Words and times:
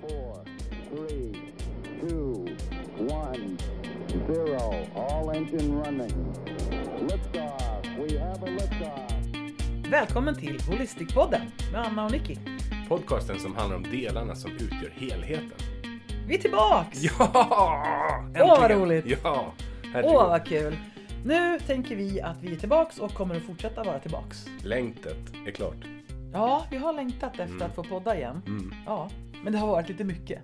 four, 0.00 0.44
three, 0.90 1.32
two, 2.00 2.46
one, 2.98 3.56
zero. 4.26 4.86
All 4.96 5.30
engine 5.30 5.72
running. 5.84 6.34
Liftoff. 7.00 7.86
We 7.98 8.18
have 8.18 8.42
a 8.42 8.50
liftoff. 8.50 9.12
Välkommen 9.90 10.34
till 10.36 10.60
Holistikpodden 10.68 11.40
med 11.72 11.80
Anna 11.86 12.04
och 12.04 12.12
Nicky. 12.12 12.36
Podcasten 12.88 13.38
som 13.40 13.54
handlar 13.56 13.76
om 13.76 13.82
delarna 13.82 14.34
som 14.34 14.50
utgör 14.52 14.92
helheten. 14.96 15.52
Vi 16.26 16.34
är 16.34 16.38
tillbaks! 16.38 17.02
Ja! 17.02 17.12
Åh, 17.34 18.46
vad 18.48 18.60
Äntligen! 18.62 18.80
roligt! 18.80 19.04
Ja! 19.06 19.52
Åh 19.84 19.90
herregud. 19.92 20.12
vad 20.14 20.46
kul! 20.46 20.76
Nu 21.24 21.58
tänker 21.66 21.96
vi 21.96 22.20
att 22.20 22.42
vi 22.42 22.52
är 22.52 22.56
tillbaks 22.56 22.98
och 22.98 23.14
kommer 23.14 23.36
att 23.36 23.42
fortsätta 23.42 23.82
vara 23.84 23.98
tillbaks. 23.98 24.46
Längtet 24.62 25.18
är 25.46 25.50
klart. 25.50 25.76
Ja, 26.32 26.66
vi 26.70 26.76
har 26.76 26.92
längtat 26.92 27.38
efter 27.40 27.64
att 27.66 27.74
få 27.74 27.82
podda 27.84 28.16
igen. 28.16 28.42
Mm. 28.46 28.74
Ja, 28.86 29.10
men 29.44 29.52
det 29.52 29.58
har 29.58 29.66
varit 29.66 29.88
lite 29.88 30.04
mycket. 30.04 30.42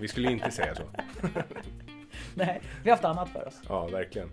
Vi 0.00 0.08
skulle 0.08 0.32
inte 0.32 0.50
säga 0.50 0.74
så. 0.74 0.82
Nej, 2.34 2.62
vi 2.82 2.90
har 2.90 2.96
haft 2.96 3.04
annat 3.04 3.28
för 3.28 3.46
oss. 3.46 3.60
Ja, 3.68 3.86
verkligen. 3.86 4.30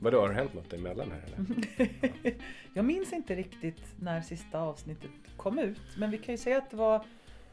Vadå, 0.00 0.20
har 0.20 0.28
det 0.28 0.34
hänt 0.34 0.54
något 0.54 0.72
emellan 0.72 1.12
här 1.12 1.22
eller? 1.26 2.34
Jag 2.74 2.84
minns 2.84 3.12
inte 3.12 3.34
riktigt 3.34 3.94
när 4.00 4.20
sista 4.20 4.60
avsnittet 4.60 5.10
kom 5.36 5.58
ut, 5.58 5.80
men 5.96 6.10
vi 6.10 6.18
kan 6.18 6.34
ju 6.34 6.38
säga 6.38 6.58
att 6.58 6.70
det 6.70 6.76
var, 6.76 7.04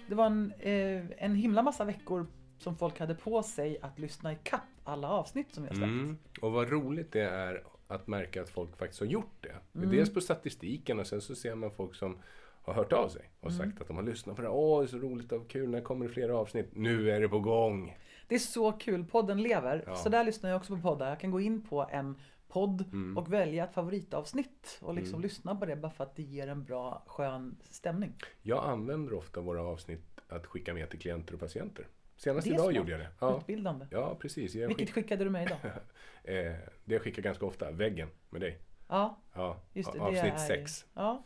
det 0.07 0.15
var 0.15 0.25
en, 0.25 0.53
eh, 0.59 1.03
en 1.17 1.35
himla 1.35 1.61
massa 1.61 1.85
veckor 1.85 2.27
som 2.57 2.77
folk 2.77 2.99
hade 2.99 3.15
på 3.15 3.43
sig 3.43 3.77
att 3.81 3.99
lyssna 3.99 4.33
i 4.33 4.37
kapp 4.43 4.61
alla 4.83 5.09
avsnitt 5.09 5.53
som 5.53 5.63
vi 5.63 5.69
har 5.69 5.75
släppt. 5.75 5.89
Mm. 5.89 6.17
Och 6.41 6.51
vad 6.51 6.69
roligt 6.69 7.11
det 7.11 7.23
är 7.23 7.63
att 7.87 8.07
märka 8.07 8.41
att 8.41 8.49
folk 8.49 8.77
faktiskt 8.77 8.99
har 8.99 9.07
gjort 9.07 9.37
det. 9.41 9.55
Mm. 9.75 9.89
Dels 9.89 10.13
på 10.13 10.21
statistiken 10.21 10.99
och 10.99 11.07
sen 11.07 11.21
så 11.21 11.35
ser 11.35 11.55
man 11.55 11.71
folk 11.71 11.95
som 11.95 12.17
har 12.65 12.73
hört 12.73 12.93
av 12.93 13.09
sig 13.09 13.29
och 13.39 13.51
Mm. 13.51 13.57
sagt 13.69 13.81
att 13.81 13.87
de 13.87 13.95
har 13.95 14.03
lyssnat 14.03 14.35
på 14.35 14.41
det. 14.41 14.49
Åh, 14.49 14.79
det 14.79 14.85
är 14.85 14.87
så 14.87 14.97
roligt 14.97 15.31
och 15.31 15.49
kul. 15.49 15.69
När 15.69 15.81
kommer 15.81 16.07
det 16.07 16.13
fler 16.13 16.29
avsnitt? 16.29 16.69
Nu 16.73 17.11
är 17.11 17.21
det 17.21 17.29
på 17.29 17.39
gång. 17.39 17.97
Det 18.27 18.35
är 18.35 18.39
så 18.39 18.71
kul, 18.71 19.05
podden 19.05 19.41
lever. 19.41 19.83
Ja. 19.87 19.95
Så 19.95 20.09
där 20.09 20.23
lyssnar 20.23 20.49
jag 20.49 20.57
också 20.57 20.75
på 20.75 20.81
poddar. 20.81 21.09
Jag 21.09 21.19
kan 21.19 21.31
gå 21.31 21.39
in 21.41 21.61
på 21.61 21.87
en 21.91 22.17
podd 22.47 22.81
Mm. 22.93 23.17
och 23.17 23.33
välja 23.33 23.63
ett 23.63 23.73
favoritavsnitt 23.73 24.79
och 24.81 24.93
liksom 24.93 25.21
lyssna 25.21 25.55
på 25.55 25.65
det 25.65 25.75
bara 25.75 25.91
för 25.91 26.03
att 26.03 26.15
det 26.15 26.23
ger 26.23 26.47
en 26.47 26.63
bra, 26.63 27.03
skön 27.07 27.57
stämning. 27.69 28.13
Jag 28.41 28.63
använder 28.65 29.13
ofta 29.13 29.41
våra 29.41 29.61
avsnitt 29.63 30.21
att 30.29 30.45
skicka 30.45 30.73
med 30.73 30.89
till 30.89 30.99
klienter 30.99 31.33
och 31.33 31.39
patienter. 31.39 31.87
Senast 32.17 32.47
är 32.47 32.51
idag 32.53 32.73
gjorde 32.73 32.91
jag 32.91 32.99
det. 32.99 33.09
Ja, 33.19 33.37
Utbildande. 33.37 33.85
ja 33.91 34.15
precis. 34.19 34.55
Jag 34.55 34.67
Vilket 34.67 34.87
skick, 34.89 34.95
skickade 34.95 35.23
du 35.23 35.29
mig 35.29 35.45
idag? 35.45 35.57
eh, 36.23 36.53
det 36.85 36.93
jag 36.93 37.01
skickar 37.01 37.21
ganska 37.21 37.45
ofta, 37.45 37.71
väggen 37.71 38.07
med 38.29 38.41
dig. 38.41 38.57
Ja, 38.87 39.17
Ja, 39.33 39.61
just 39.73 39.93
det. 39.93 39.99
avsnitt 39.99 40.33
är, 40.33 40.37
6. 40.37 40.85
Ja, 40.93 41.23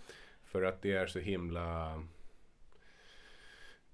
För 0.51 0.61
att 0.63 0.81
det 0.81 0.91
är 0.91 1.07
så 1.07 1.19
himla 1.19 2.03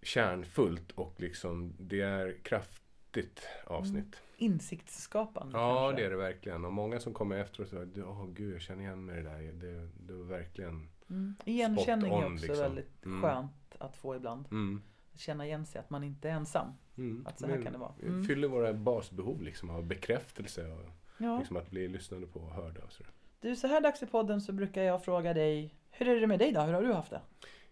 kärnfullt 0.01 0.91
och 0.91 1.13
liksom 1.21 1.73
det 1.79 2.01
är 2.01 2.37
kraftigt 2.43 3.47
avsnitt. 3.65 4.21
insiktsskapande 4.37 5.57
Ja, 5.57 5.75
kanske. 5.87 6.01
det 6.01 6.05
är 6.07 6.09
det 6.11 6.17
verkligen. 6.17 6.65
Och 6.65 6.73
många 6.73 6.99
som 6.99 7.13
kommer 7.13 7.37
efteråt 7.37 7.69
säger 7.69 8.03
åh 8.07 8.27
gud, 8.27 8.53
jag 8.53 8.61
känner 8.61 8.81
igen 8.83 9.05
mig 9.05 9.19
i 9.19 9.23
det 9.23 9.29
där. 9.29 9.39
Det, 9.53 9.89
det 10.07 10.13
var 10.13 10.23
verkligen... 10.25 10.89
Mm. 11.09 11.35
Igenkänning 11.45 12.11
Spot 12.11 12.21
är 12.21 12.25
on, 12.25 12.33
också 12.33 12.45
liksom. 12.45 12.63
väldigt 12.63 13.05
Mm. 13.05 13.21
skönt 13.21 13.75
att 13.79 13.97
få 13.97 14.15
ibland. 14.15 14.45
Mm, 14.51 14.81
Att 15.13 15.19
känna 15.19 15.45
igen 15.45 15.65
sig, 15.65 15.79
att 15.79 15.89
man 15.89 16.03
inte 16.03 16.29
är 16.29 16.33
ensam. 16.33 16.67
mm. 16.97 17.25
Att 17.27 17.39
så 17.39 17.45
här 17.47 17.53
Men 17.55 17.63
kan 17.63 17.73
det 17.73 17.79
vara. 17.79 17.93
Mm. 18.03 18.23
Fyller 18.25 18.47
våra 18.47 18.73
basbehov 18.73 19.41
liksom 19.41 19.69
av 19.69 19.83
bekräftelse 19.85 20.67
och 20.71 20.89
Ja. 21.17 21.37
liksom 21.39 21.57
att 21.57 21.69
bli 21.69 21.87
lyssnade 21.87 22.27
på 22.27 22.39
och 22.39 22.51
hörda 22.53 22.81
och 22.83 22.91
sådär. 22.91 23.11
Du, 23.45 23.55
så 23.55 23.67
här 23.67 23.81
dags 23.81 24.03
i 24.03 24.05
podden 24.05 24.41
så 24.41 24.51
brukar 24.51 24.83
jag 24.83 25.03
fråga 25.03 25.33
dig, 25.33 25.75
hur 25.91 26.07
är 26.07 26.21
det 26.21 26.27
med 26.27 26.39
dig 26.39 26.51
då? 26.51 26.61
Hur 26.61 26.73
har 26.73 26.81
du 26.81 26.93
haft 26.93 27.09
det? 27.09 27.21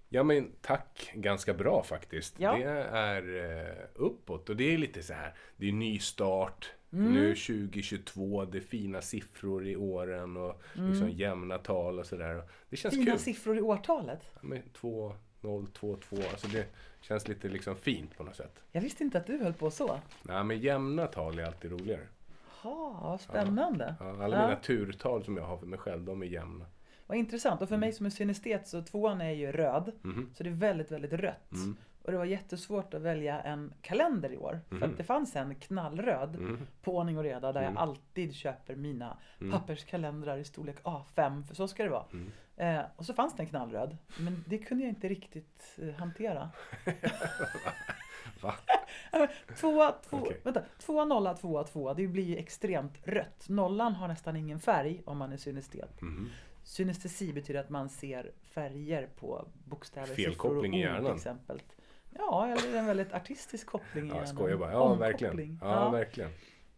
Ja 0.09 0.23
men 0.23 0.51
tack, 0.61 1.11
ganska 1.15 1.53
bra 1.53 1.83
faktiskt. 1.83 2.39
Ja. 2.39 2.55
Det 2.57 2.63
är 2.63 3.35
eh, 3.69 3.75
uppåt 3.95 4.49
och 4.49 4.55
det 4.55 4.73
är 4.73 4.77
lite 4.77 5.03
så 5.03 5.13
här, 5.13 5.33
det 5.57 5.67
är 5.67 5.71
ny 5.71 5.99
start. 5.99 6.71
Mm. 6.91 7.13
Nu 7.13 7.35
2022, 7.35 8.45
det 8.45 8.57
är 8.57 8.61
fina 8.61 9.01
siffror 9.01 9.67
i 9.67 9.75
åren 9.75 10.37
och 10.37 10.61
liksom 10.73 11.09
jämna 11.09 11.57
tal 11.57 11.99
och 11.99 12.05
sådär. 12.05 12.43
Det 12.69 12.77
känns 12.77 12.93
Mm. 12.93 13.05
Fina 13.05 13.15
kul. 13.15 13.23
siffror 13.23 13.57
i 13.57 13.61
årtalet. 13.61 14.21
Ja, 14.33 14.39
men 14.41 14.61
2, 14.73 15.15
0, 15.41 15.67
2, 15.67 15.95
2. 15.95 16.15
Alltså 16.15 16.47
det 16.47 16.65
känns 17.01 17.27
lite 17.27 17.49
liksom 17.49 17.75
fint 17.75 18.17
på 18.17 18.23
något 18.23 18.35
sätt. 18.35 18.63
Jag 18.71 18.81
visste 18.81 19.03
inte 19.03 19.17
att 19.17 19.27
du 19.27 19.37
höll 19.37 19.53
på 19.53 19.71
så. 19.71 19.99
Nej 20.23 20.43
men 20.43 20.59
jämna 20.59 21.07
tal 21.07 21.39
är 21.39 21.43
alltid 21.45 21.71
roligare. 21.71 22.07
Ha, 22.63 22.99
vad 23.01 23.21
spännande. 23.21 23.95
Ja, 23.99 24.23
alla 24.23 24.35
Ja. 24.41 24.47
mina 24.47 24.59
turtal 24.59 25.23
som 25.23 25.37
jag 25.37 25.43
har 25.45 25.57
för 25.57 25.65
mig 25.65 25.79
själv, 25.79 26.03
de 26.03 26.21
är 26.21 26.25
jämna. 26.25 26.65
Vad 27.07 27.17
intressant. 27.17 27.61
Och 27.61 27.69
för 27.69 27.77
mig 27.77 27.91
som 27.91 28.05
är 28.05 28.09
synestet 28.09 28.67
så 28.67 28.81
tvåan 28.81 29.21
är 29.21 29.29
ju 29.31 29.51
röd. 29.51 29.91
Mhm. 30.01 30.29
Så 30.33 30.43
det 30.43 30.49
är 30.49 30.53
väldigt, 30.53 30.91
väldigt 30.91 31.13
rött. 31.13 31.51
Mm. 31.51 31.75
Och 32.03 32.11
det 32.11 32.17
var 32.17 32.25
jättesvårt 32.25 32.93
att 32.93 33.01
välja 33.01 33.41
en 33.41 33.73
kalender 33.81 34.33
i 34.33 34.37
år. 34.37 34.59
För 34.69 34.75
Mhm. 34.75 34.83
att 34.91 34.97
det 34.97 35.03
fanns 35.03 35.35
en 35.35 35.55
knallröd 35.55 36.35
Mm. 36.35 36.59
på 36.81 36.97
ordning 36.97 37.17
och 37.17 37.23
reda 37.23 37.51
där 37.51 37.61
Mm. 37.61 37.73
jag 37.73 37.81
alltid 37.81 38.35
köper 38.35 38.75
mina 38.75 39.17
Mm. 39.41 39.51
papperskalendrar 39.51 40.37
i 40.37 40.43
storlek 40.43 40.77
A5. 40.83 41.43
För 41.43 41.55
så 41.55 41.67
ska 41.67 41.83
det 41.83 41.89
vara. 41.89 42.05
Mm. 42.13 42.31
Eh, 42.57 42.85
och 42.95 43.05
så 43.05 43.13
fanns 43.13 43.35
det 43.35 43.43
en 43.43 43.47
knallröd. 43.49 43.97
Men 44.19 44.43
det 44.47 44.57
kunde 44.57 44.83
jag 44.83 44.89
inte 44.91 45.07
riktigt 45.07 45.79
eh, 45.81 45.93
hantera. 45.95 46.49
Va? 48.41 48.53
Tvåa, 49.59 49.91
två, 50.09 50.27
vänta, 50.43 50.61
tvåa, 50.79 51.05
nolla, 51.05 51.33
tvåa, 51.33 51.63
tvåa. 51.63 51.93
Det 51.93 52.07
blir 52.07 52.23
ju 52.23 52.37
extremt 52.37 52.93
rött. 53.03 53.49
Nollan 53.49 53.93
har 53.93 54.07
nästan 54.07 54.35
ingen 54.35 54.59
färg 54.59 55.01
om 55.05 55.17
man 55.17 55.31
är 55.33 55.37
synestet. 55.37 56.01
Mhm. 56.01 56.29
Synestesi 56.63 57.33
betyder 57.33 57.59
att 57.59 57.69
man 57.69 57.89
ser 57.89 58.31
färger 58.43 59.07
på 59.19 59.47
bokstäver, 59.65 60.07
Felkoppling 60.15 60.73
siffror 60.73 60.93
och 60.93 60.99
ord 60.99 61.05
till 61.05 61.15
exempel. 61.15 61.61
Ja, 62.17 62.47
eller 62.47 62.79
en 62.79 62.85
väldigt 62.85 63.13
artistisk 63.13 63.67
koppling 63.67 64.05
i 64.05 64.07
Ja, 64.09 64.13
hjärnan. 64.15 64.27
skojar 64.35 64.57
bara. 64.57 64.71
Ja, 64.71 64.79
Omkoppling. 64.79 64.99
verkligen. 65.11 65.59
Ja, 65.61 65.69
Ja, 65.85 65.89
verkligen. 65.89 66.29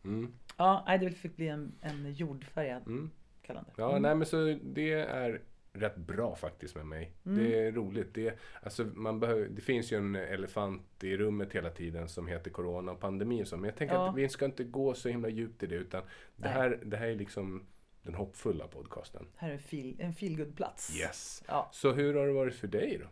Mm. 0.03 0.34
ja, 0.57 0.84
nej, 0.88 0.97
det 1.00 1.11
fick 1.11 1.35
bli 1.35 1.47
en, 1.47 1.75
en 1.81 2.13
jordfärgad 2.13 2.88
Mm. 2.88 3.11
kalender. 3.41 3.73
Ja, 3.78 3.89
Mm. 3.89 4.01
nej 4.01 4.16
men 4.16 4.28
så 4.28 4.57
det 4.63 4.94
är 4.94 5.41
rätt 5.75 5.95
bra 5.95 6.35
faktiskt 6.35 6.75
med 6.75 6.85
mig. 6.85 7.11
Mm. 7.25 7.37
Det 7.43 7.59
är 7.67 7.71
roligt. 7.71 8.13
Det, 8.13 8.39
alltså, 8.61 8.83
man 8.85 9.19
behöver, 9.19 9.47
det 9.49 9.61
finns 9.61 9.91
ju 9.91 9.97
en 9.97 10.15
elefant 10.15 11.03
i 11.03 11.17
rummet 11.17 11.53
hela 11.53 11.69
tiden 11.69 12.09
som 12.09 12.27
heter 12.27 12.51
corona 12.51 12.91
och 12.91 12.99
pandemi 12.99 13.43
och 13.43 13.47
så. 13.47 13.57
Men 13.57 13.65
jag 13.65 13.75
tänker 13.77 13.95
Ja. 13.95 14.09
att 14.09 14.15
vi 14.15 14.29
ska 14.29 14.45
inte 14.45 14.63
gå 14.63 14.93
så 14.93 15.09
himla 15.09 15.29
djupt 15.29 15.63
i 15.63 15.67
det 15.67 15.75
utan 15.75 16.01
det 16.01 16.07
Nej. 16.47 16.51
här, 16.51 16.79
det 16.85 16.97
här 16.97 17.07
är 17.07 17.15
liksom 17.15 17.65
den 18.01 18.13
hoppfulla 18.15 18.67
podcasten. 18.67 19.27
Här 19.35 19.49
är 19.49 19.53
en 19.53 19.59
feel, 19.59 19.95
en 19.99 20.13
feelgood 20.13 20.55
plats 20.55 20.99
Yes. 20.99 21.43
Ja, 21.47 21.69
Så 21.73 21.91
hur 21.91 22.13
har 22.13 22.27
det 22.27 22.33
varit 22.33 22.55
för 22.55 22.67
dig 22.67 22.97
då? 23.01 23.07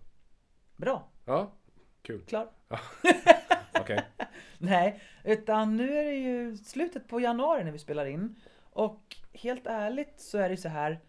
bra. 0.75 1.07
Ja, 1.25 1.53
kul. 2.01 2.21
Klar. 2.21 2.49
Okej. 3.79 4.01
Nej, 4.57 5.01
utan 5.23 5.77
nu 5.77 5.93
är 5.97 6.03
det 6.03 6.15
ju 6.15 6.57
slutet 6.57 7.07
på 7.07 7.19
januari 7.19 7.63
när 7.63 7.71
vi 7.71 7.79
spelar 7.79 8.05
in. 8.05 8.35
Och 8.61 9.15
helt 9.33 9.67
ärligt 9.67 10.13
så 10.19 10.37
är 10.37 10.49
det 10.49 10.57
så 10.57 10.69
här, 10.69 10.99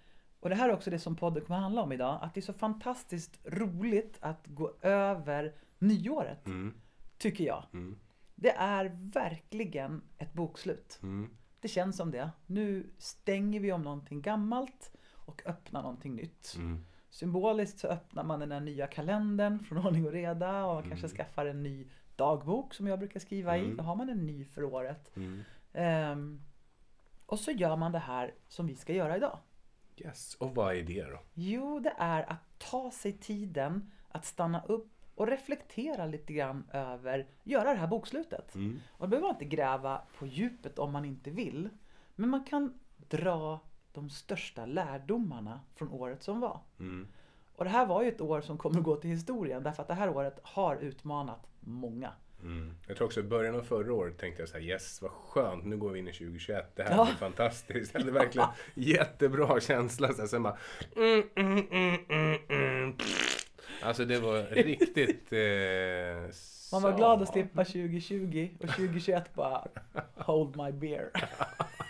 och 0.45 0.51
det 0.51 0.57
här 0.57 0.69
är 0.69 0.73
också 0.73 0.91
det 0.91 0.99
som 0.99 1.17
podden 1.17 1.45
kommer 1.45 1.61
handla 1.61 1.83
om 1.83 1.93
idag, 1.93 2.19
att 2.23 2.35
det 2.35 2.41
är 2.41 2.43
så 2.43 2.53
fantastiskt 2.53 3.41
roligt 3.45 4.19
att 4.21 4.47
gå 4.47 4.75
över 4.81 5.55
nyåret, 5.79 6.47
Mm, 6.47 6.75
tycker 7.19 7.45
jag. 7.45 7.65
mm, 7.73 7.99
Det 8.35 8.51
är 8.51 8.85
verkligen 9.13 10.03
ett 10.19 10.33
bokslut. 10.33 10.99
mm. 11.03 11.31
Det 11.61 11.69
känns 11.69 11.97
som 11.97 12.11
det. 12.11 12.31
Nu 12.47 12.91
stänger 12.99 13.61
vi 13.61 13.73
om 13.73 13.83
någonting 13.83 14.23
gammalt 14.23 14.93
och 15.15 15.43
öppnar 15.47 15.83
någonting 15.83 16.15
nytt. 16.15 16.55
Mm. 16.57 16.85
Symboliskt 17.11 17.79
så 17.79 17.89
öppnar 17.89 18.25
man 18.25 18.41
den 18.41 18.53
här 18.53 18.61
nya 18.61 18.87
kalendern 18.87 19.65
från 19.65 19.79
ordning 19.87 20.07
och 20.07 20.13
reda 20.13 20.65
och 20.65 20.75
man 20.75 20.83
kanske 20.89 21.07
Mm. 21.07 21.17
skaffar 21.17 21.47
en 21.47 21.63
ny 21.63 21.89
dagbok 22.17 22.75
som 22.75 22.87
jag 22.87 22.99
brukar 22.99 23.21
skriva 23.21 23.57
i. 23.59 23.65
Mm. 23.65 23.77
Då 23.77 23.83
har 23.83 23.97
man 23.97 24.09
en 24.11 24.27
ny 24.27 24.45
för 24.45 24.65
året. 24.65 25.13
Ehm, 25.73 26.43
och 27.27 27.39
så 27.39 27.51
gör 27.51 27.77
man 27.77 27.93
det 27.93 27.99
här 27.99 28.35
som 28.49 28.67
vi 28.67 28.75
ska 28.77 28.93
göra 28.93 29.17
idag. 29.17 29.39
Yes. 29.97 30.35
Och 30.35 30.55
vad 30.55 30.77
är 30.77 30.83
det 30.83 31.03
då? 31.03 31.21
Jo, 31.35 31.81
det 31.81 31.95
är 31.99 32.31
att 32.31 32.59
ta 32.59 32.91
sig 32.91 33.13
tiden 33.13 33.91
att 34.09 34.25
stanna 34.25 34.63
upp 34.63 34.91
och 35.15 35.27
reflektera 35.27 36.07
lite 36.07 36.33
grann 36.33 36.65
över, 36.73 37.27
göra 37.45 37.71
det 37.71 37.81
här 37.81 37.87
bokslutet. 37.87 38.55
Mm. 38.55 38.81
Och 38.91 39.07
då 39.07 39.07
behöver 39.07 39.29
man 39.29 39.35
inte 39.35 39.57
gräva 39.57 40.03
på 40.19 40.27
djupet 40.27 40.79
om 40.79 40.93
man 40.93 41.05
inte 41.05 41.31
vill. 41.31 41.69
Men 42.15 42.29
man 42.29 42.45
kan 42.45 42.79
dra 42.97 43.61
de 43.93 44.11
största 44.11 44.67
lärdomarna 44.67 45.61
från 45.75 45.93
året 45.93 46.23
som 46.23 46.41
var. 46.41 46.61
Mm. 46.79 47.09
Och 47.57 47.65
det 47.65 47.71
här 47.71 47.87
var 47.87 48.03
ju 48.03 48.09
ett 48.09 48.21
år 48.21 48.41
som 48.41 48.59
kommer 48.59 48.79
att 48.79 48.85
gå 48.85 48.97
till 48.97 49.11
historien 49.11 49.63
därför 49.63 49.83
att 49.83 49.89
det 49.89 49.95
här 49.95 50.17
året 50.17 50.41
har 50.43 50.77
utmanat 50.77 51.47
många. 51.61 52.13
Mm. 52.45 52.75
Jag 52.87 52.97
tror 52.97 53.07
också 53.07 53.21
i 53.21 53.23
början 53.23 53.55
av 53.55 53.63
förra 53.63 53.93
året 53.95 54.19
tänkte 54.19 54.43
jag 54.43 54.49
så 54.49 54.55
här, 54.59 54.65
yes 54.65 55.03
vad 55.03 55.11
skönt, 55.11 55.65
nu 55.65 55.77
går 55.77 55.91
vi 55.91 55.99
in 55.99 56.09
i 56.09 56.13
2021, 56.13 56.73
det 56.77 56.83
här 56.83 56.91
Ja. 56.97 57.05
blir 57.05 57.15
fantastiskt. 57.15 57.95
Jag 57.95 58.01
hade 58.01 58.13
verkligen 58.13 58.49
jättebra 58.75 59.61
känsla. 59.61 60.13
Så 60.13 60.21
här, 60.21 60.27
sen 60.29 60.43
bara, 60.43 60.57
mm, 60.97 61.23
mm, 61.37 61.67
mm, 61.71 61.99
mm, 62.09 62.39
mm. 62.49 62.95
Alltså 63.83 64.05
det 64.05 64.19
var 64.19 64.43
riktigt... 64.43 65.33
Eh, 65.33 66.35
Man 66.73 66.83
var 66.83 66.97
glad 66.97 67.23
att 67.23 67.29
slippa 67.33 67.65
2020 67.65 68.49
och 68.61 68.69
2021 68.69 69.35
bara 69.35 69.67
hold 70.15 70.57
my 70.57 70.73
beer. 70.73 71.11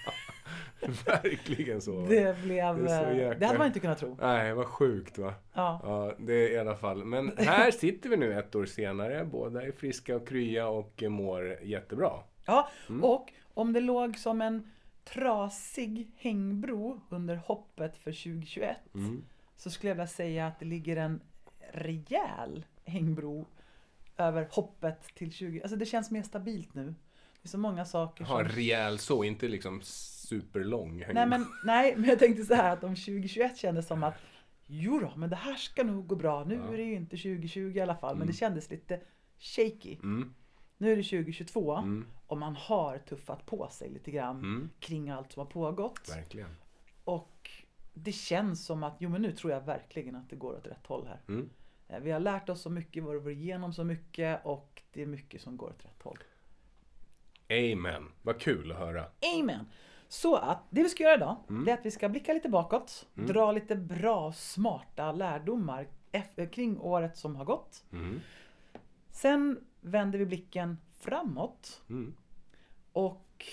Verkligen 1.07 1.81
så. 1.81 2.07
Det 2.07 2.43
blev... 2.43 2.85
Det 2.85 2.93
eh, 2.93 3.17
jäkla- 3.17 3.35
det 3.39 3.47
hade 3.47 3.59
man 3.59 3.67
inte 3.67 3.81
kunnat 3.81 3.99
tro. 3.99 4.17
Nej, 4.21 4.55
vad 4.55 4.67
sjukt 4.67 5.19
va? 5.19 5.35
Ja. 5.53 5.81
Ja, 5.83 6.15
det 6.19 6.33
är 6.33 6.51
i 6.53 6.59
alla 6.59 6.77
fall. 6.77 7.05
Men 7.05 7.33
här 7.39 7.71
sitter 7.81 8.09
vi 8.11 8.17
nu 8.17 8.39
ett 8.39 8.55
år 8.55 8.67
senare. 8.67 9.25
Båda 9.25 9.63
är 9.63 9.73
friska 9.73 10.17
och 10.17 10.29
krya 10.29 10.69
och 10.69 11.03
mår 11.09 11.59
jättebra. 11.63 12.13
Ja, 12.47 12.69
Mm. 12.89 13.05
och 13.05 13.33
om 13.55 13.73
det 13.73 13.81
låg 13.81 14.19
som 14.19 14.41
en 14.43 14.71
trasig 15.05 16.11
hängbro 16.17 17.01
under 17.09 17.37
hoppet 17.37 17.97
för 17.97 18.13
2021 18.13 18.77
Mm. 18.95 19.25
så 19.57 19.71
skulle 19.71 19.91
jag 19.91 19.95
vilja 19.95 20.07
säga 20.07 20.47
att 20.47 20.59
det 20.59 20.65
ligger 20.67 20.97
en 20.97 21.21
rejäl 21.73 22.65
hängbro 22.85 23.47
över 24.17 24.49
hoppet 24.51 25.03
till 25.15 25.33
20... 25.33 25.63
Alltså 25.63 25.77
det 25.77 25.87
känns 25.87 26.11
mer 26.11 26.23
stabilt 26.23 26.75
nu. 26.75 26.85
Det 27.43 27.47
är 27.47 27.49
så 27.49 27.59
många 27.59 27.85
saker 27.85 28.25
som... 28.25 28.45
rejäl 28.45 28.99
så, 28.99 29.25
inte 29.25 29.49
liksom 29.49 29.81
superlång. 30.29 31.05
Nej 31.15 31.27
men, 31.27 31.47
nej, 31.65 31.97
men 31.97 32.09
jag 32.09 32.19
tänkte 32.19 32.45
så 32.45 32.55
här 32.55 32.73
att 32.73 32.85
om 32.85 32.95
2021 32.97 33.57
kändes 33.59 33.87
som 33.87 34.03
att 34.03 34.15
Jo 34.67 34.99
då, 35.01 35.13
men 35.17 35.31
det 35.31 35.37
här 35.37 35.55
ska 35.55 35.85
nog 35.85 36.07
gå 36.07 36.17
bra. 36.17 36.45
Nu 36.45 36.55
Ja. 36.55 36.73
är 36.73 36.77
det 36.77 36.83
ju 36.83 36.95
inte 36.95 37.17
2020 37.17 37.73
i 37.77 37.81
alla 37.81 37.97
fall, 37.97 38.15
men 38.15 38.23
Mm. 38.23 38.27
det 38.27 38.39
kändes 38.39 38.71
lite 38.71 39.01
shaky. 39.39 39.95
Mm, 40.03 40.35
Nu 40.79 40.93
är 40.93 40.97
det 40.97 41.03
2022 41.03 41.77
mm, 41.77 42.07
och 42.27 42.39
man 42.39 42.57
har 42.57 42.99
tuffat 42.99 43.47
på 43.47 43.69
sig 43.71 43.91
lite 43.91 44.11
grann 44.11 44.37
mm, 44.39 44.71
kring 44.81 45.11
allt 45.11 45.33
som 45.33 45.41
har 45.41 45.47
pågått. 45.47 46.09
verkligen. 46.17 46.57
Och 47.05 47.51
det 47.95 48.13
känns 48.13 48.67
som 48.67 48.83
att, 48.83 48.97
jo 48.99 49.09
men 49.11 49.23
nu 49.23 49.33
tror 49.33 49.53
jag 49.53 49.61
verkligen 49.61 50.17
att 50.17 50.31
det 50.31 50.37
går 50.37 50.53
åt 50.57 50.67
rätt 50.67 50.87
håll 50.87 51.07
här. 51.07 51.21
Mm. 51.29 51.51
Eh, 51.89 52.01
Vi 52.01 52.11
har 52.11 52.21
lärt 52.21 52.49
oss 52.49 52.63
så 52.63 52.71
mycket, 52.71 53.03
vi 53.03 53.07
har 53.09 53.15
varit 53.17 53.37
igenom 53.39 53.73
så 53.73 53.85
mycket 53.85 54.41
och 54.45 54.83
det 54.93 55.03
är 55.03 55.07
mycket 55.07 55.41
som 55.43 55.57
går 55.57 55.69
åt 55.69 55.85
rätt 55.85 56.03
håll. 56.03 56.19
Amen. 57.51 58.13
Vad 58.23 58.41
kul 58.41 58.73
att 58.73 58.79
höra. 58.79 59.07
Amen! 59.39 59.67
Så 60.09 60.37
att 60.37 60.63
det 60.71 60.83
vi 60.83 60.89
ska 60.89 61.03
göra 61.03 61.15
idag, 61.15 61.37
Mm. 61.49 61.65
det 61.65 61.71
är 61.71 61.75
att 61.79 61.87
vi 61.87 61.91
ska 61.91 62.09
blicka 62.09 62.33
lite 62.33 62.49
bakåt, 62.49 63.07
Mm. 63.17 63.29
dra 63.29 63.53
lite 63.53 63.77
bra, 63.77 64.33
smarta 64.33 65.13
lärdomar 65.13 65.89
eff- 66.13 66.47
kring 66.51 66.79
året 66.81 67.17
som 67.17 67.37
har 67.37 67.45
gått. 67.45 67.85
Mm. 67.93 68.21
Sen 69.11 69.65
vänder 69.81 70.19
vi 70.19 70.27
blicken 70.27 70.79
framåt 71.01 71.83
Mm. 71.91 72.15
och 72.93 73.45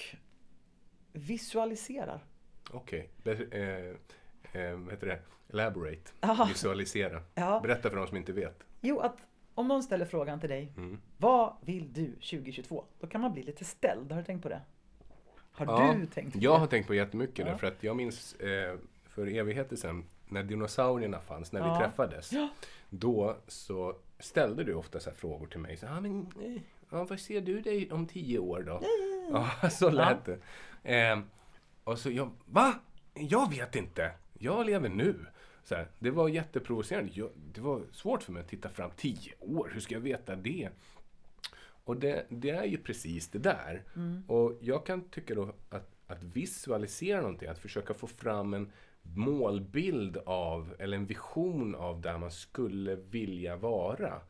visualiserar. 1.13 2.23
Okej. 2.71 3.09
Be- 3.23 3.45
eh, 3.51 4.61
eh, 4.61 4.77
vad 4.77 4.91
heter 4.93 5.07
det? 5.07 5.21
Elaborate. 5.49 6.11
Aha. 6.19 6.45
Visualisera. 6.45 7.21
Ja. 7.35 7.59
Berätta 7.63 7.89
för 7.89 7.97
de 7.97 8.07
som 8.07 8.17
inte 8.17 8.33
vet. 8.33 8.63
Jo, 8.81 8.99
att 8.99 9.17
om 9.53 9.67
någon 9.67 9.83
ställer 9.83 10.05
frågan 10.05 10.39
till 10.39 10.49
dig, 10.49 10.73
Mm. 10.77 11.01
vad 11.17 11.55
vill 11.61 11.93
du 11.93 12.11
2022? 12.15 12.85
Då 12.99 13.07
kan 13.07 13.21
man 13.21 13.33
bli 13.33 13.43
lite 13.43 13.65
ställd. 13.65 14.11
Har 14.11 14.19
du 14.19 14.25
tänkt 14.25 14.43
på 14.43 14.49
det? 14.49 14.61
Har 15.51 15.65
Ja, 15.65 15.93
du 15.99 16.05
tänkt 16.05 16.33
på 16.33 16.39
Jag 16.41 16.53
det? 16.55 16.59
har 16.59 16.67
tänkt 16.67 16.87
på 16.87 16.93
jättemycket 16.95 17.39
Ja. 17.39 17.45
därför 17.45 17.67
att 17.67 17.83
jag 17.83 17.95
minns 17.95 18.33
eh, 18.33 18.77
för 19.03 19.27
evigheter 19.27 19.75
sedan 19.75 20.03
när 20.29 20.43
dinosaurierna 20.43 21.19
fanns, 21.19 21.51
när 21.51 21.59
Ja. 21.59 21.73
vi 21.73 21.79
träffades. 21.85 22.31
Då 22.89 23.35
så 23.47 23.95
ställde 24.19 24.63
du 24.63 24.73
ofta 24.73 24.99
så 24.99 25.11
frågor 25.11 25.47
till 25.47 25.59
mig. 25.59 25.77
Så, 25.77 25.87
ah, 25.87 26.01
men, 26.01 26.21
eh, 26.41 26.61
ja, 26.89 27.03
vad 27.03 27.19
ser 27.19 27.41
du 27.41 27.61
dig 27.61 27.91
om 27.91 28.07
tio 28.07 28.39
år 28.39 28.63
då? 28.63 28.81
Ja, 29.61 29.69
så 29.69 29.89
lät 29.89 30.25
det. 30.25 30.39
Eh, 30.97 31.19
och 31.83 31.99
så 31.99 32.11
jag, 32.11 32.29
va? 32.45 32.73
Jag 33.13 33.49
vet 33.49 33.75
inte. 33.75 34.11
Jag 34.33 34.65
lever 34.65 34.89
nu. 34.89 35.15
Så 35.63 35.75
här, 35.75 35.87
det 35.99 36.11
var 36.11 36.29
jätteprovocerande. 36.29 37.11
Jag, 37.15 37.29
det 37.53 37.61
var 37.61 37.81
svårt 37.91 38.23
för 38.23 38.31
mig 38.31 38.41
att 38.41 38.47
titta 38.49 38.69
fram 38.69 38.91
tio 38.97 39.33
år. 39.39 39.71
Hur 39.73 39.81
ska 39.81 39.93
jag 39.93 40.01
veta 40.01 40.35
det? 40.35 40.69
Och 41.83 41.97
det, 41.97 42.25
det 42.29 42.49
är 42.49 42.65
ju 42.65 42.77
precis 42.77 43.29
det 43.29 43.39
där. 43.39 43.83
Och 44.27 44.57
jag 44.61 44.85
kan 44.85 45.01
tycka 45.09 45.35
då 45.35 45.53
att, 45.69 45.95
att 46.07 46.23
visualisera 46.23 47.21
någonting, 47.21 47.49
att 47.49 47.59
försöka 47.59 47.93
få 47.93 48.07
fram 48.07 48.53
en 48.53 48.71
målbild 49.01 50.17
av, 50.25 50.75
eller 50.79 50.97
en 50.97 51.05
vision 51.05 51.75
av 51.75 52.01
där 52.01 52.17
man 52.17 52.31
skulle 52.31 52.95
vilja 52.95 53.55
vara. 53.55 54.21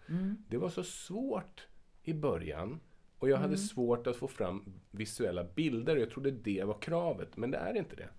Det 0.48 0.58
var 0.58 0.70
så 0.70 0.84
svårt 0.84 1.68
i 2.04 2.14
början. 2.14 2.80
Och 3.18 3.30
jag 3.30 3.38
hade 3.38 3.58
svårt 3.58 4.08
att 4.08 4.16
få 4.16 4.28
fram 4.28 4.74
visuella 4.92 5.44
bilder. 5.44 5.96
Jag 5.96 6.10
trodde 6.10 6.32
det 6.32 6.64
var 6.64 6.82
kravet, 6.82 7.38
men 7.38 7.52
det 7.52 7.58
är 7.58 7.78
inte 7.78 7.96
det. 7.96 8.10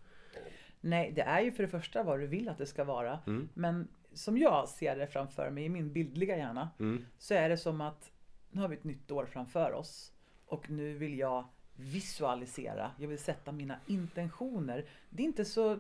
Nej, 0.81 1.13
det 1.17 1.23
är 1.23 1.41
ju 1.41 1.53
för 1.53 1.63
det 1.63 1.69
första 1.69 2.03
vad 2.03 2.21
du 2.21 2.27
vill 2.27 2.49
att 2.49 2.59
det 2.59 2.67
ska 2.67 2.85
vara. 2.85 3.19
Mm. 3.27 3.49
Men 3.55 3.89
som 4.15 4.39
jag 4.39 4.69
ser 4.69 4.97
det 4.97 5.07
framför 5.07 5.51
mig 5.51 5.65
i 5.65 5.69
min 5.69 5.93
bildliga 5.93 6.37
hjärna 6.37 6.71
Mm. 6.79 7.05
så 7.19 7.35
är 7.35 7.49
det 7.49 7.57
som 7.57 7.81
att 7.81 8.12
nu 8.53 8.61
har 8.61 8.69
vi 8.69 8.77
ett 8.77 8.85
nytt 8.85 9.11
år 9.11 9.27
framför 9.27 9.73
oss 9.73 10.13
och 10.47 10.71
nu 10.71 10.95
vill 10.95 11.19
jag 11.19 11.45
visualisera. 11.77 12.91
Jag 12.99 13.09
vill 13.09 13.19
sätta 13.19 13.53
mina 13.53 13.79
intentioner. 13.87 14.89
Det 15.11 15.23
är 15.23 15.27
inte 15.27 15.45
så 15.45 15.79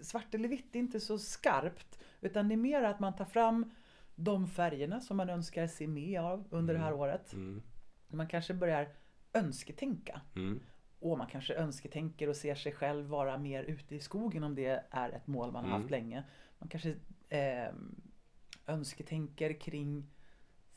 svart 0.00 0.34
eller 0.34 0.48
vitt, 0.48 0.72
det 0.72 0.78
är 0.78 0.82
inte 0.82 1.00
så 1.00 1.18
skarpt 1.18 1.98
utan 2.20 2.48
det 2.48 2.54
är 2.54 2.56
mer 2.56 2.82
att 2.82 3.00
man 3.00 3.16
tar 3.16 3.24
fram 3.24 3.70
de 4.14 4.48
färgerna 4.48 5.00
som 5.00 5.16
man 5.16 5.30
önskar 5.30 5.66
se 5.66 5.86
mer 5.86 6.20
av 6.20 6.44
under 6.50 6.74
det 6.74 6.80
här 6.80 6.92
året. 6.92 7.32
Mm. 7.32 7.62
Man 8.08 8.26
kanske 8.26 8.54
börjar 8.54 8.88
önsketänka. 9.32 10.20
Mm. 10.36 10.60
Och 10.98 11.18
man 11.18 11.26
kanske 11.26 11.54
önsketänker 11.54 12.28
och 12.28 12.36
ser 12.36 12.54
sig 12.54 12.72
själv 12.72 13.06
vara 13.06 13.38
mer 13.38 13.64
ute 13.64 13.94
i 13.94 14.00
skogen 14.00 14.44
om 14.44 14.54
det 14.54 14.84
är 14.90 15.10
ett 15.10 15.26
mål 15.26 15.52
man 15.52 15.64
har 15.64 15.78
haft 15.78 15.90
länge. 15.90 16.24
Man 16.58 16.68
kanske 16.68 16.94
eh, 17.28 17.74
önsketänker 18.66 19.60
kring 19.60 20.10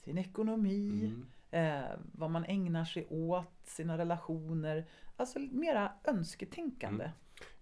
sin 0.05 0.17
ekonomi, 0.17 0.89
Mm. 1.05 1.25
eh, 1.51 1.89
vad 2.11 2.31
man 2.31 2.45
ägnar 2.45 2.85
sig 2.85 3.07
åt, 3.09 3.59
sina 3.63 3.97
relationer. 3.97 4.85
Alltså 5.15 5.39
mera 5.39 5.91
önsketänkande. 6.03 7.11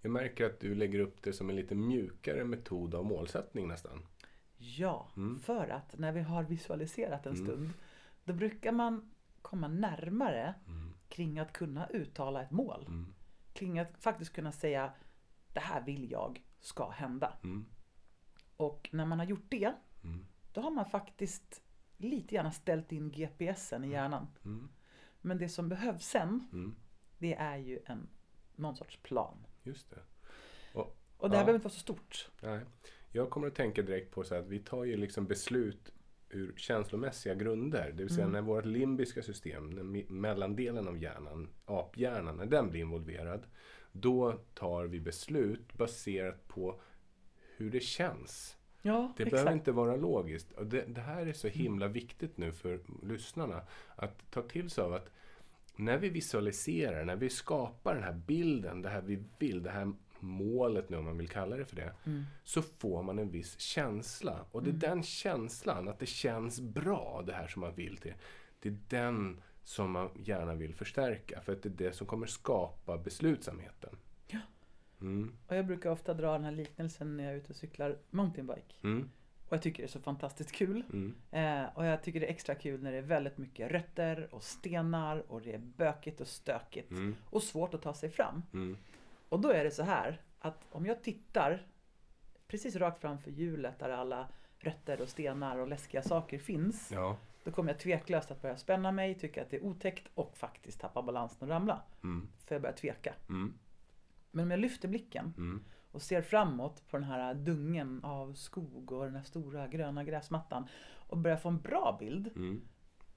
Jag 0.00 0.10
märker 0.12 0.46
att 0.46 0.60
du 0.60 0.74
lägger 0.74 0.98
upp 0.98 1.22
det 1.22 1.32
som 1.32 1.50
en 1.50 1.56
lite 1.56 1.74
mjukare 1.74 2.44
metod 2.44 2.94
av 2.94 3.04
målsättning 3.04 3.68
nästan. 3.68 4.06
Ja, 4.56 5.08
Mm. 5.16 5.40
för 5.40 5.68
att 5.68 5.98
när 5.98 6.12
vi 6.12 6.20
har 6.20 6.42
visualiserat 6.44 7.26
en 7.26 7.34
Mm. 7.34 7.46
stund 7.46 7.70
då 8.24 8.32
brukar 8.32 8.72
man 8.72 9.10
komma 9.42 9.68
närmare 9.68 10.54
Mm. 10.66 10.94
kring 11.08 11.38
att 11.38 11.52
kunna 11.52 11.86
uttala 11.86 12.42
ett 12.42 12.50
mål. 12.50 12.84
Mm. 12.88 13.14
Kring 13.52 13.78
att 13.78 13.98
faktiskt 13.98 14.32
kunna 14.32 14.52
säga 14.52 14.92
det 15.52 15.60
här 15.60 15.82
vill 15.84 16.10
jag 16.10 16.42
ska 16.60 16.90
hända. 16.90 17.32
Mm. 17.44 17.66
Och 18.56 18.88
när 18.92 19.06
man 19.06 19.18
har 19.18 19.26
gjort 19.26 19.46
det, 19.48 19.72
Mm. 20.04 20.26
då 20.52 20.60
har 20.60 20.70
man 20.70 20.86
faktiskt 20.90 21.62
lite 21.96 22.34
grann 22.34 22.52
ställt 22.52 22.92
in 22.92 23.10
GPSen 23.10 23.84
i 23.84 23.90
hjärnan. 23.90 24.26
Mm. 24.44 24.68
Men 25.20 25.38
det 25.38 25.48
som 25.48 25.68
behövs 25.68 26.04
sen, 26.06 26.48
Mm. 26.52 26.74
det 27.18 27.34
är 27.34 27.56
ju 27.56 27.78
en, 27.86 28.08
någon 28.56 28.76
sorts 28.76 28.98
plan. 29.02 29.46
Just 29.62 29.90
det. 29.90 30.00
Och 31.16 31.30
det 31.30 31.36
här 31.36 31.42
Ja. 31.42 31.46
behöver 31.46 31.54
inte 31.54 31.64
vara 31.64 31.72
så 31.74 31.80
stort. 31.80 32.30
Nej. 32.42 32.60
Jag 33.12 33.30
kommer 33.30 33.46
att 33.46 33.54
tänka 33.54 33.82
direkt 33.82 34.14
på 34.14 34.24
så 34.24 34.34
att 34.34 34.46
vi 34.46 34.58
tar 34.58 34.84
ju 34.84 34.96
liksom 34.96 35.26
beslut 35.26 35.92
ur 36.30 36.54
känslomässiga 36.56 37.34
grunder. 37.34 37.92
Det 37.92 38.02
vill 38.02 38.14
säga 38.14 38.26
när 38.28 38.42
vårt 38.42 38.64
limbiska 38.64 39.22
system, 39.22 39.74
den 39.74 39.92
mellandelen 40.20 40.88
av 40.88 40.98
hjärnan, 40.98 41.48
aphjärnan, 41.64 42.36
när 42.36 42.46
den 42.46 42.70
blir 42.70 42.80
involverad. 42.80 43.46
Då 43.92 44.32
tar 44.54 44.84
vi 44.84 45.00
beslut 45.00 45.74
baserat 45.74 46.48
på 46.48 46.80
hur 47.56 47.70
det 47.70 47.80
känns. 47.80 48.56
Ja, 48.86 49.12
Det 49.16 49.24
behöver 49.24 49.52
inte 49.52 49.72
vara 49.72 49.96
logiskt. 49.96 50.52
Och 50.52 50.66
det, 50.66 50.84
det 50.88 51.00
här 51.00 51.26
är 51.26 51.32
så 51.32 51.48
himla 51.48 51.88
viktigt 51.88 52.38
nu 52.38 52.52
för 52.52 52.80
lyssnarna. 53.02 53.60
Att 53.96 54.30
ta 54.30 54.42
till 54.42 54.70
sig 54.70 54.84
av 54.84 54.92
att 54.94 55.10
när 55.76 55.98
vi 55.98 56.08
visualiserar, 56.08 57.04
när 57.04 57.16
vi 57.16 57.30
skapar 57.30 57.94
den 57.94 58.04
här 58.04 58.12
bilden, 58.12 58.82
det 58.82 58.88
här 58.88 59.00
vi 59.02 59.24
vill, 59.38 59.62
det 59.62 59.70
här 59.70 59.92
målet 60.20 60.88
nu 60.90 60.96
om 60.96 61.04
man 61.04 61.18
vill 61.18 61.28
kalla 61.28 61.56
det 61.56 61.64
för 61.64 61.76
det. 61.76 61.94
Så 62.44 62.62
får 62.62 63.02
man 63.02 63.18
en 63.18 63.30
viss 63.30 63.58
känsla. 63.60 64.44
Och 64.50 64.62
det 64.62 64.70
är 64.70 64.90
den 64.90 65.02
känslan, 65.02 65.88
att 65.88 65.98
det 65.98 66.06
känns 66.06 66.60
bra 66.60 67.22
det 67.26 67.32
här 67.32 67.46
som 67.46 67.60
man 67.60 67.74
vill 67.74 67.96
till. 67.96 68.14
Det 68.60 68.68
är 68.68 68.78
den 68.88 69.42
som 69.62 69.90
man 69.90 70.10
gärna 70.16 70.54
vill 70.54 70.74
förstärka. 70.74 71.40
För 71.40 71.52
att 71.52 71.62
det 71.62 71.68
är 71.68 71.70
det 71.88 71.92
som 71.92 72.06
kommer 72.06 72.26
skapa 72.26 72.98
beslutsamheten. 72.98 73.96
Mm, 75.04 75.32
Och 75.48 75.56
jag 75.56 75.66
brukar 75.66 75.90
ofta 75.90 76.14
dra 76.14 76.32
den 76.32 76.44
här 76.44 76.52
liknelsen 76.52 77.16
när 77.16 77.24
jag 77.24 77.32
är 77.32 77.36
ute 77.36 77.50
och 77.50 77.56
cyklar 77.56 77.98
mountainbike. 78.10 78.74
mm, 78.82 79.10
Och 79.48 79.52
jag 79.52 79.62
tycker 79.62 79.82
det 79.82 79.86
är 79.86 79.90
så 79.90 80.00
fantastiskt 80.00 80.52
kul. 80.52 80.84
mm, 80.92 81.14
Eh, 81.30 81.64
och 81.78 81.84
jag 81.86 82.02
tycker 82.02 82.20
det 82.20 82.26
är 82.26 82.30
extra 82.30 82.54
kul 82.54 82.82
när 82.82 82.92
det 82.92 82.98
är 82.98 83.02
väldigt 83.02 83.38
mycket 83.38 83.70
rötter 83.72 84.28
och 84.34 84.42
stenar 84.42 85.32
och 85.32 85.42
det 85.42 85.52
är 85.52 85.58
bökigt 85.58 86.20
och 86.20 86.26
stökigt. 86.26 86.90
mm, 86.90 87.14
Och 87.30 87.42
svårt 87.42 87.74
att 87.74 87.82
ta 87.82 87.94
sig 87.94 88.10
fram. 88.10 88.42
mm, 88.52 88.76
Och 89.28 89.40
då 89.40 89.48
är 89.50 89.64
det 89.64 89.70
så 89.70 89.82
här 89.82 90.20
att 90.38 90.66
om 90.70 90.86
jag 90.86 91.02
tittar 91.02 91.66
precis 92.46 92.76
rakt 92.76 93.00
framför 93.00 93.30
hjulet 93.30 93.78
där 93.78 93.90
alla 93.90 94.28
rötter 94.58 95.00
och 95.00 95.08
stenar 95.08 95.58
och 95.58 95.68
läskiga 95.68 96.02
saker 96.02 96.38
finns. 96.38 96.90
ja. 96.92 97.16
Då 97.44 97.50
kommer 97.50 97.72
jag 97.72 97.78
tveklöst 97.80 98.30
att 98.30 98.42
börja 98.42 98.56
spänna 98.56 98.92
mig, 98.92 99.14
tycka 99.14 99.42
att 99.42 99.50
det 99.50 99.56
är 99.56 99.64
otäckt 99.64 100.08
och 100.14 100.36
faktiskt 100.36 100.80
tappa 100.80 101.02
balansen 101.02 101.38
och 101.42 101.48
ramla. 101.48 101.82
Mm, 102.02 102.28
För 102.44 102.54
jag 102.54 102.62
börjar 102.62 102.76
tveka. 102.76 103.14
mm, 103.28 103.54
Men 104.34 104.44
om 104.44 104.50
jag 104.50 104.60
lyfter 104.60 104.88
blicken 104.88 105.34
mm. 105.36 105.64
och 105.90 106.02
ser 106.02 106.22
framåt 106.22 106.88
på 106.90 106.96
den 106.96 107.04
här 107.06 107.34
dungen 107.34 108.04
av 108.04 108.34
skog 108.34 108.92
och 108.92 109.04
den 109.04 109.14
här 109.16 109.22
stora 109.22 109.68
gröna 109.68 110.04
gräsmattan 110.04 110.68
och 111.08 111.18
börjar 111.18 111.36
få 111.36 111.48
en 111.48 111.60
bra 111.60 111.96
bild, 112.00 112.30
Mm. 112.36 112.60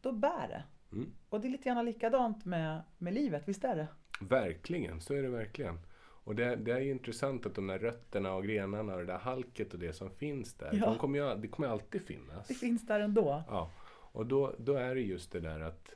då 0.01 0.12
bär 0.12 0.47
det. 0.47 0.63
Mm. 0.95 1.12
Och 1.29 1.41
det 1.41 1.47
är 1.47 1.50
lite 1.50 1.63
grann 1.69 1.86
likadant 1.86 2.45
med, 2.45 2.81
med 2.97 3.13
livet, 3.13 3.43
visst 3.47 3.63
är 3.63 3.75
det? 3.75 3.88
Verkligen, 4.21 5.01
så 5.01 5.13
är 5.13 5.24
det 5.24 5.29
verkligen. 5.29 5.79
Och 6.00 6.36
det, 6.36 6.55
det 6.55 6.71
är 6.71 6.79
ju 6.79 6.91
intressant 6.91 7.45
att 7.45 7.55
de 7.55 7.67
där 7.67 7.79
rötterna 7.79 8.33
och 8.33 8.43
grenarna 8.43 8.93
och 8.93 9.00
det 9.00 9.05
där 9.05 9.17
halket 9.17 9.74
och 9.74 9.79
det 9.79 9.93
som 9.93 10.09
finns 10.12 10.53
där, 10.53 10.69
Ja. 10.74 10.86
de 10.86 10.97
kommer 10.97 11.19
ju, 11.19 11.41
det 11.41 11.47
kommer 11.47 11.67
alltid 11.67 12.01
finnas. 12.01 12.47
Det 12.47 12.53
finns 12.53 12.86
där 12.88 13.00
ändå. 13.00 13.43
Ja, 13.47 13.71
och 13.89 14.25
då, 14.25 14.55
då 14.59 14.74
är 14.74 14.95
det 14.95 15.01
just 15.01 15.31
det 15.31 15.39
där 15.39 15.59
att 15.59 15.93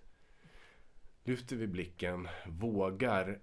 lyfter 1.23 1.55
vi 1.55 1.67
blicken, 1.67 2.27
vågar 2.47 3.39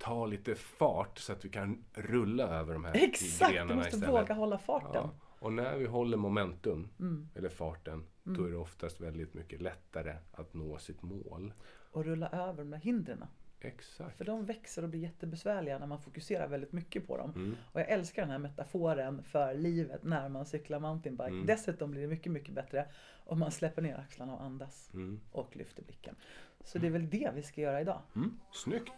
ta 0.00 0.26
lite 0.26 0.54
fart 0.54 1.18
så 1.18 1.32
att 1.32 1.44
vi 1.44 1.48
kan 1.48 1.84
rulla 1.94 2.44
över 2.44 2.72
de 2.72 2.84
här 2.84 2.94
Exakt, 2.96 3.50
du 3.50 3.54
grenarna 3.56 3.74
måste 3.74 3.88
istället. 3.96 4.14
våga 4.14 4.34
hålla 4.34 4.58
farten. 4.58 4.90
Ja, 4.94 5.10
och 5.38 5.52
när 5.52 5.76
vi 5.76 5.86
håller 5.86 6.16
momentum, 6.16 6.88
Mm. 7.00 7.28
eller 7.34 7.48
farten, 7.48 8.04
då 8.22 8.44
är 8.44 8.50
det 8.50 8.56
oftast 8.56 9.00
väldigt 9.00 9.34
mycket 9.34 9.60
lättare 9.62 10.16
att 10.32 10.54
nå 10.54 10.78
sitt 10.78 11.02
mål. 11.02 11.52
Och 11.92 12.04
rulla 12.04 12.28
över 12.28 12.58
de 12.58 12.70
där 12.70 12.78
hindren. 12.78 13.24
Exakt. 13.62 14.16
För 14.18 14.24
de 14.24 14.44
växer 14.44 14.82
och 14.82 14.88
blir 14.88 15.00
jättebesvärliga 15.00 15.78
när 15.78 15.86
man 15.86 16.00
fokuserar 16.00 16.48
väldigt 16.48 16.72
mycket 16.72 17.06
på 17.06 17.16
dem. 17.16 17.30
Mm. 17.30 17.56
Och 17.72 17.80
jag 17.80 17.88
älskar 17.88 18.22
den 18.22 18.30
här 18.30 18.38
metaforen 18.38 19.22
för 19.22 19.54
livet 19.54 20.02
när 20.04 20.28
man 20.28 20.46
cyklar 20.46 20.80
mountainbike. 20.80 21.28
Mm. 21.30 21.46
Dessutom 21.46 21.90
blir 21.90 22.02
det 22.02 22.08
mycket, 22.08 22.32
mycket 22.32 22.54
bättre 22.54 22.86
om 23.26 23.38
man 23.38 23.50
släpper 23.50 23.82
ner 23.82 23.96
axlarna 23.98 24.34
och 24.34 24.42
andas. 24.42 24.90
Mm. 24.94 25.20
Och 25.32 25.56
lyfter 25.56 25.82
blicken. 25.82 26.16
Så 26.64 26.78
det 26.78 26.86
är 26.86 26.90
väl 26.90 27.10
det 27.10 27.30
vi 27.34 27.42
ska 27.42 27.60
göra 27.60 27.80
idag. 27.80 28.00
Mm. 28.16 28.40
Snyggt! 28.52 28.92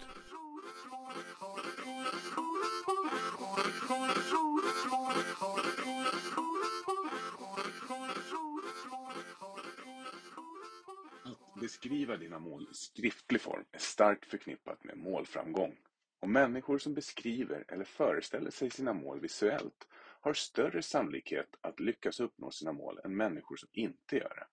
Beskriva 11.62 12.16
dina 12.16 12.38
mål 12.38 12.69
i 12.71 12.75
skriftlig 12.75 13.40
form 13.40 13.64
är 13.73 13.78
starkt 13.78 14.26
förknippat 14.26 14.85
med 14.85 14.99
målframgång. 14.99 15.78
Och 16.21 16.28
människor 16.28 16.78
som 16.78 16.95
beskriver 16.95 17.64
eller 17.69 17.85
föreställer 17.85 18.50
sig 18.50 18.71
sina 18.71 18.92
mål 18.92 19.21
visuellt 19.21 19.88
har 20.21 20.33
större 20.33 20.83
sannolikhet 20.83 21.49
att 21.61 21.81
lyckas 21.81 22.21
uppnå 22.21 22.50
sina 22.50 22.73
mål 22.73 23.00
än 23.04 23.16
människor 23.16 23.57
som 23.57 23.69
inte 23.73 24.16
gör 24.16 24.35
det. 24.37 24.47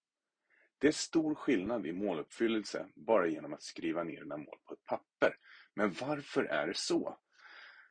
Det 0.78 0.88
är 0.88 0.92
stor 0.92 1.36
skillnad 1.36 1.88
i 1.88 1.94
måluppfyllelse 1.94 2.88
bara 2.96 3.28
genom 3.28 3.54
att 3.54 3.64
skriva 3.64 4.04
ner 4.04 4.22
dina 4.22 4.38
mål 4.38 4.58
på 4.66 4.74
ett 4.74 4.86
papper. 4.86 5.36
Men 5.76 5.94
varför 6.02 6.44
är 6.44 6.68
det 6.68 6.78
så? 6.78 7.18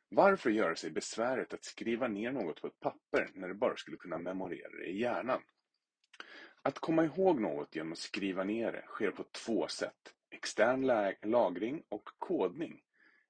Varför 0.09 0.49
göra 0.49 0.75
sig 0.75 0.91
besväret 0.91 1.53
att 1.53 1.63
skriva 1.63 2.07
ner 2.07 2.31
något 2.31 2.61
på 2.61 2.67
ett 2.67 2.79
papper 2.79 3.31
när 3.33 3.47
du 3.47 3.53
bara 3.53 3.75
skulle 3.75 3.97
kunna 3.97 4.17
memorera 4.17 4.77
det 4.77 4.85
i 4.85 5.01
hjärnan? 5.01 5.41
Att 6.61 6.79
komma 6.79 7.05
ihåg 7.05 7.41
något 7.41 7.75
genom 7.75 7.91
att 7.91 7.97
skriva 7.97 8.43
ner 8.43 8.71
det 8.71 8.85
sker 8.87 9.11
på 9.11 9.23
två 9.23 9.67
sätt. 9.67 10.13
Extern 10.29 10.85
lagring 11.21 11.83
och 11.89 12.09
kodning. 12.17 12.81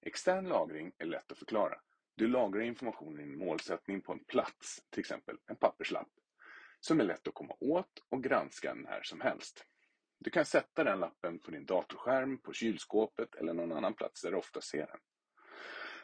Extern 0.02 0.46
lagring 0.46 0.92
är 0.98 1.06
lätt 1.06 1.32
att 1.32 1.38
förklara. 1.38 1.80
Du 2.16 2.28
lagrar 2.28 2.62
informationen 2.62 3.20
i 3.20 3.24
din 3.24 3.38
målsättning 3.38 4.02
på 4.02 4.12
en 4.12 4.24
plats, 4.24 4.84
till 4.90 5.00
exempel 5.00 5.38
en 5.48 5.56
papperslapp, 5.56 6.10
som 6.80 7.00
är 7.00 7.04
lätt 7.04 7.28
att 7.28 7.34
komma 7.34 7.56
åt 7.60 8.06
och 8.10 8.24
granska 8.24 8.74
när 8.74 9.02
som 9.04 9.22
helst. 9.22 9.66
Du 10.20 10.30
kan 10.30 10.46
sätta 10.46 10.84
den 10.84 11.00
lappen 11.00 11.40
på 11.40 11.52
din 11.52 11.66
datorskärm, 11.66 12.38
på 12.38 12.54
kylskåpet 12.54 13.36
eller 13.36 13.54
någon 13.54 13.72
annan 13.72 13.94
plats 13.94 14.22
där 14.22 14.32
du 14.32 14.38
ofta 14.38 14.62
ser 14.62 14.88
den. 14.88 15.00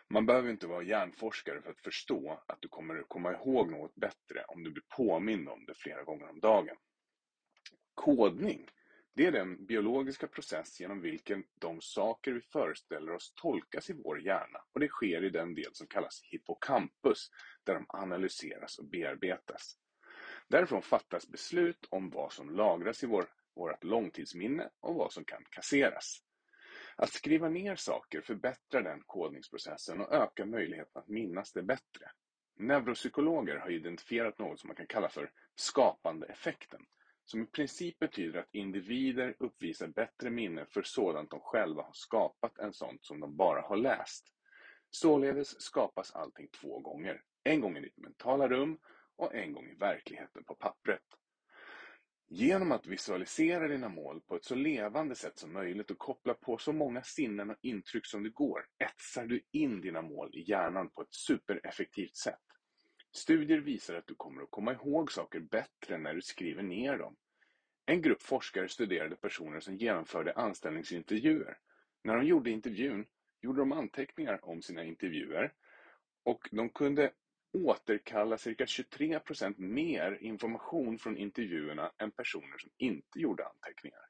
Man 0.09 0.25
behöver 0.25 0.49
inte 0.49 0.67
vara 0.67 0.83
hjärnforskare 0.83 1.61
för 1.61 1.71
att 1.71 1.81
förstå 1.81 2.43
att 2.47 2.61
du 2.61 2.67
kommer 2.67 2.99
att 2.99 3.09
komma 3.09 3.31
ihåg 3.31 3.71
något 3.71 3.95
bättre 3.95 4.43
om 4.47 4.63
du 4.63 4.71
blir 4.71 4.83
påmind 4.97 5.49
om 5.49 5.65
det 5.65 5.73
flera 5.73 6.03
gånger 6.03 6.29
om 6.29 6.39
dagen. 6.39 6.77
Kodning, 7.95 8.69
det 9.13 9.25
är 9.25 9.31
den 9.31 9.65
biologiska 9.65 10.27
process 10.27 10.79
genom 10.79 11.01
vilken 11.01 11.43
de 11.59 11.81
saker 11.81 12.31
vi 12.31 12.41
föreställer 12.41 13.11
oss 13.11 13.33
tolkas 13.35 13.89
i 13.89 13.93
vår 13.93 14.21
hjärna 14.21 14.59
och 14.73 14.79
det 14.79 14.87
sker 14.87 15.23
i 15.23 15.29
den 15.29 15.55
del 15.55 15.73
som 15.75 15.87
kallas 15.87 16.21
hippocampus 16.23 17.31
där 17.63 17.73
de 17.73 17.85
analyseras 17.89 18.77
och 18.77 18.85
bearbetas. 18.85 19.77
Därifrån 20.47 20.81
fattas 20.81 21.27
beslut 21.27 21.87
om 21.89 22.09
vad 22.09 22.33
som 22.33 22.49
lagras 22.49 23.03
i 23.03 23.07
vår, 23.07 23.25
vårt 23.55 23.83
långtidsminne 23.83 24.69
och 24.79 24.95
vad 24.95 25.13
som 25.13 25.25
kan 25.25 25.43
kasseras. 25.49 26.21
Att 26.95 27.13
skriva 27.13 27.49
ner 27.49 27.75
saker 27.75 28.21
förbättrar 28.21 28.81
den 28.81 29.01
kodningsprocessen 29.05 30.01
och 30.01 30.13
ökar 30.13 30.45
möjligheten 30.45 31.01
att 31.01 31.07
minnas 31.07 31.51
det 31.51 31.63
bättre. 31.63 32.11
Neuropsykologer 32.57 33.55
har 33.55 33.69
identifierat 33.69 34.39
något 34.39 34.59
som 34.59 34.67
man 34.67 34.75
kan 34.75 34.87
kalla 34.87 35.09
för 35.09 35.31
skapande-effekten, 35.55 36.85
som 37.25 37.43
i 37.43 37.45
princip 37.45 37.99
betyder 37.99 38.39
att 38.39 38.55
individer 38.55 39.35
uppvisar 39.39 39.87
bättre 39.87 40.29
minne 40.29 40.65
för 40.69 40.83
sådant 40.83 41.29
de 41.29 41.39
själva 41.39 41.83
har 41.83 41.93
skapat 41.93 42.57
än 42.57 42.73
sånt 42.73 43.05
som 43.05 43.19
de 43.19 43.35
bara 43.35 43.61
har 43.61 43.77
läst. 43.77 44.25
Således 44.89 45.61
skapas 45.61 46.11
allting 46.11 46.47
två 46.61 46.79
gånger, 46.79 47.21
en 47.43 47.61
gång 47.61 47.77
i 47.77 47.81
ditt 47.81 47.97
mentala 47.97 48.47
rum 48.47 48.77
och 49.15 49.35
en 49.35 49.53
gång 49.53 49.69
i 49.69 49.75
verkligheten 49.75 50.43
på 50.43 50.55
pappret. 50.55 51.03
Genom 52.27 52.71
att 52.71 52.87
visualisera 52.87 53.67
dina 53.67 53.89
mål 53.89 54.21
på 54.21 54.35
ett 54.35 54.45
så 54.45 54.55
levande 54.55 55.15
sätt 55.15 55.39
som 55.39 55.53
möjligt 55.53 55.91
och 55.91 55.97
koppla 55.97 56.33
på 56.33 56.57
så 56.57 56.73
många 56.73 57.03
sinnen 57.03 57.49
och 57.49 57.57
intryck 57.61 58.05
som 58.05 58.23
det 58.23 58.29
går, 58.29 58.65
etsar 58.83 59.25
du 59.25 59.41
in 59.51 59.81
dina 59.81 60.01
mål 60.01 60.29
i 60.33 60.49
hjärnan 60.49 60.89
på 60.89 61.01
ett 61.01 61.13
supereffektivt 61.13 62.15
sätt. 62.15 62.39
Studier 63.15 63.57
visar 63.57 63.95
att 63.95 64.07
du 64.07 64.15
kommer 64.15 64.41
att 64.41 64.51
komma 64.51 64.73
ihåg 64.73 65.11
saker 65.11 65.39
bättre 65.39 65.97
när 65.97 66.13
du 66.13 66.21
skriver 66.21 66.63
ner 66.63 66.97
dem. 66.97 67.15
En 67.85 68.01
grupp 68.01 68.21
forskare 68.21 68.67
studerade 68.67 69.15
personer 69.15 69.59
som 69.59 69.75
genomförde 69.75 70.33
anställningsintervjuer. 70.33 71.57
När 72.03 72.15
de 72.17 72.25
gjorde 72.25 72.49
intervjun 72.49 73.05
gjorde 73.41 73.61
de 73.61 73.71
anteckningar 73.71 74.45
om 74.45 74.61
sina 74.61 74.83
intervjuer 74.83 75.53
och 76.23 76.49
de 76.51 76.69
kunde 76.69 77.11
återkalla 77.53 78.37
cirka 78.37 78.65
23 78.65 79.19
procent 79.19 79.57
mer 79.57 80.17
information 80.21 80.97
från 80.97 81.17
intervjuerna 81.17 81.91
än 81.97 82.11
personer 82.11 82.57
som 82.57 82.69
inte 82.77 83.19
gjorde 83.19 83.45
anteckningar. 83.45 84.09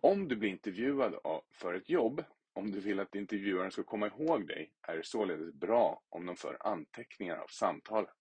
Om 0.00 0.28
du 0.28 0.36
blir 0.36 0.50
intervjuad 0.50 1.14
för 1.50 1.74
ett 1.74 1.88
jobb, 1.88 2.24
om 2.52 2.70
du 2.70 2.80
vill 2.80 3.00
att 3.00 3.14
intervjuaren 3.14 3.70
ska 3.70 3.82
komma 3.82 4.06
ihåg 4.06 4.46
dig, 4.46 4.72
är 4.82 4.96
det 4.96 5.06
således 5.06 5.54
bra 5.54 6.02
om 6.08 6.26
de 6.26 6.36
för 6.36 6.66
anteckningar 6.66 7.36
av 7.36 7.46
samtalet. 7.46 8.14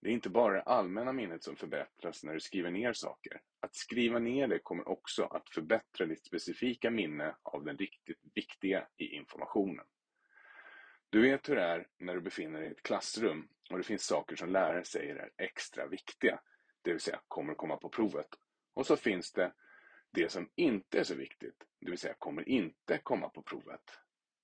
Det 0.00 0.08
är 0.08 0.12
inte 0.12 0.30
bara 0.30 0.54
det 0.54 0.62
allmänna 0.62 1.12
minnet 1.12 1.42
som 1.42 1.56
förbättras 1.56 2.24
när 2.24 2.34
du 2.34 2.40
skriver 2.40 2.70
ner 2.70 2.92
saker. 2.92 3.40
Att 3.60 3.74
skriva 3.74 4.18
ner 4.18 4.48
det 4.48 4.58
kommer 4.58 4.88
också 4.88 5.24
att 5.24 5.50
förbättra 5.50 6.06
ditt 6.06 6.24
specifika 6.24 6.90
minne 6.90 7.36
av 7.42 7.64
den 7.64 7.76
riktigt 7.76 8.20
viktiga 8.34 8.86
i 8.96 9.06
informationen. 9.06 9.84
Du 11.10 11.22
vet 11.22 11.48
hur 11.48 11.56
det 11.56 11.62
är 11.62 11.86
när 11.98 12.14
du 12.14 12.20
befinner 12.20 12.60
dig 12.60 12.68
i 12.68 12.72
ett 12.72 12.82
klassrum 12.82 13.48
och 13.70 13.78
det 13.78 13.84
finns 13.84 14.06
saker 14.06 14.36
som 14.36 14.48
läraren 14.48 14.84
säger 14.84 15.16
är 15.16 15.30
extra 15.36 15.86
viktiga, 15.86 16.40
det 16.82 16.90
vill 16.90 17.00
säga 17.00 17.20
kommer 17.28 17.52
att 17.52 17.58
komma 17.58 17.76
på 17.76 17.88
provet. 17.88 18.28
Och 18.74 18.86
så 18.86 18.96
finns 18.96 19.32
det 19.32 19.52
det 20.14 20.28
som 20.32 20.48
inte 20.54 20.98
är 20.98 21.04
så 21.04 21.14
viktigt, 21.14 21.64
det 21.80 21.90
vill 21.90 21.98
säga 21.98 22.14
kommer 22.18 22.48
inte 22.48 22.98
komma 22.98 23.28
på 23.28 23.42
provet. 23.42 23.98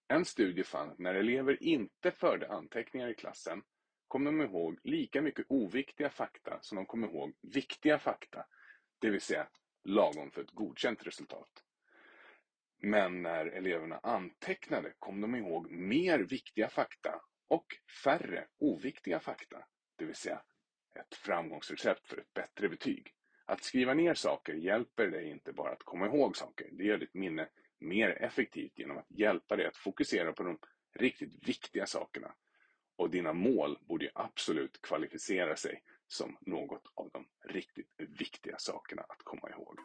En 0.09 0.25
studie 0.25 0.62
fann 0.65 0.91
att 0.91 0.99
när 0.99 1.15
elever 1.15 1.62
inte 1.62 2.11
förde 2.11 2.49
anteckningar 2.49 3.09
i 3.09 3.15
klassen 3.15 3.62
kom 4.09 4.25
de 4.25 4.41
ihåg 4.41 4.79
lika 4.83 5.23
mycket 5.23 5.47
oviktiga 5.49 6.11
fakta 6.11 6.59
som 6.61 6.77
de 6.77 6.87
kom 6.87 7.05
ihåg 7.05 7.35
viktiga 7.41 7.99
fakta, 7.99 8.47
det 8.99 9.11
vill 9.11 9.21
säga 9.21 9.49
lagom 9.85 10.31
för 10.31 10.43
ett 10.43 10.50
godkänt 10.50 11.07
resultat. 11.07 11.65
Men 12.79 13.23
när 13.23 13.47
eleverna 13.47 13.99
antecknade 14.03 14.93
kom 14.99 15.21
de 15.21 15.35
ihåg 15.35 15.71
mer 15.71 16.19
viktiga 16.19 16.69
fakta 16.69 17.21
och 17.49 17.67
färre 18.05 18.47
oviktiga 18.59 19.21
fakta, 19.21 19.65
det 19.97 20.05
vill 20.05 20.15
säga 20.15 20.43
ett 20.95 21.15
framgångsrecept 21.15 22.07
för 22.07 22.17
ett 22.19 22.35
bättre 22.35 22.69
betyg. 22.69 23.15
Att 23.50 23.64
skriva 23.64 23.95
ner 23.95 24.14
saker 24.14 24.54
hjälper 24.54 25.07
dig 25.07 25.30
inte 25.30 25.52
bara 25.52 25.73
att 25.73 25.83
komma 25.83 26.07
ihåg 26.07 26.37
saker, 26.37 26.69
det 26.73 26.85
gör 26.85 26.99
ditt 26.99 27.14
minne 27.14 27.49
mer 27.78 28.23
effektivt 28.23 28.78
genom 28.78 28.99
att 28.99 29.11
hjälpa 29.11 29.57
dig 29.57 29.66
att 29.66 29.76
fokusera 29.76 30.33
på 30.33 30.42
de 30.42 30.59
riktigt 30.95 31.49
viktiga 31.49 31.87
sakerna. 31.87 32.33
Och 32.97 33.11
dina 33.11 33.33
mål 33.33 33.78
borde 33.80 34.11
absolut 34.14 34.83
kvalificera 34.83 35.57
sig 35.57 35.83
som 36.09 36.37
något 36.40 36.83
av 36.95 37.11
de 37.12 37.26
riktigt 37.52 37.95
viktiga 37.99 38.59
sakerna 38.59 39.02
att 39.02 39.23
komma 39.25 39.50
ihåg. 39.50 39.78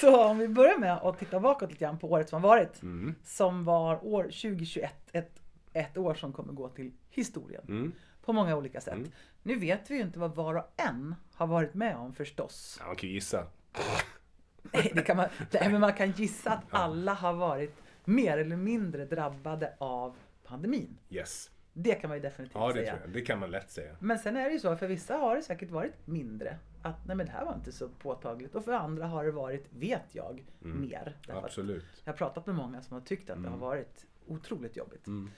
Så 0.00 0.24
om 0.24 0.38
vi 0.38 0.48
börjar 0.48 0.78
med 0.78 0.92
att 0.92 1.18
titta 1.18 1.40
bakåt 1.40 1.70
lite 1.70 1.84
grann 1.84 1.98
på 1.98 2.10
året 2.10 2.28
som 2.28 2.42
har 2.42 2.48
varit. 2.48 2.82
Mm. 2.82 3.14
Som 3.24 3.64
var 3.64 4.04
år 4.04 4.22
2021. 4.22 4.94
Ett, 5.12 5.40
ett 5.72 5.96
år 5.96 6.14
som 6.14 6.32
kommer 6.32 6.52
gå 6.52 6.68
till 6.68 6.92
historien. 7.10 7.62
Mm. 7.68 7.92
På 8.24 8.32
många 8.32 8.56
olika 8.56 8.80
sätt. 8.80 8.94
Mm. 8.94 9.10
Nu 9.42 9.56
vet 9.56 9.90
vi 9.90 9.94
ju 9.94 10.00
inte 10.00 10.18
vad 10.18 10.34
var 10.34 10.54
och 10.54 10.64
en 10.76 11.14
har 11.34 11.46
varit 11.46 11.74
med 11.74 11.96
om 11.96 12.14
förstås. 12.14 12.76
Ja, 12.80 12.86
man 12.86 12.96
kan 12.96 13.08
ju 13.08 13.14
gissa. 13.14 13.46
Nej, 14.62 14.92
det 14.94 15.02
kan 15.02 15.16
man, 15.16 15.28
nej, 15.50 15.70
men 15.70 15.80
man 15.80 15.92
kan 15.92 16.10
gissa 16.10 16.50
att 16.50 16.64
alla 16.70 17.14
har 17.14 17.32
varit 17.32 17.74
mer 18.04 18.38
eller 18.38 18.56
mindre 18.56 19.04
drabbade 19.04 19.74
av 19.78 20.16
pandemin. 20.44 20.98
Yes. 21.10 21.50
Det 21.72 21.94
kan 21.94 22.08
man 22.08 22.16
ju 22.16 22.22
definitivt 22.22 22.54
Ja, 22.54 22.66
det 22.68 22.72
säga. 22.74 22.90
tror 22.90 23.00
jag. 23.04 23.10
Det 23.12 23.20
kan 23.20 23.38
man 23.38 23.50
lätt 23.50 23.70
säga. 23.70 23.96
Men 23.98 24.18
sen 24.18 24.36
är 24.36 24.44
det 24.44 24.52
ju 24.52 24.58
så, 24.58 24.76
för 24.76 24.86
vissa 24.86 25.14
har 25.14 25.36
det 25.36 25.42
säkert 25.42 25.70
varit 25.70 26.06
mindre. 26.06 26.58
Att 26.82 27.06
nej 27.06 27.16
men 27.16 27.26
det 27.26 27.32
här 27.32 27.44
var 27.44 27.54
inte 27.54 27.72
så 27.72 27.88
påtagligt. 27.88 28.54
Och 28.54 28.64
för 28.64 28.72
andra 28.72 29.06
har 29.06 29.24
det 29.24 29.30
varit, 29.30 29.66
vet 29.70 30.14
jag, 30.14 30.44
mer. 30.58 31.16
Därför 31.26 31.38
att 31.38 31.44
Absolut. 31.44 31.84
jag 32.04 32.12
har 32.12 32.16
pratat 32.16 32.46
med 32.46 32.54
många 32.54 32.82
som 32.82 32.94
har 32.94 33.00
tyckt 33.00 33.30
att 33.30 33.42
det 33.42 33.48
har 33.48 33.58
varit 33.58 34.06
otroligt 34.26 34.76
jobbigt. 34.76 35.06
Mm. 35.06 35.30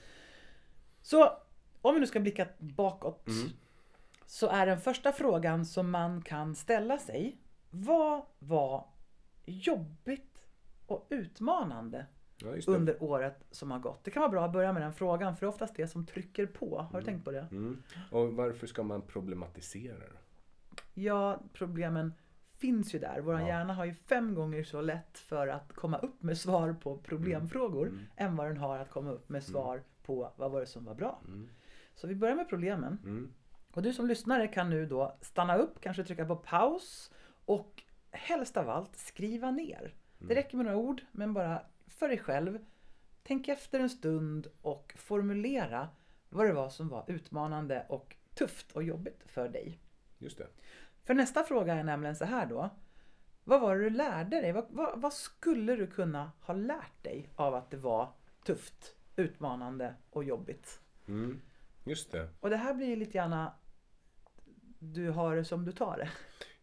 Så 1.01 1.37
om 1.81 1.93
vi 1.93 1.99
nu 1.99 2.07
ska 2.07 2.19
blicka 2.19 2.47
bakåt. 2.57 3.27
Mm. 3.27 3.49
Så 4.25 4.47
är 4.47 4.65
den 4.65 4.81
första 4.81 5.11
frågan 5.11 5.65
som 5.65 5.91
man 5.91 6.21
kan 6.21 6.55
ställa 6.55 6.97
sig. 6.97 7.37
Vad 7.69 8.21
var 8.39 8.87
jobbigt 9.45 10.45
och 10.87 11.07
utmanande 11.09 12.05
Ja, 12.37 12.51
det. 12.51 12.67
under 12.67 13.03
året 13.03 13.45
som 13.51 13.71
har 13.71 13.79
gått? 13.79 14.03
Det 14.03 14.11
kan 14.11 14.21
vara 14.21 14.31
bra 14.31 14.45
att 14.45 14.53
börja 14.53 14.73
med 14.73 14.81
den 14.81 14.93
frågan 14.93 15.35
för 15.37 15.45
det 15.45 15.47
är 15.47 15.53
oftast 15.53 15.75
det 15.75 15.87
som 15.87 16.05
trycker 16.05 16.45
på. 16.45 16.87
Har 16.91 16.99
du 16.99 17.05
tänkt 17.05 17.25
på 17.25 17.31
det? 17.31 17.47
Mm. 17.51 17.83
Och 18.11 18.33
varför 18.33 18.67
ska 18.67 18.83
man 18.83 19.01
problematisera 19.01 19.99
då? 19.99 20.17
Ja, 20.93 21.39
problemen 21.53 22.13
finns 22.57 22.95
ju 22.95 22.99
där. 22.99 23.19
Vår 23.21 23.39
Ja. 23.39 23.47
hjärna 23.47 23.73
har 23.73 23.85
ju 23.85 23.93
fem 23.93 24.35
gånger 24.35 24.63
så 24.63 24.81
lätt 24.81 25.17
för 25.19 25.47
att 25.47 25.73
komma 25.73 25.97
upp 25.97 26.23
med 26.23 26.37
svar 26.37 26.73
på 26.73 26.97
problemfrågor 26.97 27.87
Mm. 27.87 27.99
än 28.15 28.35
vad 28.35 28.47
den 28.47 28.57
har 28.57 28.77
att 28.79 28.89
komma 28.89 29.11
upp 29.11 29.29
med 29.29 29.43
svar 29.43 29.83
på 30.03 30.31
vad 30.35 30.51
var 30.51 30.59
det 30.59 30.65
som 30.65 30.85
var 30.85 30.95
bra. 30.95 31.21
Mm. 31.27 31.49
Så 31.95 32.07
vi 32.07 32.15
börjar 32.15 32.35
med 32.35 32.49
problemen. 32.49 32.97
Mm. 33.03 33.33
Och 33.71 33.81
du 33.81 33.93
som 33.93 34.07
lyssnare 34.07 34.47
kan 34.47 34.69
nu 34.69 34.85
då 34.85 35.17
stanna 35.21 35.55
upp, 35.57 35.81
kanske 35.81 36.03
trycka 36.03 36.25
på 36.25 36.35
paus 36.35 37.11
och 37.45 37.83
helst 38.11 38.57
av 38.57 38.69
allt 38.69 38.95
skriva 38.95 39.51
ner. 39.51 39.93
Det 40.19 40.35
räcker 40.35 40.57
med 40.57 40.65
några 40.65 40.77
ord, 40.77 41.01
men 41.11 41.33
bara 41.33 41.61
för 41.87 42.07
dig 42.07 42.17
själv. 42.17 42.59
Tänk 43.23 43.47
efter 43.47 43.79
en 43.79 43.89
stund 43.89 44.47
och 44.61 44.93
formulera 44.97 45.89
vad 46.29 46.45
det 46.47 46.53
var 46.53 46.69
som 46.69 46.87
var 46.89 47.03
utmanande 47.07 47.85
och 47.89 48.15
tufft 48.35 48.71
och 48.71 48.83
jobbigt 48.83 49.23
för 49.25 49.49
dig. 49.49 49.79
Just 50.17 50.37
det. 50.37 50.47
För 51.03 51.13
nästa 51.13 51.43
fråga 51.43 51.73
är 51.73 51.83
nämligen 51.83 52.15
så 52.15 52.25
här 52.25 52.45
då. 52.45 52.69
Vad 53.43 53.61
var 53.61 53.75
det 53.75 53.83
du 53.83 53.89
lärde 53.89 54.41
dig? 54.41 54.51
Vad, 54.51 54.65
vad, 54.69 55.01
vad 55.01 55.13
skulle 55.13 55.75
du 55.75 55.87
kunna 55.87 56.31
ha 56.41 56.53
lärt 56.53 57.03
dig 57.03 57.29
av 57.35 57.55
att 57.55 57.71
det 57.71 57.77
var 57.77 58.13
tufft, 58.45 58.95
utmanande 59.15 59.95
och 60.09 60.23
jobbigt? 60.23 60.79
Mm. 61.07 61.41
Just 61.83 62.11
det. 62.11 62.29
Och 62.39 62.49
det 62.49 62.57
här 62.57 62.73
blir 62.73 62.87
ju 62.87 62.95
lite 62.95 63.17
gärna 63.17 63.53
du 64.79 65.09
har 65.09 65.35
det 65.35 65.45
som 65.45 65.65
du 65.65 65.71
tar 65.71 65.97
det. 65.97 66.09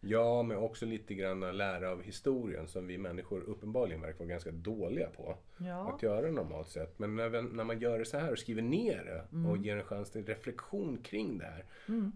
Ja, 0.01 0.43
men 0.43 0.57
också 0.57 0.87
lite 0.87 1.15
grann 1.15 1.41
lära 1.41 1.91
av 1.91 2.03
historien 2.03 2.69
som 2.69 2.87
vi 2.87 2.99
människor 2.99 3.41
uppenbarligen 3.41 4.01
verkar 4.01 4.19
vara 4.19 4.29
ganska 4.29 4.51
dåliga 4.51 5.09
på. 5.09 5.39
Ja. 5.59 5.95
Att 5.95 6.03
göra 6.03 6.31
normalt 6.31 6.69
sett. 6.69 6.99
Men 6.99 7.17
när, 7.17 7.65
man 7.65 7.81
gör 7.81 7.99
det 7.99 8.05
så 8.05 8.19
här 8.19 8.33
och 8.33 8.39
skriver 8.39 8.63
ner 8.63 9.05
det 9.05 9.49
och 9.49 9.57
ger 9.57 9.77
en 9.77 9.85
chans 9.85 10.11
till 10.11 10.27
reflektion 10.27 10.99
kring 11.03 11.39
det 11.39 11.45
här 11.45 11.65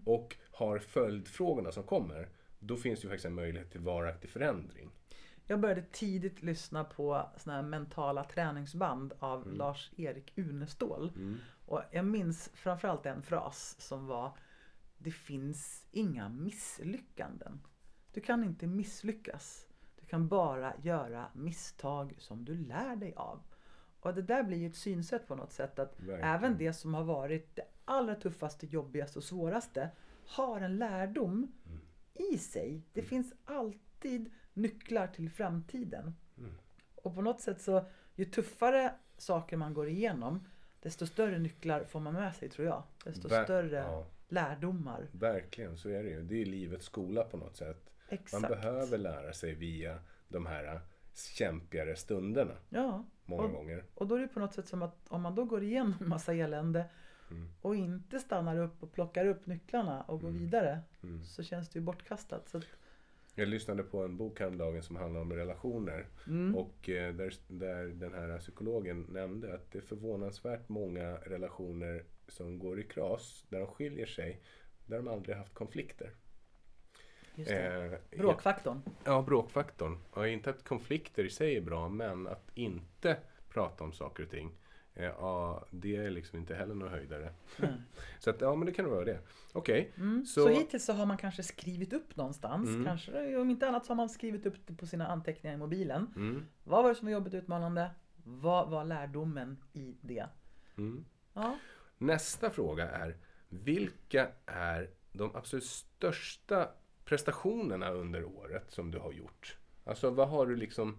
och 0.05 0.37
har 0.55 0.79
följdfrågorna 0.79 1.71
som 1.71 1.83
kommer. 1.83 2.29
Då 2.59 2.77
finns 2.77 2.99
det 2.99 3.05
ju 3.05 3.09
faktiskt 3.09 3.25
en 3.25 3.33
möjlighet 3.33 3.71
till 3.71 3.81
varaktig 3.81 4.29
förändring. 4.29 4.89
Jag 5.47 5.59
började 5.59 5.81
tidigt 5.91 6.43
lyssna 6.43 6.83
på 6.83 7.29
såna 7.37 7.55
här 7.55 7.63
mentala 7.63 8.23
träningsband 8.23 9.13
av 9.19 9.53
Lars-Erik 9.53 10.33
Unestål. 10.37 11.11
Och 11.65 11.81
jag 11.91 12.05
minns 12.05 12.49
framförallt 12.53 13.05
en 13.05 13.23
fras 13.23 13.75
som 13.79 14.07
var 14.07 14.37
Det 14.97 15.11
finns 15.11 15.85
inga 15.91 16.29
misslyckanden. 16.29 17.61
Du 18.13 18.21
kan 18.21 18.43
inte 18.43 18.67
misslyckas. 18.67 19.67
Du 19.99 20.05
kan 20.05 20.27
bara 20.27 20.73
göra 20.81 21.25
misstag 21.33 22.15
som 22.17 22.45
du 22.45 22.57
lär 22.57 22.95
dig 22.95 23.13
av. 23.15 23.43
Och 23.99 24.13
det 24.13 24.21
där 24.21 24.43
blir 24.43 24.57
ju 24.57 24.67
ett 24.67 24.75
synsätt 24.75 25.27
på 25.27 25.35
något 25.35 25.51
sätt 25.51 25.79
att 25.79 25.99
Verkligen. 25.99 26.21
även 26.21 26.57
det 26.57 26.73
som 26.73 26.93
har 26.93 27.03
varit 27.03 27.55
det 27.55 27.65
allra 27.85 28.15
tuffaste, 28.15 28.65
jobbigaste 28.65 29.19
och 29.19 29.23
svåraste 29.23 29.91
har 30.27 30.61
en 30.61 30.77
lärdom 30.77 31.51
i 32.13 32.37
sig. 32.37 32.81
Det 32.93 33.01
finns 33.01 33.33
alltid 33.45 34.31
nycklar 34.53 35.07
till 35.07 35.29
framtiden. 35.29 36.15
Och 36.95 37.15
på 37.15 37.21
något 37.21 37.41
sätt 37.41 37.61
så, 37.61 37.85
ju 38.15 38.25
tuffare 38.25 38.93
saker 39.17 39.57
man 39.57 39.73
går 39.73 39.89
igenom, 39.89 40.47
desto 40.81 41.07
större 41.07 41.39
nycklar 41.39 41.83
får 41.83 41.99
man 41.99 42.13
med 42.13 42.35
sig 42.35 42.49
tror 42.49 42.67
jag. 42.67 42.83
Desto 43.03 43.27
Ver- 43.27 43.43
större 43.43 43.77
ja. 43.77 44.05
lärdomar. 44.27 45.07
Verkligen, 45.11 45.77
så 45.77 45.89
är 45.89 46.03
det 46.03 46.09
ju. 46.09 46.21
Det 46.23 46.41
är 46.41 46.45
livets 46.45 46.85
skola 46.85 47.23
på 47.23 47.37
något 47.37 47.55
sätt. 47.55 47.91
Exakt. 48.09 48.41
Man 48.41 48.51
behöver 48.51 48.97
lära 48.97 49.33
sig 49.33 49.53
via 49.53 49.99
de 50.27 50.45
här 50.45 50.81
kämpigare 51.13 51.95
stunderna. 51.95 52.53
Ja. 52.69 53.05
Många 53.25 53.43
och, 53.43 53.51
gånger. 53.51 53.83
och 53.93 54.07
då 54.07 54.15
är 54.15 54.19
det 54.19 54.27
på 54.27 54.39
något 54.39 54.53
sätt 54.53 54.67
som 54.67 54.81
att 54.81 55.07
om 55.07 55.21
man 55.21 55.35
då 55.35 55.45
går 55.45 55.63
igenom 55.63 55.93
en 56.01 56.09
massa 56.09 56.33
elände 56.33 56.85
Mm. 57.31 57.49
och 57.61 57.75
inte 57.75 58.19
stannar 58.19 58.57
upp 58.57 58.83
och 58.83 58.91
plockar 58.93 59.25
upp 59.25 59.45
nycklarna 59.45 60.01
och 60.01 60.21
går 60.21 60.29
vidare 60.31 60.79
Mm. 61.03 61.23
så 61.23 61.43
känns 61.43 61.69
det 61.69 61.79
ju 61.79 61.85
bortkastat. 61.85 62.49
Så 62.49 62.57
att, 62.57 62.65
Jag 63.35 63.47
lyssnade 63.47 63.83
på 63.83 64.03
en 64.03 64.17
bok 64.17 64.39
häromdagen 64.39 64.83
som 64.83 64.95
handlar 64.95 65.21
om 65.21 65.33
relationer. 65.33 66.05
Mm. 66.27 66.55
Och 66.55 66.89
eh, 66.89 67.13
där, 67.13 67.33
där 67.47 67.85
den 67.85 68.13
här 68.13 68.39
psykologen 68.39 69.05
nämnde 69.09 69.53
att 69.55 69.71
det 69.71 69.77
är 69.79 69.81
förvånansvärt 69.81 70.69
många 70.69 71.15
relationer 71.15 72.03
som 72.27 72.59
går 72.59 72.79
i 72.79 72.83
kras, 72.83 73.45
där 73.49 73.59
de 73.59 73.67
skiljer 73.67 74.05
sig, 74.05 74.41
där 74.85 74.97
de 74.97 75.07
aldrig 75.07 75.35
haft 75.37 75.53
konflikter. 75.53 76.11
just 77.35 77.49
det. 77.49 77.99
Eh, 78.13 78.19
Bråkfaktorn. 78.19 78.81
Ja, 79.03 79.21
bråkfaktorn. 79.21 79.97
Och 80.11 80.27
inte 80.27 80.49
att 80.49 80.63
konflikter 80.63 81.23
i 81.23 81.29
sig 81.29 81.57
är 81.57 81.61
bra, 81.61 81.89
men 81.89 82.27
att 82.27 82.51
inte 82.53 83.17
prata 83.49 83.83
om 83.83 83.93
saker 83.93 84.23
och 84.23 84.29
ting. 84.29 84.51
Eh, 84.95 85.05
Ja, 85.05 85.65
det 85.71 85.95
är 85.95 86.09
liksom 86.09 86.39
inte 86.39 86.55
heller 86.55 86.75
någon 86.75 86.89
höjdare. 86.89 87.33
så 88.19 88.29
att, 88.29 88.41
ja 88.41 88.55
men 88.55 88.65
det 88.65 88.71
kan 88.71 88.89
vara 88.89 89.05
det. 89.05 89.19
Okej, 89.53 89.91
Mm. 89.97 90.25
Så... 90.25 90.41
så... 90.43 90.49
hittills 90.49 90.85
så 90.85 90.93
har 90.93 91.05
man 91.05 91.17
kanske 91.17 91.43
skrivit 91.43 91.93
upp 91.93 92.15
någonstans. 92.15 92.69
Mm. 92.69 92.85
Kanske, 92.85 93.37
om 93.37 93.49
inte 93.49 93.67
annat 93.67 93.85
så 93.85 93.91
har 93.91 93.95
man 93.95 94.09
skrivit 94.09 94.45
upp 94.45 94.55
det 94.67 94.73
på 94.73 94.85
sina 94.87 95.07
anteckningar 95.07 95.55
i 95.55 95.57
mobilen. 95.59 96.13
Mm, 96.15 96.45
Vad 96.63 96.83
var 96.83 96.89
det 96.89 96.95
som 96.95 97.05
var 97.05 97.13
jobbigt 97.13 97.33
och 97.33 97.37
utmanande? 97.37 97.91
Vad 98.23 98.69
var 98.69 98.83
lärdomen 98.83 99.57
i 99.73 99.95
det? 100.01 100.25
mm. 100.77 101.05
Ja. 101.33 101.57
Nästa 101.97 102.49
fråga 102.49 102.89
är, 102.89 103.17
vilka 103.49 104.27
är 104.45 104.89
de 105.11 105.35
absolut 105.35 105.63
största 105.65 106.69
prestationerna 107.05 107.89
under 107.91 108.23
året 108.23 108.71
som 108.71 108.91
du 108.91 108.99
har 108.99 109.11
gjort? 109.11 109.57
Alltså 109.83 110.09
vad 110.09 110.29
har 110.29 110.45
du 110.45 110.55
liksom, 110.55 110.97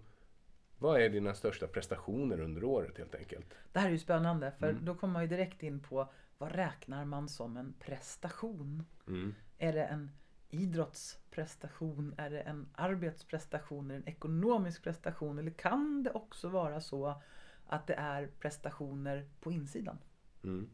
vad 0.77 1.01
är 1.01 1.09
dina 1.09 1.33
största 1.33 1.67
prestationer 1.67 2.39
under 2.39 2.63
året 2.63 2.97
helt 2.97 3.15
enkelt? 3.15 3.53
Det 3.71 3.79
här 3.79 3.87
är 3.87 3.91
ju 3.91 3.99
spännande 3.99 4.51
för 4.51 4.69
Mm. 4.69 4.85
då 4.85 4.95
kommer 4.95 5.13
man 5.13 5.21
ju 5.21 5.27
direkt 5.27 5.63
in 5.63 5.79
på 5.79 6.09
vad 6.37 6.51
räknar 6.51 7.05
man 7.05 7.29
som 7.29 7.57
en 7.57 7.73
prestation? 7.79 8.83
Mm. 9.07 9.35
Är 9.57 9.73
det 9.73 9.85
en 9.85 10.11
idrottsprestation? 10.49 12.13
Är 12.17 12.29
det 12.29 12.41
en 12.41 12.69
arbetsprestation? 12.73 13.91
Är 13.91 13.95
det 13.95 13.99
en 14.01 14.07
ekonomisk 14.07 14.83
prestation? 14.83 15.39
Eller 15.39 15.51
kan 15.51 16.03
det 16.03 16.11
också 16.11 16.49
vara 16.49 16.81
så 16.81 17.21
att 17.67 17.87
det 17.87 17.93
är 17.93 18.27
prestationer 18.39 19.29
på 19.39 19.51
insidan? 19.51 19.97
Mm. 20.43 20.69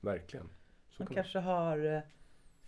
Verkligen. 0.00 0.48
Så 0.88 1.02
Man 1.02 1.06
kan 1.06 1.14
kanske 1.14 1.38
har 1.38 1.78
eh, 1.84 2.00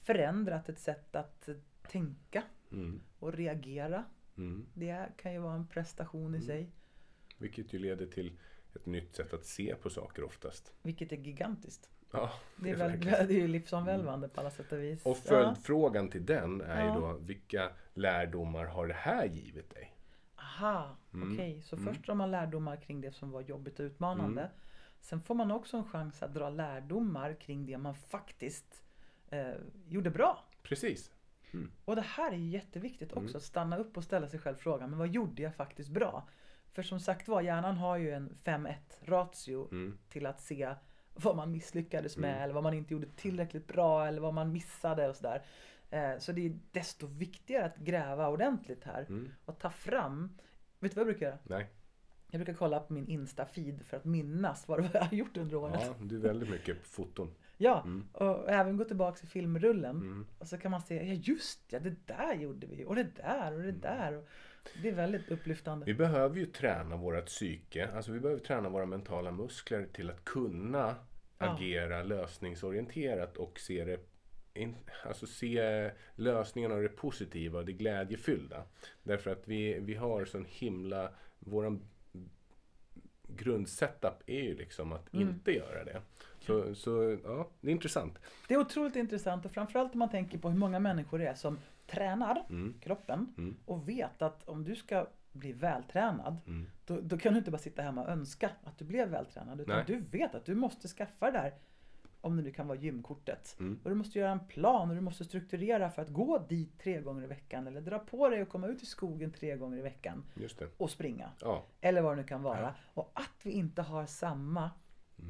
förändrat 0.02 0.68
ett 0.68 0.78
sätt 0.78 1.16
att 1.16 1.48
eh, 1.48 1.54
tänka 1.82 2.42
mm. 2.72 3.00
och 3.18 3.32
reagera. 3.32 4.04
Mm. 4.38 4.66
Det 4.74 5.06
kan 5.16 5.32
ju 5.32 5.38
vara 5.38 5.54
en 5.54 5.66
prestation 5.66 6.34
i 6.34 6.40
sig. 6.40 6.70
Vilket 7.38 7.72
ju 7.72 7.78
leder 7.78 8.06
till 8.06 8.38
ett 8.74 8.86
nytt 8.86 9.14
sätt 9.16 9.32
att 9.34 9.44
se 9.46 9.74
på 9.82 9.90
saker 9.90 10.24
oftast. 10.24 10.72
Vilket 10.82 11.12
är 11.12 11.16
gigantiskt. 11.16 11.90
Ja, 12.12 12.30
Det 12.56 12.70
är, 12.70 12.74
är 12.74 12.78
väl, 12.78 12.90
verkligen- 12.90 13.26
det 13.28 13.34
är 13.34 13.38
ju 13.40 13.48
livsomvälvande 13.48 14.28
på 14.28 14.40
alla 14.40 14.50
sätt 14.50 14.72
och 14.72 14.78
vis. 14.82 15.06
Och 15.06 15.16
följdfrågan 15.16 16.08
till 16.08 16.26
den 16.26 16.60
är 16.60 16.86
Ja. 16.86 16.94
ju 16.94 17.00
då, 17.00 17.12
vilka 17.18 17.70
lärdomar 17.94 18.64
har 18.64 18.86
det 18.86 18.94
här 18.94 19.26
givit 19.26 19.70
dig? 19.70 19.94
Aha, 20.36 20.96
Mm. 21.14 21.32
okej. 21.34 21.62
Så 21.62 21.76
Mm. 21.76 21.86
först 21.88 22.06
drar 22.06 22.14
man 22.14 22.30
lärdomar 22.30 22.76
kring 22.76 23.00
det 23.00 23.12
som 23.12 23.30
var 23.30 23.40
jobbigt 23.40 23.80
och 23.80 23.84
utmanande. 23.84 24.40
Mm. 24.42 24.52
Sen 25.00 25.20
får 25.20 25.34
man 25.34 25.50
också 25.50 25.76
en 25.76 25.84
chans 25.84 26.22
att 26.22 26.34
dra 26.34 26.50
lärdomar 26.50 27.34
kring 27.40 27.66
det 27.66 27.78
man 27.78 27.94
faktiskt 27.94 28.82
eh, 29.30 29.52
gjorde 29.88 30.10
bra. 30.10 30.44
Precis. 30.62 31.12
Och 31.84 31.96
det 31.96 32.02
här 32.02 32.32
är 32.32 32.36
jätteviktigt 32.36 33.12
också, 33.12 33.20
Mm. 33.20 33.36
att 33.36 33.42
stanna 33.42 33.76
upp 33.76 33.96
och 33.96 34.04
ställa 34.04 34.28
sig 34.28 34.40
själv 34.40 34.56
frågan, 34.56 34.90
men 34.90 34.98
vad 34.98 35.08
gjorde 35.08 35.42
jag 35.42 35.54
faktiskt 35.54 35.90
bra? 35.90 36.28
För 36.72 36.82
som 36.82 37.00
sagt 37.00 37.28
var, 37.28 37.40
hjärnan 37.42 37.76
har 37.76 37.96
ju 37.96 38.10
en 38.10 38.36
5-1 38.44 38.74
ratio 39.04 39.68
Mm. 39.72 39.98
till 40.08 40.26
att 40.26 40.40
se 40.40 40.74
vad 41.14 41.36
man 41.36 41.52
misslyckades 41.52 42.16
med 42.16 42.30
Mm. 42.30 42.42
eller 42.42 42.54
vad 42.54 42.62
man 42.62 42.74
inte 42.74 42.92
gjorde 42.94 43.06
tillräckligt 43.06 43.66
bra 43.66 44.06
eller 44.06 44.20
vad 44.20 44.34
man 44.34 44.52
missade 44.52 45.08
och 45.08 45.16
sådär. 45.16 45.42
Eh, 45.90 46.18
så 46.18 46.32
det 46.32 46.46
är 46.46 46.58
desto 46.72 47.06
viktigare 47.06 47.64
att 47.64 47.76
gräva 47.76 48.28
ordentligt 48.28 48.84
här 48.84 49.04
Mm. 49.08 49.28
och 49.44 49.58
ta 49.58 49.70
fram. 49.70 50.38
Vet 50.80 50.92
du 50.92 50.94
vad 50.94 51.00
jag 51.00 51.06
brukar 51.14 51.26
göra? 51.26 51.38
Nej. 51.44 51.66
Jag 52.30 52.38
brukar 52.38 52.54
kolla 52.54 52.80
på 52.80 52.92
min 52.92 53.06
Insta-feed 53.06 53.82
för 53.84 53.96
att 53.96 54.04
minnas 54.04 54.68
vad 54.68 54.84
jag 54.84 55.00
har 55.00 55.08
gjort 55.14 55.36
under 55.36 55.56
året. 55.56 55.80
Ja, 55.84 55.94
du 56.04 56.16
är 56.16 56.20
väldigt 56.20 56.50
mycket 56.50 56.82
på 56.82 56.88
foton. 56.88 57.34
Ja, 57.60 57.82
Mm. 57.84 58.08
och 58.12 58.50
även 58.50 58.76
gå 58.76 58.84
tillbaka 58.84 59.16
till 59.18 59.28
filmrullen. 59.28 59.96
Mm. 59.96 60.26
Och 60.38 60.46
så 60.46 60.58
kan 60.58 60.70
man 60.70 60.80
se, 60.80 60.94
ja 61.08 61.14
just 61.22 61.60
ja, 61.68 61.78
det 61.78 62.06
där 62.06 62.34
gjorde 62.34 62.66
vi. 62.66 62.84
Och 62.84 62.94
det 62.94 63.16
där 63.16 63.52
och 63.52 63.58
det 63.62 63.68
Mm. 63.68 63.80
där. 63.80 64.16
Och 64.16 64.28
det 64.82 64.88
är 64.88 64.94
väldigt 64.94 65.30
upplyftande. 65.30 65.86
Vi 65.86 65.94
behöver 65.94 66.36
ju 66.36 66.46
träna 66.46 66.96
vårt 66.96 67.26
psyke, 67.26 67.88
alltså 67.94 68.12
vi 68.12 68.20
behöver 68.20 68.40
träna 68.42 68.68
våra 68.68 68.86
mentala 68.86 69.30
muskler 69.30 69.86
till 69.92 70.10
att 70.10 70.24
kunna 70.24 70.94
Ja. 71.40 71.46
agera 71.54 72.02
lösningsorienterat 72.02 73.36
och 73.36 73.60
se 73.60 73.84
det 73.84 74.00
in, 74.54 74.76
alltså 75.04 75.26
se 75.26 75.90
lösningarna 76.14 76.74
och 76.74 76.82
det 76.82 76.88
positiva 76.88 77.58
och 77.58 77.64
det 77.64 77.72
glädjefyllda. 77.72 78.62
Därför 79.02 79.30
att 79.30 79.48
vi, 79.48 79.78
vi 79.80 79.94
har 79.94 80.24
sån 80.24 80.44
himla, 80.48 81.10
våran 81.38 81.82
grundsetup 83.36 84.22
är 84.26 84.42
ju 84.42 84.56
liksom 84.56 84.92
att 84.92 85.14
Mm. 85.14 85.28
inte 85.28 85.52
göra 85.52 85.84
det. 85.84 86.02
Så, 86.40 86.74
så 86.74 87.18
ja, 87.24 87.48
det 87.60 87.68
är 87.68 87.72
intressant. 87.72 88.18
Det 88.48 88.54
är 88.54 88.58
otroligt 88.58 88.96
intressant 88.96 89.44
och 89.44 89.50
framförallt 89.52 89.92
om 89.92 89.98
man 89.98 90.08
tänker 90.10 90.38
på 90.38 90.50
hur 90.50 90.58
många 90.58 90.78
människor 90.78 91.18
det 91.18 91.26
är 91.26 91.34
som 91.34 91.58
tränar 91.86 92.44
Mm. 92.50 92.74
kroppen 92.80 93.34
Mm. 93.38 93.56
och 93.64 93.88
vet 93.88 94.22
att 94.22 94.48
om 94.48 94.64
du 94.64 94.76
ska 94.76 95.06
bli 95.32 95.52
vältränad 95.52 96.36
Mm. 96.46 96.66
då, 96.86 97.00
då 97.00 97.18
kan 97.18 97.32
du 97.32 97.38
inte 97.38 97.50
bara 97.50 97.58
sitta 97.58 97.82
hemma 97.82 98.02
och 98.02 98.08
önska 98.08 98.50
att 98.64 98.78
du 98.78 98.84
blev 98.84 99.08
vältränad 99.08 99.60
utan 99.60 99.76
Nej. 99.76 99.84
du 99.86 100.18
vet 100.18 100.34
att 100.34 100.44
du 100.44 100.54
måste 100.54 100.88
skaffa 100.88 101.26
det 101.30 101.38
där 101.38 101.52
om 102.20 102.36
det 102.36 102.42
nu 102.42 102.50
kan 102.50 102.66
vara 102.66 102.78
gymkortet. 102.78 103.56
Mm. 103.60 103.80
Och 103.84 103.90
du 103.90 103.96
måste 103.96 104.18
göra 104.18 104.32
en 104.32 104.46
plan 104.46 104.88
och 104.88 104.94
du 104.94 105.00
måste 105.00 105.24
strukturera 105.24 105.90
för 105.90 106.02
att 106.02 106.08
gå 106.08 106.38
dit 106.48 106.78
tre 106.78 107.00
gånger 107.00 107.24
i 107.24 107.26
veckan 107.26 107.66
eller 107.66 107.80
dra 107.80 107.98
på 107.98 108.28
dig 108.28 108.42
och 108.42 108.48
komma 108.48 108.66
ut 108.66 108.82
i 108.82 108.86
skogen 108.86 109.32
tre 109.32 109.56
gånger 109.56 109.78
i 109.78 109.82
veckan 109.82 110.24
och 110.76 110.90
springa. 110.90 111.30
Ja. 111.40 111.64
Eller 111.80 112.02
vad 112.02 112.12
det 112.12 112.22
nu 112.22 112.28
kan 112.28 112.42
vara. 112.42 112.74
Och 112.94 113.10
att 113.14 113.40
vi 113.42 113.50
inte 113.50 113.82
har 113.82 114.06
samma 114.06 114.70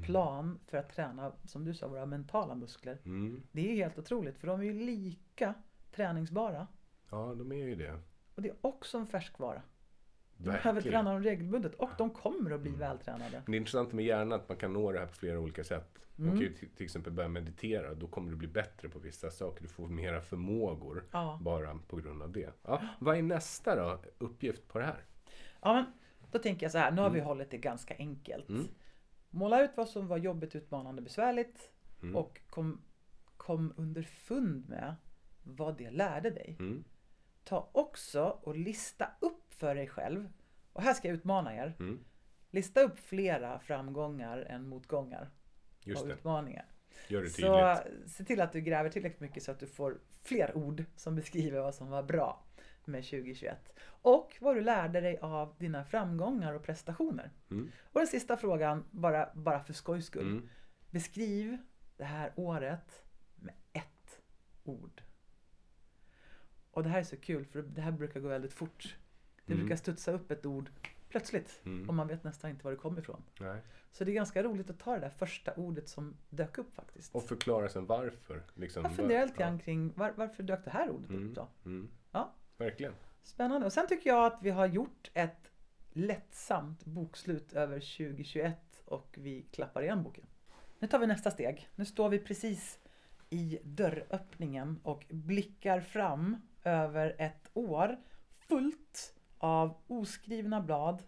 plan 0.03 0.59
för 0.67 0.79
att 0.79 0.91
träna, 0.91 1.33
som 1.45 1.65
du 1.65 1.75
sa, 1.75 1.89
våra 1.89 2.07
mentala 2.07 2.55
muskler. 2.55 2.99
Mm. 3.05 3.43
Det 3.53 3.71
är 3.71 3.75
helt 3.75 3.99
otroligt 3.99 4.39
för 4.39 4.47
de 4.47 4.61
är 4.61 4.65
ju 4.65 4.73
lika 4.73 5.55
träningsbara. 5.93 6.67
ja, 7.11 7.35
de 7.35 7.53
är 7.53 7.57
ju 7.57 7.75
det. 7.75 8.01
Och 8.35 8.43
det 8.43 8.49
är 8.49 8.57
också 8.61 8.99
en 8.99 9.07
färskvara. 9.07 9.63
Du 10.39 10.51
behöver 10.51 10.81
träna 10.81 11.13
dem 11.13 11.23
regelbundet 11.23 11.75
och 11.75 11.91
de 11.99 12.11
kommer 12.11 12.51
att 12.51 12.61
bli 12.61 12.71
vältränade. 12.71 13.31
Men 13.45 13.53
det 13.53 13.57
är 13.57 13.59
intressant 13.59 13.93
med 13.93 14.05
hjärnan 14.05 14.33
att 14.33 14.49
man 14.49 14.59
kan 14.59 14.73
nå 14.73 14.93
det 14.93 14.99
här 14.99 15.07
på 15.07 15.15
flera 15.15 15.39
olika 15.41 15.65
sätt. 15.65 15.99
Man 16.17 16.29
Mm. 16.29 16.39
kan 16.39 16.47
ju 16.49 16.55
till, 16.77 16.85
exempel 16.85 17.13
börja 17.13 17.29
meditera. 17.29 17.95
Då 17.95 18.07
kommer 18.07 18.31
du 18.31 18.37
bli 18.37 18.49
bättre 18.49 18.89
på 18.89 18.99
vissa 18.99 19.31
saker. 19.31 19.63
Du 19.63 19.69
får 19.69 19.89
mera 19.89 20.21
förmågor 20.21 21.05
Ja. 21.13 21.39
bara 21.43 21.79
på 21.89 21.97
grund 21.97 22.23
av 22.23 22.33
det. 22.33 22.51
Ja, 22.63 22.83
vad 23.01 23.17
är 23.19 23.23
nästa 23.23 23.77
då, 23.77 24.01
uppgift 24.19 24.69
på 24.69 24.79
det 24.79 24.85
här? 24.85 25.05
Ja, 25.63 25.73
men 25.75 25.85
då 26.31 26.39
tänker 26.39 26.65
jag 26.65 26.73
så 26.73 26.79
här, 26.79 26.91
nu 26.91 27.01
har 27.03 27.11
vi 27.11 27.21
hållit 27.21 27.51
det 27.51 27.59
ganska 27.59 27.95
enkelt. 27.99 28.49
Mm. 28.49 28.65
Måla 29.31 29.65
ut 29.65 29.71
vad 29.77 29.89
som 29.89 30.09
var 30.09 30.17
jobbigt, 30.19 30.55
utmanande, 30.57 31.03
besvärligt 31.03 31.71
Mm. 32.03 32.17
och 32.17 32.41
kom, 32.51 32.81
kom 33.37 33.73
underfund 33.77 34.69
med 34.69 34.95
vad 35.43 35.79
det 35.79 35.91
lärde 35.91 36.31
dig. 36.31 36.57
Mm. 36.59 36.85
Ta 37.45 37.69
också 37.73 38.39
och 38.43 38.57
lista 38.57 39.11
upp 39.21 39.48
för 39.59 39.75
dig 39.75 39.89
själv, 39.89 40.29
och 40.73 40.83
här 40.83 40.95
ska 40.95 41.09
jag 41.09 41.15
utmana 41.15 41.55
er. 41.57 41.77
Mm. 41.81 42.05
Lista 42.51 42.81
upp 42.81 42.99
flera 42.99 43.59
framgångar 43.59 44.39
än 44.39 44.69
motgångar 44.69 45.31
Just 45.85 46.03
och 46.03 46.09
det, 46.09 46.15
utmaningar. 46.15 46.67
gör 47.09 47.23
det 47.23 47.31
Så 47.31 47.81
tydligt. 47.87 48.11
se 48.11 48.25
till 48.25 48.41
att 48.41 48.53
du 48.53 48.61
gräver 48.61 48.91
tillräckligt 48.91 49.21
mycket 49.21 49.43
så 49.43 49.51
att 49.51 49.61
du 49.61 49.67
får 49.67 50.01
fler 50.23 50.57
ord 50.57 50.85
som 50.97 51.15
beskriver 51.15 51.61
vad 51.61 51.75
som 51.75 51.89
var 51.91 52.03
bra 52.03 52.45
med 52.85 53.05
2021. 53.05 53.73
Och 54.03 54.37
vad 54.41 54.57
du 54.57 54.61
lärde 54.61 55.01
dig 55.01 55.19
av 55.19 55.55
dina 55.59 55.85
framgångar 55.85 56.55
och 56.55 56.63
prestationer. 56.63 57.31
Mm. 57.51 57.71
Och 57.83 58.01
den 58.01 58.07
sista 58.07 58.37
frågan, 58.37 58.85
bara, 58.91 59.31
bara 59.35 59.61
för 59.61 59.73
skojs 59.73 60.07
skull. 60.07 60.27
Mm. 60.27 60.49
Beskriv 60.91 61.59
det 61.97 62.05
här 62.05 62.33
året 62.37 63.05
med 63.37 63.55
ett 63.73 64.21
ord. 64.65 65.03
Och 66.71 66.83
det 66.83 66.89
här 66.89 66.99
är 66.99 67.05
så 67.05 67.17
kul 67.17 67.45
för 67.45 67.63
det 67.63 67.81
här 67.81 67.93
brukar 67.93 68.21
gå 68.21 68.29
väldigt 68.29 68.53
fort. 68.53 68.97
Det 69.49 69.55
Mm. 69.55 69.67
brukar 69.67 69.77
studsa 69.77 70.13
upp 70.13 70.31
ett 70.31 70.47
ord 70.47 70.71
plötsligt 71.09 71.61
Mm. 71.65 71.89
och 71.89 71.95
man 71.95 72.07
vet 72.09 72.25
nästan 72.25 72.51
inte 72.51 72.65
var 72.65 72.71
det 72.71 72.77
kommer 72.77 73.01
ifrån. 73.01 73.23
Nej. 73.41 73.61
Så 73.93 74.05
det 74.05 74.11
är 74.11 74.15
ganska 74.15 74.43
roligt 74.43 74.71
att 74.71 74.79
ta 74.79 74.95
det 74.95 75.01
där 75.01 75.09
första 75.11 75.53
ordet 75.55 75.89
som 75.89 76.17
dök 76.31 76.59
upp 76.59 76.75
faktiskt. 76.75 77.15
Och 77.15 77.23
förklara 77.23 77.69
sen 77.69 77.87
varför. 77.87 78.43
Liksom, 78.55 78.83
Jag 78.83 78.97
funderar 78.97 79.23
lite 79.27 79.43
Ja. 79.43 79.47
grann 79.47 79.59
kring 79.59 79.93
var, 79.97 80.13
varför 80.17 80.43
dök 80.43 80.65
det 80.65 80.71
här 80.71 80.91
ordet 80.91 81.11
Mm. 81.11 81.29
upp 81.29 81.35
då? 81.35 81.49
Mm. 81.65 81.89
Ja. 82.13 82.33
Verkligen. 82.57 82.93
Spännande. 83.23 83.67
Och 83.67 83.73
sen 83.73 83.87
tycker 83.87 84.11
jag 84.11 84.27
att 84.27 84.39
vi 84.43 84.51
har 84.51 84.67
gjort 84.67 85.11
ett 85.15 85.51
lättsamt 85.93 86.85
bokslut 86.85 87.53
över 87.53 87.81
2021 87.81 88.83
och 88.85 89.15
vi 89.19 89.43
klappar 89.43 89.83
igen 89.83 90.03
boken. 90.03 90.27
Nu 90.79 90.89
tar 90.89 90.99
vi 90.99 91.07
nästa 91.07 91.31
steg. 91.31 91.69
Nu 91.75 91.85
står 91.85 92.09
vi 92.09 92.19
precis 92.19 92.79
i 93.31 93.59
dörröppningen 93.65 94.81
och 94.83 95.05
blickar 95.09 95.81
fram 95.81 96.37
över 96.65 97.15
ett 97.19 97.51
år 97.55 97.97
fullt 98.39 99.15
av 99.39 99.75
oskrivna 99.87 100.61
blad 100.61 101.03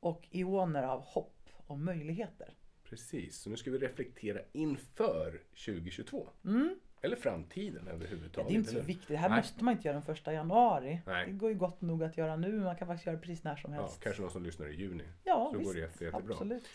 och 0.00 0.28
ioner 0.30 0.82
av 0.82 1.00
hopp 1.00 1.48
och 1.66 1.78
möjligheter. 1.78 2.54
Precis, 2.84 3.38
så 3.38 3.50
nu 3.50 3.56
ska 3.56 3.70
vi 3.70 3.78
reflektera 3.78 4.40
inför 4.52 5.42
2022. 5.66 6.28
Mm. 6.44 6.78
Eller 7.00 7.16
framtiden 7.16 7.82
Ja, 7.86 7.92
överhuvudtaget. 7.92 8.48
det 8.48 8.54
är 8.54 8.58
inte 8.58 8.70
så 8.70 8.80
viktigt. 8.80 9.08
Det 9.08 9.16
här 9.16 9.28
Nej. 9.28 9.38
måste 9.38 9.64
man 9.64 9.72
inte 9.72 9.88
göra 9.88 9.94
den 9.94 10.02
första 10.02 10.32
januari. 10.32 11.00
Nej. 11.06 11.26
Det 11.26 11.32
går 11.32 11.50
ju 11.50 11.56
gott 11.56 11.80
nog 11.80 12.02
att 12.04 12.16
göra 12.16 12.36
nu. 12.36 12.60
Man 12.60 12.76
kan 12.76 12.86
faktiskt 12.88 13.06
göra 13.06 13.18
precis 13.18 13.44
när 13.44 13.56
som 13.56 13.72
Ja, 13.74 13.80
helst. 13.80 14.00
kanske 14.00 14.22
någon 14.22 14.30
som 14.30 14.42
lyssnar 14.42 14.68
i 14.68 14.74
juni. 14.74 15.04
Ja, 15.24 15.48
så 15.52 15.58
visst. 15.58 15.68
går 15.68 15.74
det 15.74 15.80
jätte, 15.80 16.04
jättebra. 16.04 16.34
Absolut. 16.34 16.68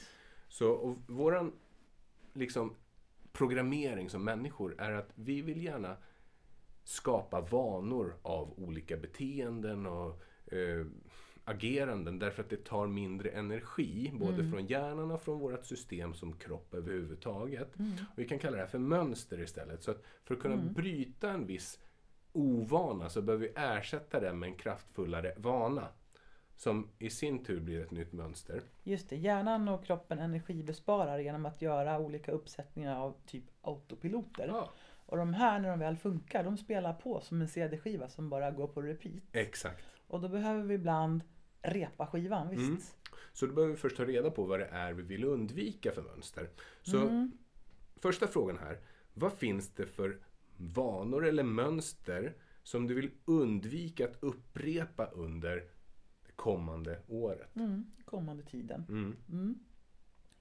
Så 0.47 0.95
våran 1.07 1.53
liksom, 2.33 2.75
programmering 3.31 4.09
som 4.09 4.23
människor 4.23 4.75
är 4.81 4.91
att 4.91 5.09
vi 5.15 5.41
vill 5.41 5.63
gärna 5.63 5.97
skapa 6.83 7.41
vanor 7.41 8.15
av 8.21 8.53
olika 8.59 8.97
beteenden 8.97 9.85
och 9.85 10.23
eh, 10.53 10.85
ageranden 11.45 12.19
därför 12.19 12.43
att 12.43 12.49
det 12.49 12.63
tar 12.65 12.87
mindre 12.87 13.29
energi 13.29 14.11
både 14.13 14.33
Mm. 14.33 14.51
från 14.51 14.65
hjärnan 14.65 15.11
och 15.11 15.21
från 15.21 15.39
vårt 15.39 15.65
system 15.65 16.13
som 16.13 16.33
kropp 16.33 16.73
överhuvudtaget. 16.73 17.79
Mm. 17.79 17.91
Och 18.11 18.19
vi 18.19 18.27
kan 18.27 18.39
kalla 18.39 18.55
det 18.55 18.61
här 18.63 18.69
för 18.69 18.79
mönster 18.79 19.39
istället. 19.41 19.83
Så 19.83 19.91
att 19.91 20.03
för 20.23 20.35
att 20.35 20.41
kunna 20.41 20.53
Mm. 20.53 20.73
bryta 20.73 21.29
en 21.29 21.45
viss 21.45 21.79
ovana 22.33 23.09
så 23.09 23.21
behöver 23.21 23.47
vi 23.47 23.53
ersätta 23.55 24.19
den 24.19 24.39
med 24.39 24.47
en 24.49 24.55
kraftfullare 24.55 25.33
vana. 25.37 25.87
Som 26.55 26.89
i 26.99 27.09
sin 27.09 27.43
tur 27.43 27.59
blir 27.59 27.81
ett 27.81 27.91
nytt 27.91 28.13
mönster. 28.13 28.61
Just 28.83 29.09
det, 29.09 29.15
hjärnan 29.15 29.67
och 29.67 29.85
kroppen 29.85 30.19
energibesparar 30.19 31.19
genom 31.19 31.45
att 31.45 31.61
göra 31.61 31.99
olika 31.99 32.31
uppsättningar 32.31 32.99
av 32.99 33.15
typ 33.25 33.43
autopiloter. 33.61 34.47
Ja, 34.47 34.71
Och 35.05 35.17
de 35.17 35.33
här 35.33 35.59
när 35.59 35.69
de 35.69 35.79
väl 35.79 35.97
funkar, 35.97 36.43
de 36.43 36.57
spelar 36.57 36.93
på 36.93 37.21
som 37.21 37.41
en 37.41 37.47
CD-skiva 37.47 38.09
som 38.09 38.29
bara 38.29 38.51
går 38.51 38.67
på 38.67 38.81
repeat. 38.81 39.23
exakt. 39.31 39.83
Och 40.11 40.21
då 40.21 40.27
behöver 40.29 40.63
vi 40.63 40.73
ibland 40.73 41.21
repa 41.61 42.07
skivan, 42.07 42.49
visst? 42.49 42.69
Mm. 42.69 42.81
Så 43.33 43.45
då 43.45 43.53
behöver 43.53 43.73
vi 43.73 43.79
först 43.79 43.97
ta 43.97 44.05
reda 44.05 44.31
på 44.31 44.43
vad 44.43 44.59
det 44.59 44.65
är 44.65 44.93
vi 44.93 45.03
vill 45.03 45.23
undvika 45.23 45.91
för 45.91 46.01
mönster. 46.01 46.49
Så 46.81 46.97
Mm. 46.97 47.31
första 47.95 48.27
frågan 48.27 48.57
här. 48.57 48.79
Vad 49.13 49.33
finns 49.33 49.69
det 49.69 49.85
för 49.85 50.19
vanor 50.57 51.27
eller 51.27 51.43
mönster 51.43 52.33
som 52.63 52.87
du 52.87 52.93
vill 52.93 53.11
undvika 53.25 54.05
att 54.05 54.17
upprepa 54.23 55.05
under 55.05 55.55
det 56.25 56.31
kommande 56.35 56.99
året? 57.07 57.55
Mm. 57.55 57.85
Kommande 58.05 58.43
tiden. 58.43 58.85
Mm. 58.89 59.15
Mm. 59.29 59.59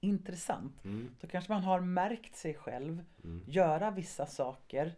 Intressant. 0.01 0.85
Mm. 0.85 1.09
Då 1.21 1.27
kanske 1.27 1.53
man 1.53 1.63
har 1.63 1.81
märkt 1.81 2.37
sig 2.37 2.55
själv 2.55 3.05
göra 3.47 3.91
vissa 3.91 4.27
saker 4.27 4.95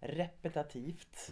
repetitivt. 0.00 1.30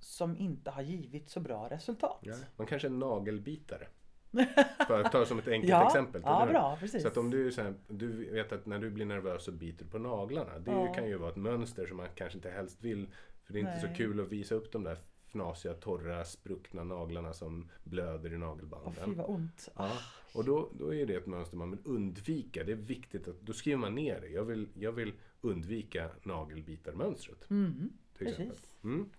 Som 0.00 0.36
inte 0.36 0.70
har 0.70 0.82
givit 0.82 1.30
så 1.30 1.40
bra 1.40 1.68
resultat. 1.70 2.18
Ja. 2.20 2.34
Man 2.56 2.66
kanske 2.66 2.88
är 2.88 2.92
nagelbitare. 2.92 3.86
För 4.86 5.00
att 5.00 5.12
ta 5.12 5.26
som 5.26 5.38
ett 5.38 5.48
enkelt 5.48 5.70
Ja, 5.70 5.86
exempel. 5.86 6.22
ja, 6.24 6.46
bra, 6.50 6.76
precis. 6.80 7.02
Så 7.02 7.08
att 7.08 7.16
om 7.16 7.30
du, 7.30 7.52
så 7.52 7.62
här, 7.62 7.74
du 7.88 8.30
vet 8.32 8.52
att 8.52 8.66
när 8.66 8.78
du 8.78 8.90
blir 8.90 9.06
nervös 9.06 9.44
så 9.44 9.52
biter 9.52 9.84
du 9.84 9.90
på 9.90 9.98
naglarna. 9.98 10.58
Det 10.58 10.70
Ja. 10.70 10.92
kan 10.94 11.08
ju 11.08 11.16
vara 11.16 11.30
ett 11.30 11.36
mönster 11.36 11.86
som 11.86 11.96
man 11.96 12.06
kanske 12.14 12.38
inte 12.38 12.50
helst 12.50 12.82
vill. 12.84 13.06
För 13.44 13.52
det 13.52 13.58
är 13.58 13.60
inte 13.60 13.80
så 13.80 13.86
Nej. 13.86 13.96
kul 13.96 14.20
att 14.20 14.28
visa 14.32 14.54
upp 14.54 14.72
de 14.72 14.84
där 14.84 14.98
fnasiga, 15.28 15.74
torra, 15.74 16.24
spruckna 16.24 16.84
naglarna 16.84 17.32
som 17.32 17.70
blöder 17.84 18.32
i 18.32 18.36
Åh 18.36 18.38
fy 18.38 18.38
nagelbanden. 18.38 19.16
vad 19.16 19.30
ont. 19.30 19.68
Ja, 19.76 19.92
och 20.34 20.44
då, 20.44 20.68
då 20.78 20.94
är 20.94 21.06
det 21.06 21.14
ett 21.14 21.26
mönster 21.26 21.56
man 21.56 21.70
vill 21.70 21.80
undvika. 21.84 22.64
Det 22.64 22.72
är 22.72 22.76
viktigt 22.76 23.28
att, 23.28 23.40
då 23.40 23.52
skriver 23.52 23.78
man 23.78 23.94
ner 23.94 24.20
det. 24.20 24.28
Jag 24.28 24.44
vill, 24.44 24.68
jag 24.74 24.92
vill 24.92 25.12
undvika 25.40 26.10
nagelbitarmönstret. 26.22 27.50
Mm. 27.50 27.90
Till 28.18 28.26
exempel. 28.26 28.56
Precis. 28.56 28.68
Mm. 28.84 29.10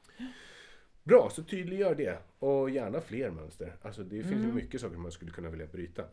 Bra, 1.07 1.29
så 1.29 1.43
tydliggör 1.43 1.95
det. 1.95 2.17
Och 2.39 2.69
gärna 2.69 3.01
fler 3.01 3.29
mönster. 3.31 3.75
Alltså 3.81 4.03
det 4.03 4.23
finns 4.23 4.43
Mm. 4.43 4.55
mycket 4.55 4.81
saker 4.81 4.97
man 4.97 5.11
skulle 5.11 5.31
kunna 5.31 5.49
vilja 5.49 5.67
bryta. 5.67 6.03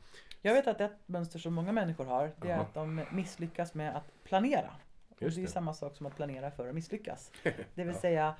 Jag 0.42 0.54
vet 0.54 0.66
att 0.66 0.80
ett 0.80 0.92
mönster 1.07 1.38
som 1.38 1.54
många 1.54 1.72
människor 1.72 2.04
har, 2.04 2.30
det 2.40 2.48
är 2.48 2.52
Jaha. 2.52 2.61
att 2.62 2.74
de 2.74 3.04
misslyckas 3.12 3.74
med 3.74 3.96
att 3.96 4.24
planera. 4.24 4.70
Och 5.09 5.22
Just 5.22 5.37
det 5.37 5.40
är 5.42 5.46
det. 5.46 5.50
samma 5.52 5.74
sak 5.74 5.96
som 5.96 6.07
att 6.07 6.16
planera 6.16 6.50
för 6.50 6.68
att 6.68 6.74
misslyckas. 6.74 7.30
Det 7.42 7.85
vill 7.85 7.87
Ja. 7.94 8.00
säga, 8.00 8.35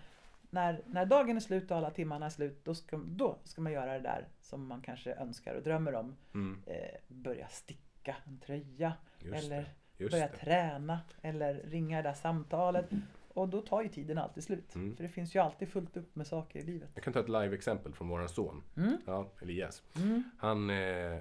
när, 0.51 0.83
när 0.87 1.07
dagen 1.07 1.37
är 1.37 1.41
slut 1.41 1.71
och 1.71 1.77
alla 1.77 1.91
timmarna 1.91 2.27
är 2.27 2.31
slut, 2.31 2.61
då 2.65 2.75
ska, 2.75 2.97
då 2.97 3.39
ska 3.45 3.61
man 3.63 3.73
göra 3.73 3.93
det 3.93 4.01
där 4.01 4.29
som 4.41 4.67
man 4.67 4.81
kanske 4.83 5.15
önskar 5.15 5.55
och 5.55 5.63
drömmer 5.63 5.95
om. 5.95 6.17
Mm, 6.35 6.63
Eh, 6.67 6.99
börja 7.09 7.49
sticka 7.49 8.17
en 8.27 8.39
tröja, 8.39 8.93
just 9.19 9.45
eller 9.45 9.69
börja 10.11 10.29
träna, 10.29 11.01
eller 11.23 11.55
ringa 11.55 11.97
det 11.97 12.09
där 12.09 12.15
samtalet. 12.15 12.87
Och 13.35 13.49
då 13.49 13.61
tar 13.61 13.83
ju 13.83 13.89
tiden 13.89 14.19
alltid 14.19 14.45
slut. 14.45 14.75
Mm. 14.75 14.97
För 14.97 15.03
det 15.03 15.09
finns 15.09 15.35
ju 15.37 15.39
alltid 15.41 15.69
fullt 15.69 15.97
upp 15.97 16.17
med 16.17 16.27
saker 16.27 16.59
i 16.59 16.63
livet. 16.63 16.91
Jag 16.95 17.05
kan 17.05 17.13
ta 17.13 17.21
ett 17.21 17.29
live-exempel 17.29 17.93
från 17.93 18.09
våran 18.09 18.29
son. 18.29 18.63
Mm. 18.77 18.97
Ja, 19.07 19.31
Elias. 19.43 19.83
Mm. 19.97 20.23
Han, 20.39 20.71
eh, 20.71 21.19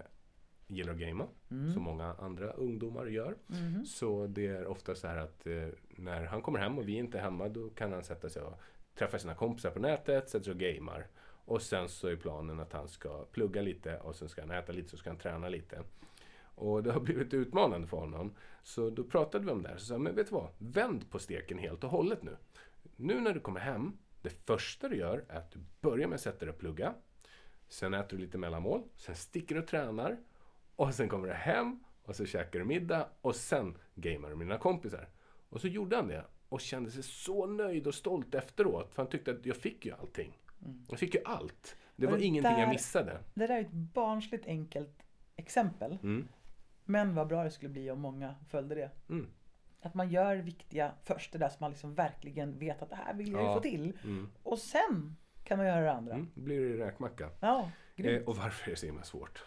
gillar 0.68 0.94
att 0.94 1.00
gamea, 1.00 1.28
Mm. 1.52 1.74
som 1.74 1.84
många 1.84 2.14
andra 2.20 2.52
ungdomar 2.52 3.06
gör. 3.06 3.36
Mhm. 3.48 3.86
Så 3.86 4.28
det 4.28 4.48
är 4.48 4.66
ofta 4.68 4.96
så 4.96 5.08
här 5.08 5.18
att 5.18 5.48
eh, 5.48 5.68
när 5.90 6.24
han 6.26 6.42
kommer 6.42 6.60
hem 6.60 6.78
och 6.80 6.88
vi 6.88 6.94
inte 6.98 7.18
är 7.18 7.22
hemma 7.22 7.50
då 7.50 7.70
kan 7.70 7.92
han 7.94 8.04
sätta 8.04 8.30
sig 8.30 8.42
och 8.42 8.60
träffa 8.96 9.20
sina 9.20 9.36
kompisar 9.36 9.72
på 9.72 9.80
nätet, 9.80 10.30
sätta 10.30 10.44
sig 10.44 10.54
och 10.54 10.60
gamar. 10.60 11.08
Och 11.46 11.62
sen 11.62 11.90
så 11.90 12.08
är 12.08 12.16
planen 12.16 12.60
att 12.60 12.74
han 12.74 12.88
ska 12.88 13.26
plugga 13.32 13.62
lite 13.62 13.98
och 14.00 14.16
sen 14.16 14.30
ska 14.30 14.42
han 14.42 14.52
äta 14.52 14.72
lite 14.72 14.90
så 14.90 14.98
ska 14.98 15.10
han 15.10 15.18
träna 15.20 15.50
lite. 15.50 15.82
Och 16.56 16.84
det 16.84 16.92
har 16.92 17.00
blivit 17.00 17.34
utmanande 17.34 17.88
för 17.88 17.98
honom. 17.98 18.34
Så 18.64 18.90
då 18.90 19.04
pratade 19.04 19.46
vi 19.46 19.52
om 19.52 19.64
det 19.64 19.70
här. 19.70 19.78
Så 19.78 19.86
sa 19.86 19.94
jag, 19.94 20.02
men 20.02 20.16
vet 20.16 20.28
du 20.30 20.34
vad? 20.36 20.48
Vänd 20.58 21.10
på 21.10 21.20
steken 21.20 21.58
helt 21.58 21.84
och 21.84 21.90
hållet 21.90 22.24
nu. 22.24 22.38
Nu 22.96 23.20
när 23.20 23.34
du 23.34 23.40
kommer 23.40 23.60
hem, 23.60 23.98
det 24.22 24.30
första 24.30 24.90
du 24.90 24.96
gör 24.98 25.26
är 25.30 25.38
att 25.38 25.52
du 25.52 25.60
börjar 25.82 26.08
med 26.08 26.16
att 26.16 26.22
sätta 26.22 26.40
dig 26.46 26.50
och 26.50 26.60
plugga. 26.60 26.94
Sen 27.68 27.94
äter 27.94 28.18
du 28.18 28.24
lite 28.24 28.38
mellanmål, 28.38 28.84
sen 28.96 29.16
sticker 29.16 29.56
du 29.56 29.62
och 29.62 29.68
tränar. 29.68 30.18
Och 30.76 30.94
sen 30.94 31.10
kommer 31.10 31.28
du 31.28 31.34
hem 31.34 31.80
och 32.04 32.16
så 32.16 32.26
käkar 32.26 32.60
du 32.60 32.66
middag 32.66 33.08
och 33.22 33.36
sen 33.36 33.78
gamear 33.96 34.30
du 34.30 34.36
med 34.36 34.48
dina 34.48 34.58
kompisar. 34.58 35.10
Och 35.50 35.62
så 35.62 35.68
gjorde 35.68 35.96
han 35.96 36.08
det 36.08 36.26
och 36.50 36.62
kände 36.62 36.92
sig 36.92 37.04
så 37.04 37.46
nöjd 37.46 37.88
och 37.88 37.96
stolt 37.96 38.36
efteråt. 38.36 38.94
För 38.94 39.02
han 39.04 39.10
tyckte 39.10 39.32
att 39.32 39.46
jag 39.46 39.56
fick 39.56 39.86
ju 39.86 39.92
allting. 39.92 40.38
Jag 40.90 41.00
fick 41.00 41.16
ju 41.16 41.22
allt. 41.26 41.76
Det 41.96 42.06
var 42.06 42.18
det 42.18 42.24
ingenting 42.24 42.52
jag 42.52 42.60
där- 42.60 42.68
missade. 42.74 43.20
Det 43.34 43.48
där 43.48 43.56
är 43.58 43.62
ett 43.62 43.72
barnsligt 43.72 44.46
enkelt 44.48 45.04
exempel. 45.36 45.98
Mm. 46.04 46.28
Men 46.86 47.16
vad 47.16 47.28
bra 47.28 47.44
det 47.44 47.52
skulle 47.52 47.70
bli 47.70 47.92
om 47.92 48.00
många 48.00 48.36
följde 48.50 48.76
det. 48.76 48.90
Mm. 49.10 49.28
Att 49.82 49.94
man 49.94 50.10
gör 50.10 50.36
viktiga 50.36 50.92
först, 51.04 51.32
det 51.34 51.38
där 51.38 51.50
som 51.50 51.58
man 51.60 51.72
liksom 51.72 51.96
verkligen 51.96 52.60
vet 52.60 52.82
att 52.82 52.90
det 52.90 52.96
här 52.96 53.14
vill 53.14 53.32
jag 53.32 53.42
ju 53.42 53.48
Ja. 53.48 53.54
få 53.56 53.60
till. 53.62 53.98
Mm. 54.04 54.30
Och 54.44 54.58
sen 54.60 55.16
kan 55.44 55.58
man 55.58 55.68
göra 55.68 55.82
det 55.82 55.92
andra. 55.92 56.14
Mm. 56.14 56.30
Blir 56.36 56.70
det 56.78 56.86
räkmacka. 56.86 57.30
Ja. 57.40 57.70
Eh, 57.96 58.22
och 58.24 58.36
varför 58.38 58.68
är 58.68 58.72
det 58.72 58.80
så 58.80 58.86
himla 58.86 59.04
svårt? 59.04 59.44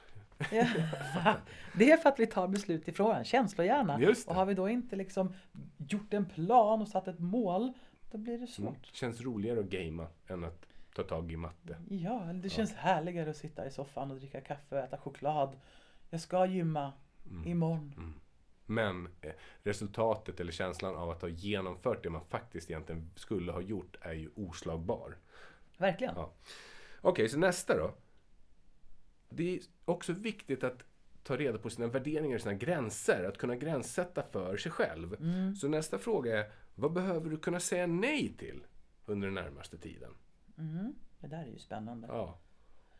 Ja. 0.52 0.64
Det 1.74 1.90
är 1.92 1.96
för 1.96 2.08
att 2.08 2.20
vi 2.20 2.26
tar 2.26 2.48
beslut 2.48 2.88
i 2.88 2.92
frågan, 2.92 3.24
känslohjärna. 3.24 4.00
Och 4.26 4.34
har 4.34 4.46
vi 4.46 4.54
då 4.54 4.68
inte 4.68 4.96
liksom 4.96 5.34
gjort 5.78 6.14
en 6.14 6.24
plan 6.26 6.80
och 6.82 6.88
satt 6.88 7.08
ett 7.08 7.18
mål, 7.18 7.72
då 8.10 8.18
blir 8.18 8.32
det 8.32 8.36
Mm. 8.36 8.46
svårt. 8.48 8.86
Känns 8.92 9.20
roligare 9.20 9.60
att 9.60 9.66
gamea 9.66 10.06
än 10.26 10.44
att 10.44 10.66
ta 10.94 11.02
tag 11.02 11.32
i 11.32 11.36
matte. 11.36 11.76
Ja, 11.88 12.22
det 12.34 12.50
känns 12.50 12.74
härligare 12.74 13.30
att 13.30 13.36
sitta 13.36 13.66
i 13.66 13.70
soffan 13.70 14.10
och 14.10 14.16
dricka 14.16 14.40
kaffe 14.40 14.74
och 14.78 14.84
äta 14.84 14.96
choklad. 14.98 15.56
Jag 16.10 16.20
ska 16.20 16.46
gymma 16.46 16.92
Mm. 17.30 17.48
imorgon. 17.48 18.14
Men 18.66 19.08
eh, 19.20 19.32
resultatet 19.62 20.40
eller 20.40 20.52
känslan 20.52 20.96
av 20.96 21.10
att 21.10 21.22
ha 21.22 21.28
genomfört 21.28 22.02
det 22.02 22.10
man 22.10 22.24
faktiskt 22.24 22.70
egentligen 22.70 23.10
skulle 23.16 23.52
ha 23.52 23.60
gjort 23.60 23.96
är 24.00 24.12
ju 24.12 24.30
oslagbar. 24.34 25.16
Verkligen. 25.78 26.14
Ja. 26.16 26.32
Okej, 27.00 27.28
så 27.28 27.38
nästa 27.38 27.76
då. 27.78 27.94
Det 29.28 29.54
är 29.54 29.60
också 29.84 30.12
viktigt 30.12 30.64
att 30.64 30.82
ta 31.22 31.36
reda 31.36 31.58
på 31.58 31.70
sina 31.70 31.86
värderingar 31.86 32.34
och 32.34 32.42
sina 32.42 32.54
gränser. 32.54 33.24
Att 33.24 33.38
kunna 33.38 33.56
gränssätta 33.56 34.22
för 34.22 34.56
sig 34.56 34.72
själv. 34.72 35.16
Så 35.54 35.68
nästa 35.68 35.98
fråga 35.98 36.38
är, 36.38 36.52
vad 36.74 36.92
behöver 36.92 37.30
du 37.30 37.36
kunna 37.36 37.60
säga 37.60 37.86
nej 37.86 38.36
till 38.38 38.66
under 39.06 39.26
den 39.26 39.34
närmaste 39.34 39.78
tiden? 39.78 40.10
Mm. 40.58 40.94
Det 41.20 41.26
där 41.26 41.42
är 41.42 41.46
ju 41.46 41.58
spännande. 41.58 42.08
Ja. 42.10 42.38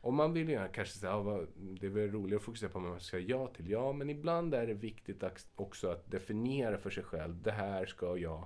Och 0.07 0.15
man 0.15 0.33
vill 0.33 0.49
ju 0.49 0.69
kanske 0.73 0.99
säga, 0.99 1.19
vad- 1.19 1.47
det 1.57 1.87
är 1.87 1.91
väl 1.91 2.11
roligare 2.13 2.37
att 2.37 2.43
fokusera 2.45 2.71
på 2.71 2.79
vad 2.79 2.91
man 2.91 3.01
ska 3.01 3.11
säga 3.17 3.27
ja 3.29 3.47
till. 3.47 3.71
Ja, 3.71 3.93
men 3.93 4.11
ibland 4.11 4.55
är 4.55 4.67
det 4.67 4.75
viktigt 4.75 5.23
att- 5.23 5.47
också 5.57 5.89
att 5.89 6.11
definiera 6.11 6.79
för 6.79 6.91
sig 6.91 7.05
själv, 7.05 7.43
det 7.43 7.51
här 7.53 7.87
ska 7.87 8.17
jag 8.19 8.45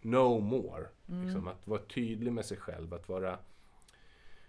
no 0.00 0.38
more. 0.40 0.86
Liksom, 1.06 1.48
att 1.48 1.66
vara 1.66 1.80
tydlig 1.80 2.32
med 2.32 2.44
sig 2.44 2.56
själv, 2.56 2.94
att 2.94 3.08
vara... 3.08 3.38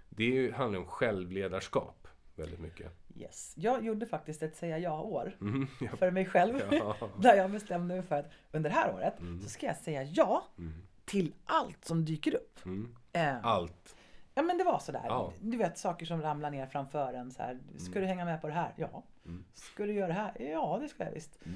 Det 0.09 0.51
handlar 0.55 0.79
om 0.79 0.85
självledarskap 0.85 2.07
väldigt 2.35 2.59
mycket. 2.59 2.91
Yes. 3.15 3.53
Jag 3.57 3.85
gjorde 3.85 4.05
faktiskt 4.05 4.43
ett 4.43 4.55
säga 4.55 4.79
ja-år 4.79 5.37
Mm, 5.41 5.67
ja. 5.81 5.95
för 5.97 6.11
mig 6.11 6.25
själv. 6.25 6.59
Ja. 6.71 6.95
Där 7.21 7.35
jag 7.35 7.51
bestämde 7.51 7.95
mig 7.95 8.03
för 8.03 8.15
att 8.15 8.31
under 8.51 8.69
det 8.69 8.75
här 8.75 8.93
året 8.95 9.19
Mm. 9.19 9.41
så 9.41 9.49
ska 9.49 9.65
jag 9.65 9.77
säga 9.77 10.03
ja 10.03 10.43
Mm. 10.57 10.73
till 11.05 11.33
allt 11.45 11.85
som 11.85 12.05
dyker 12.05 12.35
upp. 12.35 12.65
Mm. 12.65 12.95
Eh, 13.13 13.45
Allt. 13.45 13.95
Ja 14.33 14.41
men 14.41 14.57
det 14.57 14.63
var 14.63 14.79
sådär. 14.79 15.03
Ja. 15.05 15.33
Du 15.41 15.57
vet 15.57 15.77
saker 15.77 16.05
som 16.05 16.21
ramlar 16.21 16.51
ner 16.51 16.65
framför 16.65 17.13
en. 17.13 17.31
Så 17.31 17.43
här. 17.43 17.59
Ska 17.77 17.99
du 17.99 18.05
hänga 18.05 18.25
med 18.25 18.41
på 18.41 18.47
det 18.47 18.53
här? 18.53 18.73
Ja. 18.75 19.03
Mm. 19.25 19.43
Ska 19.53 19.85
du 19.85 19.93
göra 19.93 20.07
det 20.07 20.13
här? 20.13 20.41
Ja 20.41 20.77
det 20.81 20.87
ska 20.89 21.03
jag 21.03 21.11
visst. 21.11 21.39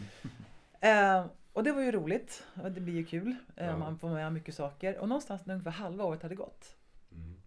Eh, 0.80 1.26
och 1.54 1.64
det 1.64 1.72
var 1.72 1.82
ju 1.82 1.92
roligt. 1.92 2.46
Och 2.64 2.72
det 2.72 2.82
blir 2.82 2.94
ju 2.94 3.06
kul. 3.06 3.36
Eh, 3.56 3.66
Ja. 3.68 3.78
Man 3.78 3.98
får 4.00 4.10
med 4.10 4.34
mycket 4.34 4.56
saker. 4.56 4.98
Och 4.98 5.10
någonstans 5.10 5.46
när 5.46 5.54
ungefär 5.54 5.72
halva 5.72 6.04
året 6.04 6.24
hade 6.24 6.36
gått. 6.36 6.76
Mm. 7.12 7.42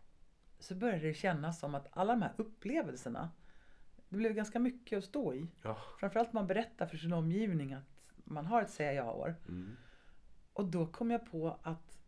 Så 0.58 0.74
började 0.74 1.06
det 1.06 1.14
kännas 1.14 1.60
som 1.60 1.74
att 1.74 1.88
alla 1.90 2.12
de 2.12 2.22
här 2.22 2.32
upplevelserna. 2.36 3.30
Det 4.08 4.16
blev 4.16 4.32
ganska 4.32 4.58
mycket 4.58 4.98
att 4.98 5.04
stå 5.04 5.34
i. 5.34 5.46
Ja. 5.62 5.76
Framförallt 6.00 6.32
man 6.32 6.46
berättar 6.46 6.86
för 6.86 6.96
sin 6.96 7.12
omgivning 7.12 7.72
att 7.72 8.02
man 8.24 8.46
har 8.46 8.62
ett 8.62 8.70
säga 8.70 8.92
ja-år. 8.92 9.36
Mm. 9.48 9.76
Och 10.52 10.64
då 10.64 10.86
kom 10.86 11.10
jag 11.10 11.30
på 11.30 11.58
att 11.62 11.98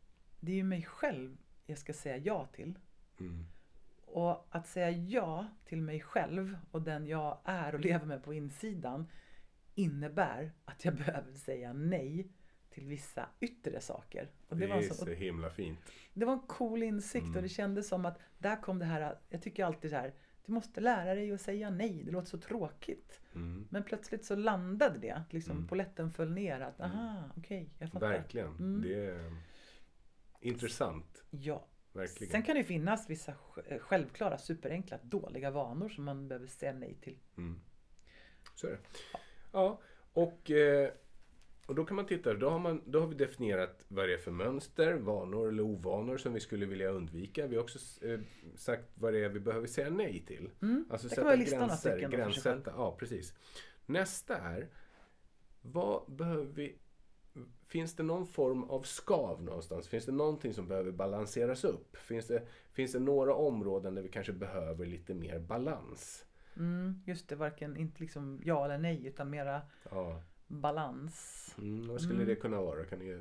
det 0.40 0.52
är 0.52 0.56
ju 0.56 0.64
mig 0.64 0.82
själv 0.82 1.36
jag 1.66 1.78
ska 1.78 1.92
säga 1.92 2.16
ja 2.16 2.46
till. 2.46 2.78
Mm. 3.20 3.46
Och 4.06 4.46
att 4.50 4.66
säga 4.66 4.90
ja 4.90 5.46
till 5.64 5.82
mig 5.82 6.00
själv 6.00 6.56
och 6.70 6.82
den 6.82 7.06
jag 7.06 7.38
är 7.44 7.74
och 7.74 7.80
lever 7.80 8.06
med 8.06 8.22
på 8.24 8.34
insidan 8.34 9.06
innebär 9.74 10.52
att 10.64 10.84
jag 10.84 10.94
behöver 10.94 11.32
säga 11.32 11.72
nej 11.72 12.28
till 12.70 12.86
vissa 12.86 13.28
yttre 13.40 13.80
saker. 13.80 14.30
Och 14.48 14.56
Det 14.56 14.66
det, 14.66 14.72
var 14.74 14.82
sån, 14.82 14.96
så 14.96 15.10
himla 15.12 15.50
fint. 15.50 15.78
det 16.14 16.24
var 16.24 16.32
en 16.32 16.40
cool 16.40 16.82
insikt 16.82 17.36
och 17.36 17.42
det 17.42 17.48
kändes 17.48 17.88
som 17.88 18.06
att 18.06 18.18
där 18.38 18.62
kom 18.62 18.78
det 18.78 18.84
här, 18.84 19.18
jag 19.28 19.42
tycker 19.42 19.64
alltid 19.64 19.90
så 19.90 19.96
här, 19.96 20.14
du 20.46 20.52
måste 20.52 20.80
lära 20.80 21.14
dig 21.14 21.32
att 21.32 21.40
säga 21.40 21.70
nej, 21.70 22.02
det 22.04 22.10
låter 22.10 22.28
så 22.28 22.38
tråkigt. 22.38 23.20
Mm. 23.34 23.66
Men 23.70 23.82
plötsligt 23.84 24.24
så 24.24 24.36
landade 24.36 24.98
det, 24.98 25.22
liksom 25.30 25.56
Mm. 25.56 25.68
poletten 25.68 26.10
föll 26.10 26.30
ner 26.32 26.60
att 26.60 26.80
aha, 26.80 27.30
okej, 27.36 27.70
jag 27.78 27.90
fattar. 27.90 28.08
Verkligen. 28.08 28.48
Mm. 28.48 28.82
Det 28.82 29.06
är 29.06 29.32
intressant. 30.40 31.24
Ja. 31.30 31.66
Verkligen. 31.92 32.30
Sen 32.30 32.42
kan 32.42 32.56
det 32.56 32.64
finnas 32.64 33.10
vissa 33.10 33.32
sj- 33.32 33.78
självklara, 33.78 34.38
superenkla, 34.38 34.98
dåliga 35.02 35.50
vanor 35.50 35.88
som 35.88 36.04
man 36.04 36.28
behöver 36.28 36.46
säga 36.46 36.72
nej 36.72 36.94
till. 37.00 37.18
Mm. 37.36 37.60
Så 38.54 38.66
är 38.66 38.70
det. 38.70 38.78
Ja, 39.52 39.80
och, 40.12 40.50
eh, 40.50 40.90
och 41.66 41.74
då 41.74 41.84
kan 41.84 41.96
man 41.96 42.06
titta, 42.06 42.34
då 42.34 42.50
har, 42.50 42.58
man, 42.58 42.82
då 42.86 43.00
har 43.00 43.06
vi 43.06 43.14
definierat 43.14 43.84
vad 43.88 44.08
det 44.08 44.14
är 44.14 44.18
för 44.18 44.30
mönster, 44.30 44.94
vanor 44.94 45.48
eller 45.48 45.62
ovanor 45.62 46.16
som 46.16 46.32
vi 46.32 46.40
skulle 46.40 46.66
vilja 46.66 46.88
undvika. 46.90 47.46
Vi 47.46 47.56
har 47.56 47.62
också 47.62 47.78
eh, 48.06 48.20
sagt 48.56 48.84
vad 48.94 49.12
det 49.12 49.24
är 49.24 49.28
vi 49.28 49.40
behöver 49.40 49.66
säga 49.66 49.90
nej 49.90 50.24
till. 50.26 50.50
Mm. 50.62 50.84
Alltså 50.90 51.08
Det 51.08 51.14
sig 51.76 51.92
själv. 52.00 52.12
gränssätta. 52.12 52.72
Ja, 52.76 52.96
precis. 52.98 53.34
Nästa 53.86 54.36
är, 54.38 54.68
vad 55.62 56.12
behöver 56.12 56.44
vi 56.54 56.74
Finns 57.66 57.94
det 57.96 58.02
någon 58.02 58.26
form 58.26 58.64
av 58.64 58.82
skav 58.82 59.42
någonstans? 59.42 59.88
Finns 59.88 60.06
det 60.06 60.12
någonting 60.12 60.54
som 60.54 60.68
behöver 60.68 60.92
balanseras 60.92 61.64
upp? 61.64 61.96
Finns 61.96 62.26
det, 62.26 62.42
finns 62.72 62.92
det 62.92 62.98
några 62.98 63.34
områden 63.34 63.94
där 63.94 64.02
vi 64.02 64.08
kanske 64.08 64.32
behöver 64.32 64.86
lite 64.86 65.14
mer 65.14 65.38
balans? 65.38 66.24
Mm, 66.56 67.02
just 67.06 67.28
det, 67.28 67.36
varken 67.36 67.76
inte 67.76 68.00
liksom 68.00 68.40
ja 68.44 68.64
eller 68.64 68.78
nej 68.78 69.06
utan 69.06 69.30
mera 69.30 69.60
Ja. 69.90 70.22
balans. 70.46 71.54
Mm, 71.58 71.88
vad 71.88 72.00
skulle 72.00 72.14
Mm. 72.14 72.26
det 72.28 72.36
kunna 72.36 72.60
vara? 72.60 72.84
Kan 72.84 72.98
ni... 72.98 73.18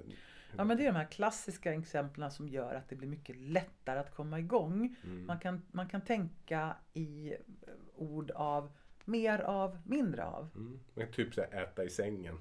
Ja 0.57 0.63
men 0.63 0.77
det 0.77 0.83
är 0.83 0.91
de 0.91 0.97
här 0.97 1.11
klassiska 1.11 1.73
exemplen 1.73 2.31
som 2.31 2.49
gör 2.49 2.75
att 2.75 2.89
det 2.89 2.95
blir 2.95 3.07
mycket 3.07 3.35
lättare 3.37 3.99
att 3.99 4.15
komma 4.15 4.39
igång. 4.39 4.95
Mm. 5.03 5.25
Man, 5.25 5.39
kan, 5.39 5.61
man 5.71 5.89
kan 5.89 6.01
tänka 6.01 6.75
i 6.93 7.33
ord 7.95 8.31
av 8.31 8.71
mer 9.05 9.39
av, 9.39 9.77
mindre 9.85 10.25
av. 10.25 10.49
Mm. 10.55 10.79
Typ 11.11 11.33
så 11.33 11.41
här, 11.41 11.63
äta 11.63 11.83
i 11.83 11.89
sängen. 11.89 12.37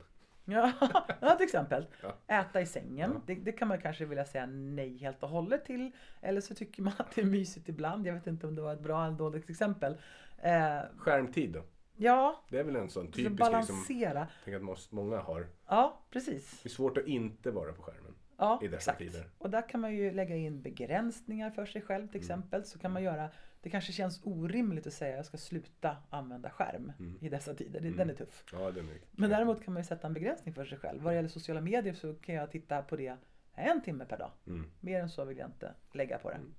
Ja, 0.51 0.73
ja 1.21 1.35
till 1.35 1.45
exempel. 1.45 1.87
Ja. 2.03 2.37
Äta 2.41 2.61
i 2.61 2.67
sängen. 2.67 3.11
Ja. 3.15 3.21
Det, 3.27 3.35
det 3.35 3.53
kan 3.53 3.69
man 3.69 3.81
kanske 3.81 4.05
vilja 4.05 4.25
säga 4.25 4.47
nej 4.47 4.97
helt 4.97 5.23
och 5.23 5.29
hållet 5.29 5.65
till. 5.65 5.91
Eller 6.21 6.41
så 6.41 6.55
tycker 6.55 6.83
man 6.83 6.93
att 6.99 7.15
det 7.15 7.21
är 7.21 7.25
mysigt 7.27 7.69
ibland. 7.69 8.07
Jag 8.07 8.15
vet 8.15 8.27
inte 8.27 8.47
om 8.47 8.55
det 8.55 8.63
var 8.63 8.73
ett 8.73 8.83
bra 8.83 9.07
eller 9.07 9.17
dåligt 9.17 9.51
exempel. 9.51 9.93
Eh, 10.39 10.79
Skärmtid 10.99 11.53
då? 11.53 11.63
ja, 11.97 12.45
Det 12.51 12.59
är 12.59 12.65
väl 12.65 12.77
en 12.77 12.91
sån 12.91 13.07
så 13.07 13.13
typisk 13.13 13.29
grej 13.29 13.37
som 13.39 13.53
balansera. 13.53 14.19
jag 14.19 14.29
tänker 14.61 14.73
att 14.73 14.93
många 14.93 15.19
har. 15.19 15.47
Ja, 15.67 16.01
precis. 16.11 16.61
Det 16.63 16.67
är 16.67 16.71
svårt 16.71 16.99
att 16.99 17.07
inte 17.07 17.51
vara 17.51 17.73
på 17.73 17.83
skärmen. 17.83 18.15
Ja, 18.39 18.61
i 18.63 18.69
dessa 18.69 18.77
exakt. 18.77 18.99
tider. 18.99 19.27
Och 19.39 19.51
där 19.51 19.69
kan 19.69 19.81
man 19.81 19.95
ju 19.95 20.11
lägga 20.11 20.37
in 20.37 20.63
begränsningar 20.63 21.51
för 21.51 21.67
sig 21.67 21.83
själv 21.83 22.03
Mm. 22.03 22.09
till 22.13 22.21
exempel. 22.21 22.65
Så 22.65 22.79
kan 22.79 22.93
man 22.93 23.03
göra, 23.03 23.31
det 23.61 23.71
kanske 23.71 23.93
känns 23.93 24.21
orimligt 24.25 24.87
att 24.87 24.93
säga 24.93 25.13
att 25.13 25.17
jag 25.19 25.27
ska 25.27 25.37
sluta 25.37 25.97
använda 26.11 26.51
skärm 26.51 26.93
Mm. 26.99 27.19
i 27.21 27.29
dessa 27.29 27.55
tider. 27.55 27.81
Mm. 27.81 27.97
Den 27.97 28.11
är 28.11 28.15
tuff. 28.15 28.45
Ja, 28.53 28.71
den 28.71 28.89
är... 28.89 28.99
Men 29.13 29.31
däremot 29.31 29.65
kan 29.65 29.75
man 29.75 29.83
ju 29.83 29.87
sätta 29.87 30.07
en 30.07 30.15
begränsning 30.15 30.55
för 30.55 30.65
sig 30.65 30.79
själv. 30.79 31.03
Vad 31.03 31.13
det 31.13 31.17
gäller 31.17 31.29
sociala 31.29 31.61
medier 31.61 31.95
så 31.95 32.15
kan 32.15 32.35
jag 32.35 32.51
titta 32.51 32.83
på 32.83 32.97
det 32.97 33.17
en 33.55 33.83
timme 33.83 34.05
per 34.05 34.19
dag. 34.19 34.31
Mm. 34.47 34.71
Mer 34.81 35.01
än 35.01 35.09
så 35.11 35.25
vill 35.25 35.39
jag 35.39 35.49
inte 35.49 35.75
lägga 35.93 36.19
på 36.19 36.31
det. 36.31 36.37
Mm. 36.37 36.55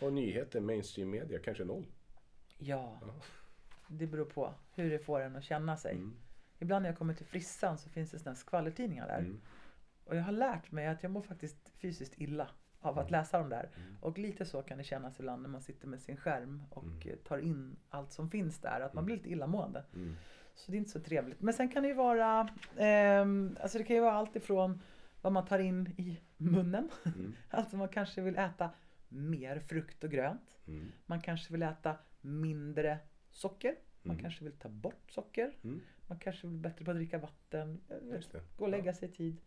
Och 0.00 0.12
nyheter, 0.12 0.60
mainstream 0.60 1.10
media, 1.10 1.38
kanske 1.38 1.64
noll. 1.64 1.86
Ja, 2.58 2.98
Ja. 3.02 3.14
det 3.88 4.06
beror 4.06 4.24
på 4.24 4.54
hur 4.74 4.90
det 4.90 4.98
får 4.98 5.20
en 5.20 5.36
att 5.36 5.44
känna 5.44 5.76
sig. 5.76 5.92
Mm. 5.92 6.16
Ibland 6.58 6.82
när 6.82 6.90
jag 6.90 6.98
kommer 6.98 7.14
till 7.14 7.26
frissan 7.26 7.78
så 7.78 7.88
finns 7.90 8.10
det 8.10 8.18
sådana 8.18 8.36
skvallertidningar 8.36 9.06
där. 9.06 9.18
Mm. 9.18 9.40
Och 10.04 10.16
jag 10.16 10.22
har 10.22 10.32
lärt 10.32 10.72
mig 10.72 10.86
att 10.86 11.02
jag 11.02 11.12
mår 11.12 11.22
faktiskt 11.22 11.72
fysiskt 11.78 12.14
illa 12.20 12.48
av 12.80 12.98
att 12.98 13.10
läsa 13.10 13.38
dem 13.38 13.48
där. 13.48 13.70
Mm. 13.76 13.96
Och 14.00 14.18
lite 14.18 14.44
så 14.44 14.62
kan 14.62 14.78
det 14.78 14.84
kännas 14.84 15.20
ibland 15.20 15.42
när 15.42 15.48
man 15.48 15.62
sitter 15.62 15.86
med 15.88 16.00
sin 16.00 16.16
skärm 16.16 16.62
och 16.70 16.82
Mm. 16.84 16.98
eh, 17.08 17.16
tar 17.16 17.38
in 17.38 17.76
allt 17.90 18.12
som 18.12 18.30
finns 18.30 18.58
där. 18.58 18.80
Att 18.80 18.94
man 18.94 19.02
Mm. 19.02 19.06
blir 19.06 19.16
lite 19.16 19.30
illamående. 19.30 19.84
Mm. 19.94 20.16
Så 20.54 20.70
det 20.70 20.76
är 20.76 20.78
inte 20.78 20.90
så 20.90 21.00
trevligt. 21.00 21.40
Men 21.40 21.54
sen 21.54 21.68
kan 21.68 21.82
det 21.82 21.88
ju 21.88 21.94
vara, 21.94 22.48
ehm, 22.76 23.56
alltså 23.60 23.78
det 23.78 23.84
kan 23.84 23.96
ju 23.96 24.02
vara 24.02 24.12
allt 24.12 24.36
ifrån 24.36 24.80
vad 25.22 25.32
man 25.32 25.46
tar 25.46 25.58
in 25.58 25.86
i 25.96 26.20
munnen. 26.36 26.88
Mm. 27.04 27.34
Alltså 27.50 27.76
man 27.76 27.88
kanske 27.88 28.20
vill 28.20 28.36
äta 28.38 28.70
mer 29.08 29.58
frukt 29.58 30.04
och 30.04 30.10
grönt. 30.10 30.58
Mm. 30.66 30.92
Man 31.06 31.20
kanske 31.20 31.52
vill 31.52 31.62
äta 31.62 31.96
mindre 32.20 32.98
socker. 33.30 33.74
Man 34.02 34.10
Mm. 34.16 34.22
kanske 34.22 34.44
vill 34.44 34.52
ta 34.52 34.68
bort 34.68 35.10
socker. 35.10 35.52
Mm. 35.64 35.80
Man 36.06 36.18
kanske 36.18 36.46
vill 36.46 36.56
bättre 36.58 36.84
på 36.84 36.90
att 36.90 36.96
dricka 36.96 37.18
vatten. 37.18 37.80
Gå 38.56 38.64
och 38.64 38.70
lägga 38.70 38.92
sig 38.94 39.08
i 39.08 39.12
tid. 39.12 39.40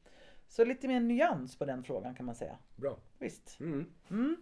Så 0.48 0.66
lite 0.66 0.88
mer 0.88 1.00
nyans 1.00 1.58
på 1.58 1.66
den 1.66 1.84
frågan 1.84 2.16
kan 2.16 2.26
man 2.26 2.36
säga. 2.36 2.58
Bra. 2.76 2.98
Visst. 3.20 3.60
Mm. 3.60 3.86
Mm. 4.10 4.38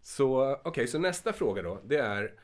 Så 0.00 0.60
okej, 0.64 0.86
så 0.86 0.98
nästa 0.98 1.32
fråga 1.32 1.62
då. 1.62 1.80
Det 1.84 1.96
är 1.96 2.40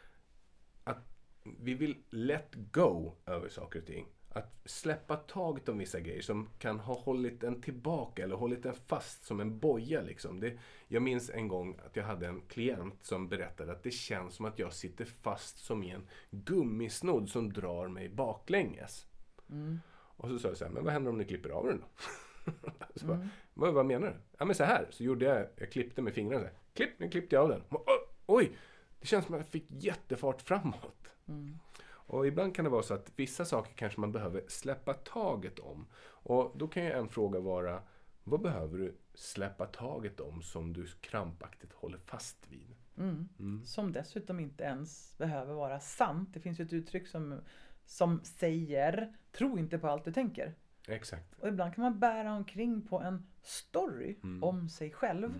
att 0.84 1.10
vi 1.42 1.74
vill 1.74 1.96
let 2.10 2.54
go 2.54 3.14
över 3.26 3.48
saker 3.48 3.80
och 3.80 3.86
ting. 3.86 4.06
Att 4.28 4.60
släppa 4.64 5.16
taget 5.16 5.68
om 5.68 5.78
vissa 5.78 6.00
grejer 6.00 6.22
som 6.22 6.48
kan 6.58 6.80
ha 6.80 6.94
hållit 6.94 7.42
en 7.42 7.62
tillbaka 7.62 8.22
eller 8.22 8.36
hållit 8.36 8.66
en 8.66 8.74
fast 8.74 9.24
som 9.24 9.40
en 9.40 9.58
boja 9.58 10.02
liksom. 10.02 10.40
Det, 10.40 10.58
jag 10.88 11.02
minns 11.02 11.30
en 11.30 11.48
gång 11.48 11.78
att 11.86 11.96
jag 11.96 12.04
hade 12.04 12.26
en 12.26 12.40
klient 12.40 13.04
som 13.04 13.28
berättade 13.28 13.72
att 13.72 13.82
det 13.82 13.90
känns 13.90 14.34
som 14.34 14.44
att 14.44 14.58
jag 14.58 14.72
sitter 14.72 15.04
fast 15.04 15.58
som 15.58 15.82
i 15.82 15.90
en 15.90 16.08
gummisnodd 16.30 17.28
som 17.28 17.52
drar 17.52 17.88
mig 17.88 18.08
baklänges. 18.08 19.06
Mm. 19.50 19.78
Och 19.92 20.28
så 20.28 20.38
sa 20.38 20.48
jag 20.48 20.56
så 20.56 20.64
här, 20.64 20.72
men 20.72 20.84
vad 20.84 20.92
händer 20.92 21.10
om 21.10 21.18
ni 21.18 21.24
klipper 21.24 21.50
av 21.50 21.66
den 21.66 21.80
då? 21.80 21.86
så 22.96 23.06
bara, 23.06 23.28
vad, 23.54 23.74
vad 23.74 23.86
menar 23.86 24.06
du? 24.06 24.14
Ja 24.38 24.44
men 24.44 24.54
så 24.54 24.64
här, 24.64 24.86
så 24.90 25.04
gjorde 25.04 25.24
jag, 25.24 25.46
jag 25.56 25.72
klippte 25.72 26.02
med 26.02 26.14
fingrarna 26.14 26.40
så 26.40 26.46
här. 26.46 26.56
Klipp, 26.74 26.98
nu 26.98 27.08
klippte 27.08 27.36
jag 27.36 27.42
av 27.42 27.48
den. 27.48 27.62
Och, 27.68 27.84
Oj! 28.26 28.52
Det 29.00 29.06
känns 29.06 29.26
som 29.26 29.34
att 29.34 29.40
jag 29.40 29.48
fick 29.48 29.66
jättefart 29.68 30.42
framåt. 30.42 31.08
Mm. 31.28 31.58
Och 31.82 32.26
ibland 32.26 32.54
kan 32.54 32.64
det 32.64 32.70
vara 32.70 32.82
så 32.82 32.94
att 32.94 33.12
vissa 33.16 33.44
saker 33.44 33.72
kanske 33.74 34.00
man 34.00 34.12
behöver 34.12 34.44
släppa 34.48 34.94
taget 34.94 35.58
om. 35.58 35.86
Och 36.02 36.52
då 36.56 36.68
kan 36.68 36.84
ju 36.84 36.90
en 36.90 37.08
fråga 37.08 37.40
vara, 37.40 37.82
vad 38.24 38.40
behöver 38.40 38.78
du 38.78 38.96
släppa 39.14 39.66
taget 39.66 40.20
om 40.20 40.42
som 40.42 40.72
du 40.72 40.86
krampaktigt 40.86 41.72
håller 41.72 41.98
fast 41.98 42.46
vid? 42.48 42.76
Mm. 42.98 43.28
Mm. 43.38 43.64
Som 43.64 43.92
dessutom 43.92 44.40
inte 44.40 44.64
ens 44.64 45.18
behöver 45.18 45.54
vara 45.54 45.80
sant. 45.80 46.28
Det 46.32 46.40
finns 46.40 46.60
ju 46.60 46.64
ett 46.64 46.72
uttryck 46.72 47.06
som, 47.06 47.40
som 47.84 48.20
säger 48.24 49.16
tro 49.32 49.58
inte 49.58 49.78
på 49.78 49.88
allt 49.88 50.04
du 50.04 50.12
tänker. 50.12 50.54
Exakt. 50.90 51.34
Och 51.38 51.48
ibland 51.48 51.74
kan 51.74 51.82
man 51.84 51.98
bära 51.98 52.32
omkring 52.34 52.82
på 52.86 53.00
en 53.00 53.26
story 53.42 54.16
Mm. 54.22 54.44
om 54.44 54.68
sig 54.68 54.90
själv. 54.90 55.34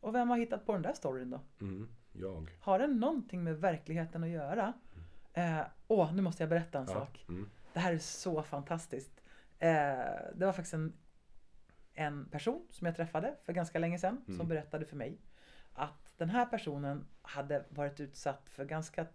Och 0.00 0.14
vem 0.14 0.28
har 0.30 0.36
hittat 0.38 0.66
på 0.66 0.72
den 0.72 0.82
där 0.82 0.92
storyn 0.92 1.30
då? 1.30 1.40
Mm. 1.60 1.88
Jag. 2.12 2.56
Har 2.60 2.78
den 2.78 3.00
någonting 3.00 3.44
med 3.44 3.60
verkligheten 3.60 4.22
att 4.24 4.28
göra? 4.30 4.72
Eh, 5.32 5.60
åh, 5.88 6.14
nu 6.14 6.22
måste 6.22 6.42
jag 6.42 6.50
berätta 6.50 6.78
en 6.78 6.86
Ja. 6.88 6.94
sak. 6.94 7.24
Mm. 7.28 7.48
Det 7.72 7.80
här 7.80 7.92
är 7.94 7.98
så 7.98 8.42
fantastiskt. 8.42 9.20
Eh, 9.58 9.68
det 10.34 10.46
var 10.46 10.52
faktiskt 10.52 10.74
en, 10.74 10.92
en 11.94 12.28
person 12.28 12.66
som 12.70 12.86
jag 12.86 12.96
träffade 12.96 13.34
för 13.44 13.52
ganska 13.52 13.78
länge 13.78 13.98
sedan 13.98 14.22
Mm. 14.26 14.38
som 14.38 14.48
berättade 14.48 14.84
för 14.86 14.96
mig 14.96 15.18
att 15.72 16.14
den 16.18 16.30
här 16.30 16.46
personen 16.46 17.06
hade 17.22 17.64
varit 17.68 18.00
utsatt 18.00 18.48
för 18.48 18.64
ganska 18.64 19.06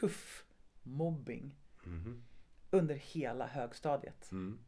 tuff 0.00 0.44
mobbing 0.82 1.54
Mhm. 1.84 2.22
under 2.70 2.94
hela 2.94 3.46
högstadiet. 3.46 4.32
Mm. 4.32 4.58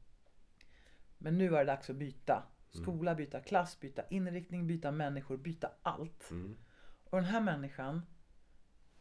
Men 1.22 1.38
nu 1.38 1.48
var 1.48 1.58
det 1.58 1.64
dags 1.64 1.90
att 1.90 1.96
byta. 1.96 2.42
Skola, 2.70 3.14
byta 3.14 3.40
klass, 3.40 3.80
byta 3.80 4.02
inriktning, 4.10 4.66
byta 4.66 4.90
människor, 4.90 5.36
byta 5.36 5.70
allt. 5.82 6.30
Mm. 6.30 6.56
Och 7.04 7.18
den 7.18 7.24
här 7.24 7.40
människan 7.40 8.02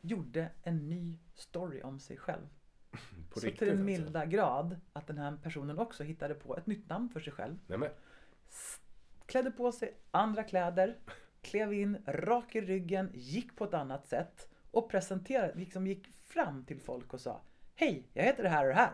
gjorde 0.02 0.50
en 0.64 0.90
ny 0.90 1.18
story 1.34 1.82
om 1.82 2.00
sig 2.00 2.18
själv. 2.18 2.48
På 3.30 3.40
så 3.40 3.46
riktigt 3.46 3.60
till 3.60 3.68
den 3.68 3.78
alltså. 3.78 4.04
milda 4.04 4.26
grad 4.26 4.80
att 4.94 5.08
den 5.08 5.18
här 5.18 5.38
personen 5.44 5.80
också 5.80 6.04
hittade 6.04 6.34
på 6.34 6.58
ett 6.58 6.68
nytt 6.68 6.90
namn 6.90 7.10
för 7.10 7.20
sig 7.20 7.34
själv. 7.34 7.58
Nej, 7.68 7.78
men, 7.78 7.90
Klädde 9.26 9.52
på 9.52 9.72
sig 9.72 9.98
andra 10.12 10.44
kläder, 10.44 10.98
klev 11.42 11.74
in 11.74 12.04
rak 12.08 12.56
i 12.56 12.62
ryggen, 12.62 13.12
gick 13.14 13.56
på 13.56 13.64
ett 13.64 13.74
annat 13.74 14.08
sätt 14.08 14.50
och 14.72 14.90
presenterade, 14.90 15.60
liksom 15.60 15.88
gick 15.88 16.08
fram 16.08 16.66
till 16.66 16.80
folk 16.80 17.14
och 17.14 17.22
sa 17.22 17.42
Hej, 17.76 18.10
jag 18.14 18.24
heter 18.24 18.44
det 18.44 18.50
här 18.50 18.64
och 18.64 18.70
det 18.70 18.76
här. 18.76 18.92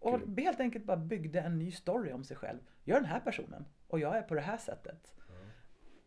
Och 0.00 0.20
Kul. 0.20 0.38
helt 0.38 0.60
enkelt 0.60 0.84
bara 0.84 0.96
byggde 0.96 1.40
en 1.40 1.58
ny 1.58 1.72
story 1.72 2.12
om 2.12 2.24
sig 2.24 2.36
själv. 2.36 2.58
Jag 2.84 2.96
är 2.96 3.00
den 3.00 3.10
här 3.10 3.20
personen 3.20 3.64
och 3.86 4.00
jag 4.00 4.16
är 4.16 4.22
på 4.22 4.34
det 4.34 4.40
här 4.40 4.58
sättet. 4.58 5.14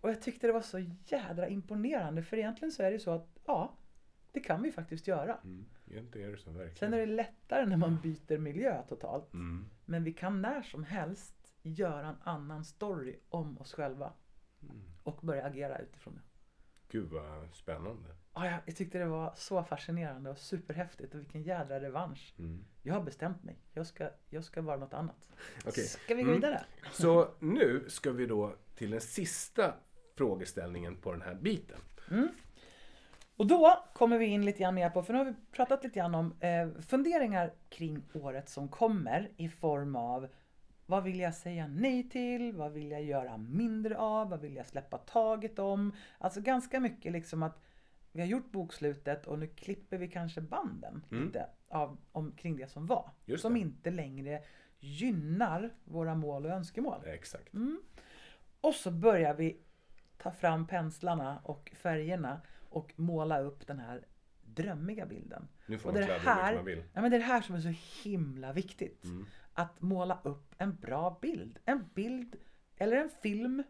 Och 0.02 0.10
jag 0.10 0.22
tyckte 0.22 0.48
det 0.48 0.54
var 0.54 0.62
så 0.62 0.80
jädra 1.06 1.48
imponerande 1.48 2.24
för 2.24 2.38
egentligen 2.38 2.72
så 2.72 2.84
är 2.84 2.92
det 2.92 3.00
så 3.00 3.12
att 3.12 3.40
ja, 3.46 3.78
det 4.32 4.40
kan 4.40 4.62
vi 4.62 4.72
faktiskt 4.72 5.08
göra. 5.08 5.38
mm. 5.44 5.66
Egentligen 5.88 6.28
är 6.28 6.32
det 6.32 6.38
så 6.38 6.52
verkligen. 6.52 6.76
Sen 6.76 6.94
är 6.94 6.98
det 6.98 7.06
lättare 7.06 7.66
när 7.66 7.78
man 7.78 8.02
byter 8.02 8.38
miljö 8.38 8.84
totalt. 8.88 9.34
Mm. 9.34 9.70
Men 9.86 10.04
vi 10.04 10.14
kan 10.14 10.42
när 10.42 10.62
som 10.62 10.84
helst 10.84 11.54
göra 11.62 12.08
en 12.08 12.16
annan 12.24 12.66
story 12.66 13.20
om 13.30 13.58
oss 13.58 13.74
själva. 13.74 14.14
Mm. 14.62 14.82
Och 15.04 15.20
börja 15.22 15.46
agera 15.46 15.80
utifrån 15.80 16.16
det. 16.16 16.22
Gud 16.88 17.10
vad 17.10 17.56
spännande. 17.56 18.10
Ja, 18.36 18.46
jag, 18.46 18.60
jag 18.66 18.76
tyckte 18.76 18.98
det 18.98 19.06
var 19.06 19.34
så 19.36 19.64
fascinerande 19.64 20.30
och 20.30 20.38
superhäftigt 20.38 21.14
och 21.14 21.20
vilken 21.20 21.44
jädra 21.44 21.80
revansch. 21.80 22.34
Mm. 22.40 22.66
Jag 22.82 22.94
har 22.94 23.02
bestämt 23.02 23.44
mig. 23.44 23.58
Jag 23.74 23.88
ska, 23.88 24.10
jag 24.30 24.44
ska 24.44 24.62
vara 24.62 24.78
något 24.78 24.94
annat. 24.94 25.16
Okej. 25.66 25.84
Ska 25.84 26.16
vi 26.16 26.24
gå 26.24 26.30
Mm. 26.30 26.42
vidare? 26.42 26.62
Så 26.92 27.30
nu 27.40 27.86
ska 27.88 28.12
vi 28.12 28.26
då 28.26 28.56
till 28.76 28.92
den 28.92 29.02
sista 29.02 29.74
frågeställningen 30.18 30.96
på 30.98 31.12
den 31.12 31.22
här 31.22 31.36
biten. 31.36 31.78
Och 33.36 33.48
då 33.48 33.84
kommer 33.94 34.18
vi 34.18 34.26
in 34.26 34.46
lite 34.46 34.60
grann 34.60 34.76
mer 34.76 34.90
på, 34.90 35.04
för 35.04 35.14
nu 35.14 35.20
har 35.20 35.26
vi 35.26 35.34
pratat 35.52 35.84
lite 35.84 36.00
grann 36.00 36.16
om 36.16 36.34
eh, 36.40 36.82
funderingar 36.82 37.54
kring 37.70 38.04
året 38.14 38.50
som 38.50 38.68
kommer 38.68 39.32
i 39.38 39.50
form 39.50 39.96
av 39.96 40.28
vad 40.86 41.04
vill 41.04 41.20
jag 41.20 41.34
säga 41.36 41.68
nej 41.68 42.10
till? 42.10 42.54
Vad 42.54 42.72
vill 42.72 42.92
jag 42.92 43.04
göra 43.04 43.38
mindre 43.38 43.98
av? 43.98 44.30
Vad 44.30 44.42
vill 44.42 44.56
jag 44.56 44.66
släppa 44.66 44.98
taget 44.98 45.60
om? 45.60 45.96
Alltså 46.18 46.42
ganska 46.42 46.80
mycket 46.80 47.12
liksom 47.12 47.44
att 47.44 47.62
vi 48.16 48.22
har 48.22 48.28
gjort 48.28 48.52
bokslutet 48.52 49.28
och 49.28 49.40
nu 49.40 49.48
klipper 49.48 49.98
vi 49.98 50.08
kanske 50.08 50.42
banden 50.42 51.06
Mm. 51.12 51.26
lite 51.26 51.46
av, 51.68 51.98
omkring 52.12 52.56
det 52.58 52.68
som 52.68 52.86
var. 52.86 53.12
Just 53.26 53.42
som 53.42 53.54
det. 53.54 53.60
inte 53.60 53.92
längre 53.92 54.44
gynnar 54.80 55.70
våra 55.84 56.16
mål 56.16 56.46
och 56.46 56.52
önskemål. 56.52 57.02
Exakt. 57.06 57.54
Och 58.62 58.74
så 58.76 58.92
börjar 58.92 59.34
vi 59.34 59.58
ta 60.18 60.32
fram 60.32 60.68
penslarna 60.68 61.40
och 61.44 61.72
färgerna 61.76 62.42
och 62.70 62.94
måla 62.96 63.40
upp 63.40 63.68
den 63.68 63.80
här 63.80 64.06
drömmiga 64.42 65.06
bilden. 65.06 65.48
Nu 65.66 65.78
får 65.78 65.90
Och 65.90 65.96
man 65.96 66.08
det 66.08 66.14
här, 66.20 66.56
man 66.56 66.66
vill. 66.66 66.84
ja, 66.94 67.02
men 67.02 67.12
det 67.12 67.18
är 67.18 67.20
det 67.20 67.26
här 67.26 67.42
som 67.42 67.56
är 67.56 67.60
så 67.60 67.74
himla 68.10 68.54
viktigt. 68.54 69.04
Mm. 69.06 69.26
Att 69.54 69.82
måla 69.82 70.20
upp 70.24 70.56
en 70.58 70.76
bra 70.76 71.20
bild. 71.22 71.60
En 71.66 71.90
bild 71.94 72.36
eller 72.78 72.98
en 72.98 73.10
film 73.22 73.64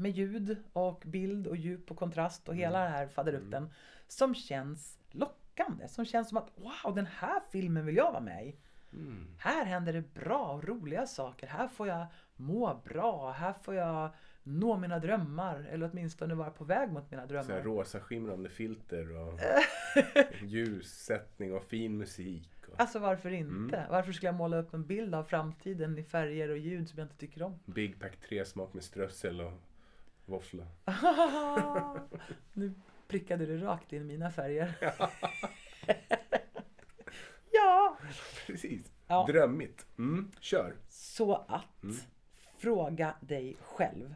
med 0.00 0.10
ljud 0.10 0.56
och 0.72 1.02
bild 1.06 1.46
och 1.46 1.56
djup 1.56 1.90
och 1.90 1.96
kontrast 1.96 2.48
och 2.48 2.54
hela 2.56 2.82
den 2.82 2.92
här 2.92 3.06
faderutten. 3.08 3.70
Som 4.08 4.34
känns 4.34 4.98
lockande. 5.10 5.88
Som 5.88 6.04
känns 6.04 6.28
som 6.28 6.38
att 6.38 6.50
wow, 6.56 6.94
den 6.94 7.06
här 7.06 7.40
filmen 7.52 7.86
vill 7.86 7.96
jag 7.96 8.12
vara 8.12 8.22
med 8.22 8.46
i. 8.46 8.56
Mm. 8.92 9.26
Här 9.38 9.64
händer 9.64 9.92
det 9.92 10.14
bra 10.14 10.52
och 10.52 10.64
roliga 10.64 11.06
saker. 11.06 11.46
Här 11.46 11.68
får 11.68 11.88
jag 11.88 12.06
må 12.36 12.80
bra. 12.84 13.30
Här 13.30 13.52
får 13.52 13.74
jag 13.74 14.10
nå 14.42 14.76
mina 14.76 14.98
drömmar. 14.98 15.66
Eller 15.70 15.90
åtminstone 15.92 16.34
vara 16.34 16.50
på 16.50 16.64
väg 16.64 16.92
mot 16.92 17.10
mina 17.10 17.28
Så 17.28 17.34
här 17.34 17.42
drömmar. 17.44 17.62
rosa 17.62 18.00
skimrande 18.00 18.48
filter 18.48 19.16
och 19.16 19.40
ljussättning 20.42 21.54
och 21.54 21.64
fin 21.64 21.98
musik. 21.98 22.50
Och 22.68 22.80
Alltså 22.80 22.98
varför 22.98 23.30
inte? 23.30 23.76
Mm. 23.76 23.90
Varför 23.90 24.12
skulle 24.12 24.28
jag 24.28 24.34
måla 24.34 24.56
upp 24.56 24.74
en 24.74 24.86
bild 24.86 25.14
av 25.14 25.24
framtiden 25.24 25.98
i 25.98 26.02
färger 26.02 26.48
och 26.48 26.58
ljud 26.58 26.88
som 26.88 26.98
jag 26.98 27.04
inte 27.04 27.16
tycker 27.16 27.42
om? 27.42 27.58
Big 27.64 28.00
Pack 28.00 28.16
3 28.16 28.44
smak 28.44 28.74
med 28.74 28.84
strössel 28.84 29.40
och 29.40 29.52
våffla. 30.30 30.66
nu 32.52 32.74
prickade 33.08 33.46
du 33.46 33.58
rakt 33.58 33.92
in 33.92 34.06
mina 34.06 34.30
färger. 34.30 34.74
ja! 37.52 37.96
Precis. 38.46 38.92
Ja. 39.06 39.26
Drömmigt. 39.26 39.86
Mm. 39.98 40.32
Kör. 40.40 40.76
Så 40.88 41.34
att 41.34 41.82
Mm. 41.82 41.96
fråga 42.58 43.14
dig 43.20 43.56
själv. 43.60 44.14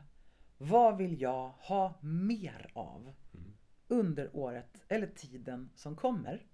Vad 0.58 0.96
vill 0.96 1.20
jag 1.20 1.48
ha 1.48 1.94
mer 2.00 2.70
av 2.74 3.12
Mm. 3.34 3.54
under 3.88 4.36
året 4.36 4.82
eller 4.88 5.06
tiden 5.06 5.70
som 5.74 5.96
kommer? 5.96 6.46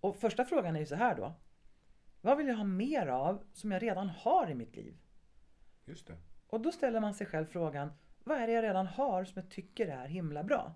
Och 0.00 0.16
första 0.16 0.44
frågan 0.44 0.76
är 0.76 0.80
ju 0.80 0.86
så 0.86 0.94
här 0.94 1.14
då. 1.16 1.32
Vad 2.20 2.36
vill 2.38 2.46
jag 2.48 2.56
ha 2.56 2.64
mer 2.64 3.06
av 3.06 3.42
som 3.52 3.72
jag 3.72 3.82
redan 3.82 4.08
har 4.08 4.50
i 4.50 4.54
mitt 4.54 4.76
liv? 4.76 4.96
Just 5.84 6.06
det. 6.06 6.16
Och 6.46 6.60
då 6.60 6.72
ställer 6.72 7.00
man 7.00 7.14
sig 7.14 7.26
själv 7.26 7.46
frågan. 7.46 7.92
Vad 8.24 8.38
är 8.38 8.46
det 8.46 8.52
jag 8.52 8.64
redan 8.64 8.86
har 8.86 9.24
som 9.24 9.42
jag 9.42 9.50
tycker 9.50 9.88
är 9.88 10.06
himla 10.06 10.42
bra? 10.42 10.74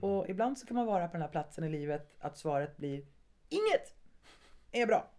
Och 0.00 0.28
ibland 0.28 0.58
så 0.58 0.66
kan 0.66 0.76
man 0.76 0.86
vara 0.86 1.08
på 1.08 1.12
den 1.12 1.22
här 1.22 1.28
platsen 1.28 1.64
i 1.64 1.68
livet 1.68 2.16
att 2.18 2.38
svaret 2.38 2.76
blir 2.76 3.06
Inget 3.48 3.94
är 4.72 4.86
bra. 4.86 5.10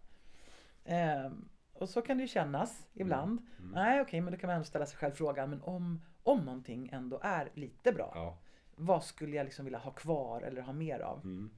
Ehm, 0.84 1.48
och 1.72 1.88
så 1.88 2.02
kan 2.02 2.16
det 2.16 2.20
ju 2.22 2.28
kännas 2.28 2.86
ibland. 2.92 3.46
Nej 3.72 4.00
okej, 4.00 4.20
men 4.20 4.32
då 4.32 4.38
kan 4.38 4.48
man 4.48 4.54
ändå 4.54 4.64
ställa 4.64 4.86
sig 4.86 4.98
själv 4.98 5.12
frågan. 5.12 5.50
Men 5.50 5.62
om, 5.62 6.02
om 6.22 6.44
någonting 6.44 6.88
ändå 6.92 7.20
är 7.22 7.50
lite 7.54 7.92
bra. 7.92 8.12
Ja. 8.14 8.38
Vad 8.74 9.04
skulle 9.04 9.36
jag 9.36 9.44
liksom 9.44 9.64
vilja 9.64 9.78
ha 9.78 9.90
kvar 9.90 10.40
eller 10.40 10.62
ha 10.62 10.72
mer 10.72 11.00
av? 11.00 11.20
Mm. 11.24 11.50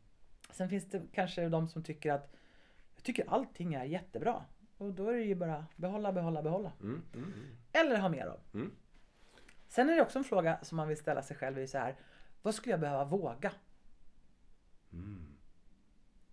Sen 0.51 0.69
finns 0.69 0.91
det 0.91 1.03
kanske 1.13 1.49
de 1.49 1.69
som 1.69 1.83
tycker 1.83 2.13
att 2.13 2.35
Jag 2.95 3.05
tycker 3.05 3.31
allting 3.31 3.75
är 3.75 3.85
jättebra. 3.85 4.45
Och 4.77 4.93
då 4.93 5.09
är 5.09 5.13
det 5.13 5.23
ju 5.23 5.35
bara 5.35 5.67
behålla, 5.77 6.13
behålla, 6.13 6.43
behålla. 6.43 6.73
Mm, 6.81 7.03
mm, 7.15 7.33
mm. 7.33 7.57
Eller 7.73 7.99
ha 7.99 8.09
mer 8.09 8.27
av. 8.27 8.41
Sen 9.69 9.89
är 9.91 9.97
det 9.97 10.03
också 10.03 10.19
en 10.19 10.25
fråga 10.25 10.59
som 10.63 10.77
man 10.77 10.89
vill 10.89 10.97
ställa 10.97 11.23
sig 11.23 11.37
själv. 11.37 11.59
Är 11.59 11.67
så 11.67 11.79
här, 11.79 11.97
vad 12.43 12.55
skulle 12.55 12.73
jag 12.73 12.81
behöva 12.81 13.05
våga 13.05 13.53
Mm. 14.93 15.37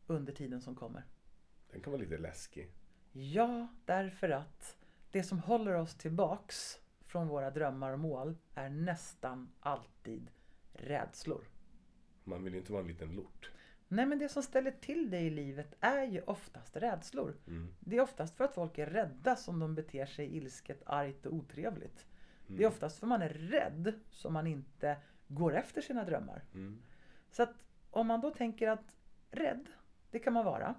under 0.08 0.34
tiden 0.34 0.62
som 0.62 0.76
kommer? 0.76 1.04
Den 1.72 1.82
kan 1.82 1.92
vara 1.94 2.02
lite 2.02 2.18
läskig. 2.18 2.72
Ja, 3.12 3.68
därför 3.86 4.30
att 4.30 4.78
det 5.12 5.24
som 5.24 5.40
håller 5.40 5.74
oss 5.74 5.96
tillbaks 5.96 6.80
från 7.02 7.28
våra 7.28 7.52
drömmar 7.52 7.92
och 7.92 8.00
mål 8.00 8.38
är 8.54 8.70
nästan 8.70 9.52
alltid 9.60 10.32
rädslor. 10.74 11.48
Man 12.24 12.44
vill 12.44 12.54
ju 12.54 12.60
inte 12.60 12.72
vara 12.72 12.82
en 12.82 12.88
liten 12.88 13.16
lort. 13.16 13.52
Nej, 13.88 14.06
men 14.06 14.20
det 14.20 14.30
som 14.30 14.44
ställer 14.44 14.72
till 14.72 15.10
det 15.10 15.20
i 15.20 15.30
livet 15.30 15.76
är 15.80 16.04
ju 16.04 16.22
oftast 16.22 16.76
rädslor. 16.76 17.36
Mm. 17.48 17.76
Det 17.80 17.98
är 17.98 18.02
oftast 18.02 18.36
för 18.38 18.44
att 18.44 18.54
folk 18.54 18.78
är 18.78 18.86
rädda 18.86 19.36
som 19.36 19.60
de 19.60 19.76
beter 19.76 20.06
sig 20.06 20.38
ilsket, 20.38 20.84
argt 20.86 21.26
och 21.26 21.34
otrevligt. 21.34 22.06
Det 22.48 22.54
Mm. 22.54 22.64
är 22.64 22.68
oftast 22.68 23.00
för 23.00 23.08
man 23.08 23.22
är 23.22 23.30
rädd 23.30 23.94
som 24.10 24.34
man 24.34 24.48
inte 24.48 24.98
går 25.28 25.56
efter 25.56 25.82
sina 25.82 26.04
drömmar. 26.04 26.44
Mm. 26.54 26.82
Så 27.32 27.44
att 27.44 27.54
om 27.92 28.08
man 28.08 28.22
då 28.22 28.32
tänker 28.32 28.68
att 28.68 28.96
rädd, 29.32 29.68
det 30.12 30.20
kan 30.20 30.34
man 30.34 30.46
vara. 30.46 30.76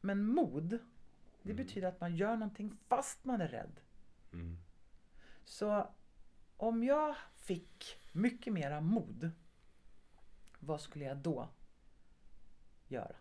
Men 0.00 0.24
mod, 0.24 0.78
det 1.42 1.54
betyder 1.54 1.88
att 1.88 2.00
man 2.00 2.16
gör 2.16 2.36
någonting 2.36 2.76
fast 2.88 3.24
man 3.24 3.40
är 3.40 3.48
rädd. 3.48 3.80
Mm. 4.32 4.58
Så 5.44 5.86
om 6.56 6.84
jag 6.84 7.16
fick 7.36 8.00
mycket 8.12 8.52
mera 8.52 8.80
mod, 8.80 9.30
vad 10.58 10.80
skulle 10.80 11.04
jag 11.04 11.16
då 11.16 11.48
göra? 12.88 13.16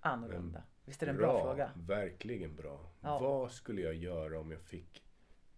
Annorlunda. 0.00 0.62
Visst 0.84 1.02
är 1.02 1.06
det 1.06 1.12
en 1.12 1.18
bra, 1.18 1.42
fråga? 1.42 1.70
Verkligen 1.76 2.56
bra. 2.56 2.90
Ja. 3.00 3.18
Vad 3.18 3.52
skulle 3.52 3.80
jag 3.80 3.94
göra 3.94 4.40
om 4.40 4.50
jag 4.50 4.60
fick 4.60 5.02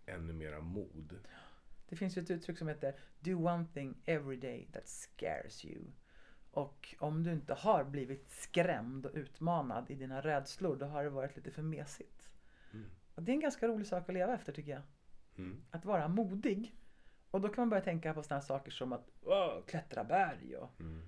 ännu 0.09 0.33
mera 0.33 0.61
mod? 0.61 1.19
Det 1.89 1.97
finns 1.97 2.17
ju 2.17 2.23
ett 2.23 2.31
uttryck 2.31 2.59
som 2.59 2.69
heter 2.69 2.95
Do 3.21 3.47
one 3.49 3.67
thing 3.75 4.03
every 4.05 4.37
day 4.37 4.69
that 4.73 4.89
scares 4.89 5.65
you. 5.65 5.85
Och 6.51 6.95
om 6.99 7.23
du 7.25 7.33
inte 7.33 7.55
har 7.55 7.85
blivit 7.85 8.31
skrämd 8.31 9.07
och 9.07 9.13
utmanad 9.15 9.91
i 9.91 9.95
dina 9.95 10.21
rädslor, 10.21 10.77
då 10.77 10.87
har 10.87 11.05
det 11.05 11.11
varit 11.11 11.37
lite 11.37 11.51
för 11.51 11.63
mesigt. 11.63 12.31
Mm. 12.73 12.91
Och 13.15 13.23
det 13.23 13.33
är 13.33 13.35
en 13.35 13.41
ganska 13.41 13.69
rolig 13.69 13.87
sak 13.87 14.09
att 14.09 14.15
leva 14.15 14.35
efter 14.35 14.53
tycker 14.53 14.71
jag. 14.71 14.83
Mm. 15.37 15.63
Att 15.71 15.85
vara 15.85 16.09
modig. 16.09 16.75
Och 17.31 17.41
då 17.41 17.49
kan 17.49 17.63
man 17.63 17.71
börja 17.71 17.83
tänka 17.83 18.15
på 18.15 18.23
sådana 18.23 18.43
saker 18.43 18.71
som 18.71 18.93
att 18.93 19.11
"Åh, 19.23 19.63
klättra 19.67 20.05
berg 20.05 20.57
och 20.57 20.81
Mm. 20.81 21.03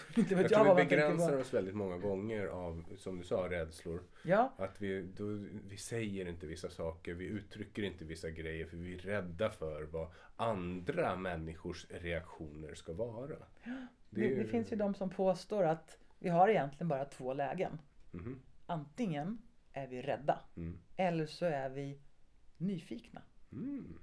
inte 0.16 0.34
Jag 0.34 0.42
vet 0.42 0.50
jag, 0.50 0.60
tror 0.60 0.74
vad 0.74 0.76
vi 0.76 0.84
begränsar 0.84 1.36
oss 1.40 1.54
väldigt 1.54 1.74
många 1.74 1.98
gånger 1.98 2.46
av, 2.46 2.84
som 2.96 3.18
du 3.18 3.24
sa, 3.24 3.50
rädslor. 3.50 4.02
Ja, 4.24 4.52
Att 4.56 4.80
vi, 4.82 5.02
då, 5.02 5.24
vi 5.68 5.76
säger 5.76 6.28
inte 6.28 6.46
vissa 6.46 6.70
saker, 6.70 7.14
vi 7.14 7.24
uttrycker 7.24 7.82
inte 7.82 8.04
vissa 8.04 8.30
grejer 8.30 8.66
för 8.66 8.76
vi 8.76 8.94
är 8.94 8.98
rädda 8.98 9.50
för 9.50 9.82
vad 9.82 10.08
andra 10.36 11.16
människors 11.16 11.86
reaktioner 11.90 12.74
ska 12.74 12.92
vara. 12.92 13.36
det, 14.10 14.32
är- 14.32 14.36
det 14.36 14.44
finns 14.44 14.72
ju 14.72 14.76
de 14.76 14.94
som 14.94 15.10
påstår 15.10 15.64
att 15.64 15.98
vi 16.18 16.28
har 16.28 16.48
egentligen 16.48 16.88
bara 16.88 17.04
två 17.04 17.34
lägen. 17.34 17.78
Mhm. 18.10 18.40
Antingen 18.66 19.38
är 19.72 19.86
vi 19.86 20.02
rädda 20.02 20.38
Mm. 20.56 20.78
eller 20.96 21.26
så 21.26 21.44
är 21.46 21.68
vi 21.70 22.00
nyfikna. 22.56 23.22
Mm. 23.52 23.98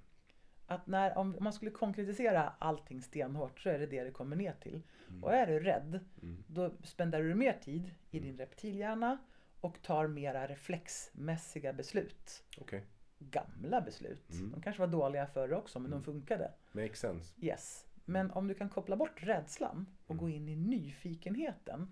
Att 0.67 0.87
när, 0.87 1.17
om 1.17 1.37
man 1.39 1.53
skulle 1.53 1.71
konkretisera 1.71 2.53
allting 2.59 3.01
stenhårt 3.01 3.59
så 3.59 3.69
är 3.69 3.79
det 3.79 3.85
det 3.85 4.03
det 4.03 4.11
kommer 4.11 4.35
ner 4.35 4.53
till. 4.53 4.81
Mm. 5.09 5.23
Och 5.23 5.33
är 5.33 5.47
du 5.47 5.59
rädd, 5.59 5.99
då 6.47 6.71
spenderar 6.83 7.23
du 7.23 7.35
mer 7.35 7.53
tid 7.53 7.91
i 8.11 8.19
din 8.19 8.37
reptilhjärna 8.37 9.17
och 9.61 9.81
tar 9.81 10.07
mera 10.07 10.47
reflexmässiga 10.47 11.73
beslut. 11.73 12.43
Okej, 12.57 12.85
Gamla 13.19 13.81
beslut. 13.81 14.31
Mm. 14.31 14.51
De 14.51 14.61
kanske 14.61 14.79
var 14.79 14.87
dåliga 14.87 15.27
förr 15.27 15.53
också 15.53 15.79
men 15.79 15.91
de 15.91 16.03
funkade. 16.03 16.51
makes 16.71 16.99
sense. 16.99 17.33
Yes. 17.37 17.85
Men 18.05 18.31
om 18.31 18.47
du 18.47 18.53
kan 18.53 18.69
koppla 18.69 18.95
bort 18.95 19.23
rädslan 19.23 19.85
och 20.07 20.17
gå 20.17 20.29
in 20.29 20.49
i 20.49 20.55
nyfikenheten. 20.55 21.87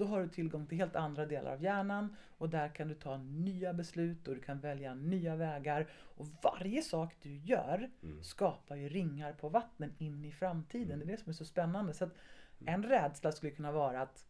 Då 0.00 0.06
har 0.06 0.20
du 0.20 0.28
tillgång 0.28 0.66
till 0.66 0.78
helt 0.78 0.96
andra 0.96 1.26
delar 1.26 1.52
av 1.52 1.62
hjärnan 1.62 2.16
och 2.38 2.48
där 2.48 2.68
kan 2.68 2.88
du 2.88 2.94
ta 2.94 3.16
nya 3.16 3.72
beslut 3.72 4.28
och 4.28 4.34
du 4.34 4.40
kan 4.40 4.60
välja 4.60 4.94
nya 4.94 5.36
vägar. 5.36 5.88
Och 5.92 6.26
varje 6.42 6.82
sak 6.82 7.16
du 7.22 7.36
gör 7.36 7.90
skapar 8.22 8.76
ju 8.76 8.88
ringar 8.88 9.32
på 9.32 9.48
vattnen 9.48 9.94
in 9.98 10.24
i 10.24 10.32
framtiden. 10.32 10.98
Det 10.98 11.04
är 11.04 11.06
det 11.06 11.16
som 11.16 11.30
är 11.30 11.34
så 11.34 11.44
spännande. 11.44 11.94
Så 11.94 12.04
att 12.04 12.14
en 12.66 12.82
rädsla 12.82 13.32
skulle 13.32 13.52
kunna 13.52 13.72
vara 13.72 14.02
att 14.02 14.24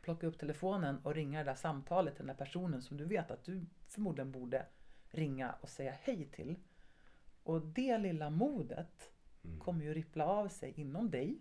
plocka 0.00 0.26
upp 0.26 0.38
telefonen 0.38 0.98
och 1.02 1.14
ringa 1.14 1.38
det 1.38 1.44
där 1.44 1.54
samtalet 1.54 2.16
till 2.16 2.26
den 2.26 2.36
där 2.36 2.44
personen 2.44 2.82
som 2.82 2.96
du 2.96 3.04
vet 3.04 3.30
att 3.30 3.44
du 3.44 3.66
förmodligen 3.88 4.32
borde 4.32 4.66
ringa 5.10 5.54
och 5.60 5.68
säga 5.68 5.94
hej 6.02 6.28
till. 6.32 6.56
Och 7.42 7.60
det 7.60 7.98
lilla 7.98 8.30
modet 8.30 9.10
kommer 9.58 9.84
ju 9.84 9.94
rippla 9.94 10.26
av 10.26 10.48
sig 10.48 10.72
inom 10.76 11.10
dig 11.10 11.38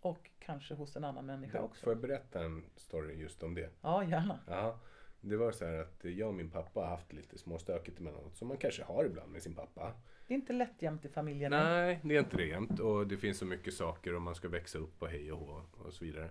och 0.00 0.30
kanske 0.38 0.74
hos 0.74 0.96
en 0.96 1.04
annan 1.04 1.26
människa 1.26 1.60
också. 1.60 1.84
Får 1.84 1.92
jag 1.92 2.00
berätta 2.00 2.44
en 2.44 2.64
story 2.76 3.14
just 3.14 3.42
om 3.42 3.54
det? 3.54 3.70
Ja, 3.80 4.04
gärna. 4.04 4.40
Ja, 4.48 4.78
det 5.20 5.36
var 5.36 5.52
så 5.52 5.64
här 5.66 5.78
att 5.78 6.04
jag 6.04 6.28
och 6.28 6.34
min 6.34 6.50
pappa 6.50 6.80
har 6.80 6.86
haft 6.86 7.12
lite 7.12 7.38
småstökigt 7.38 8.00
emellanåt, 8.00 8.36
som 8.36 8.48
man 8.48 8.56
kanske 8.56 8.84
har 8.84 9.04
ibland 9.04 9.32
med 9.32 9.42
sin 9.42 9.54
pappa. 9.54 9.92
Det 10.26 10.34
är 10.34 10.36
inte 10.38 10.52
lätt 10.52 10.82
jämt 10.82 11.04
i 11.04 11.08
familjen. 11.08 11.50
Nej, 11.50 12.00
det 12.02 12.16
är 12.16 12.18
inte 12.18 12.36
det 12.36 12.46
jämt. 12.46 12.80
Och 12.80 13.06
det 13.06 13.16
finns 13.16 13.38
så 13.38 13.46
mycket 13.46 13.74
saker 13.74 14.14
och 14.14 14.22
man 14.22 14.34
ska 14.34 14.48
växa 14.48 14.78
upp 14.78 15.02
och 15.02 15.08
hej 15.08 15.32
och 15.32 15.38
hå 15.38 15.62
och 15.72 15.92
så 15.92 16.04
vidare. 16.04 16.30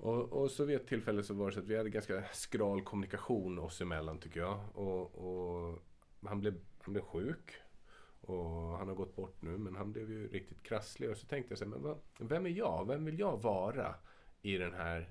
Och, 0.00 0.32
och 0.32 0.50
så 0.50 0.64
vid 0.64 0.76
ett 0.76 0.86
tillfälle 0.86 1.22
så 1.22 1.34
var 1.34 1.46
det 1.46 1.52
så 1.52 1.60
att 1.60 1.66
vi 1.66 1.76
hade 1.76 1.90
ganska 1.90 2.24
skral 2.32 2.82
kommunikation 2.82 3.58
oss 3.58 3.80
emellan 3.80 4.18
tycker 4.18 4.40
jag. 4.40 4.60
Och, 4.74 5.14
och 5.14 5.78
han, 6.26 6.40
blev, 6.40 6.54
han 6.80 6.92
blev 6.92 7.02
sjuk. 7.02 7.54
Och 8.30 8.78
han 8.78 8.88
har 8.88 8.94
gått 8.94 9.16
bort 9.16 9.42
nu 9.42 9.58
men 9.58 9.76
han 9.76 9.92
blev 9.92 10.10
ju 10.10 10.28
riktigt 10.28 10.62
krasslig. 10.62 11.10
Och 11.10 11.16
så 11.16 11.26
tänkte 11.26 11.52
jag 11.52 11.58
så 11.58 11.64
här, 11.64 11.70
men 11.70 11.82
vad, 11.82 11.98
vem 12.18 12.46
är 12.46 12.50
jag? 12.50 12.86
Vem 12.88 13.04
vill 13.04 13.18
jag 13.18 13.42
vara 13.42 13.94
i 14.42 14.56
den 14.58 14.74
här 14.74 15.10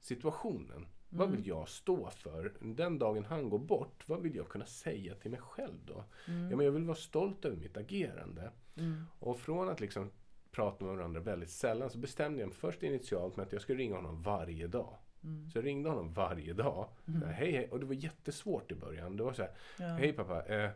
situationen? 0.00 0.86
Vad 1.08 1.30
vill 1.30 1.46
jag 1.46 1.68
stå 1.68 2.10
för? 2.10 2.52
Den 2.60 2.98
dagen 2.98 3.24
han 3.24 3.50
går 3.50 3.58
bort, 3.58 4.08
vad 4.08 4.20
vill 4.22 4.36
jag 4.36 4.48
kunna 4.48 4.66
säga 4.66 5.14
till 5.14 5.30
mig 5.30 5.40
själv 5.40 5.84
då? 5.84 6.04
Ja, 6.26 6.56
men 6.56 6.60
jag 6.60 6.72
vill 6.72 6.84
vara 6.84 6.96
stolt 6.96 7.44
över 7.44 7.56
mitt 7.56 7.76
agerande. 7.76 8.50
Och 9.18 9.38
från 9.38 9.68
att 9.68 9.80
liksom 9.80 10.10
prata 10.50 10.84
med 10.84 10.96
varandra 10.96 11.20
väldigt 11.20 11.50
sällan 11.50 11.90
så 11.90 11.98
bestämde 11.98 12.40
jag 12.40 12.46
mig 12.48 12.56
först 12.56 12.82
initialt 12.82 13.36
med 13.36 13.46
att 13.46 13.52
jag 13.52 13.62
skulle 13.62 13.78
ringa 13.82 13.96
honom 13.96 14.22
varje 14.22 14.66
dag. 14.66 14.96
Så 15.52 15.58
jag 15.58 15.64
ringde 15.64 15.88
honom 15.88 16.12
varje 16.12 16.52
dag. 16.52 16.88
Här, 17.06 17.32
hej, 17.32 17.52
hej. 17.52 17.68
Och 17.70 17.80
det 17.80 17.86
var 17.86 17.94
jättesvårt 17.94 18.72
i 18.72 18.74
början. 18.74 19.16
Det 19.16 19.22
var 19.22 19.32
så 19.32 19.42
här, 19.42 19.50
Ja. 19.78 19.84
hej 19.86 20.12
pappa. 20.12 20.44
Eh, 20.46 20.70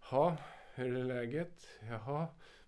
ha, 0.00 0.36
hur 0.80 0.96
är 0.96 1.04
läget? 1.04 1.66
Jaha. 1.88 2.26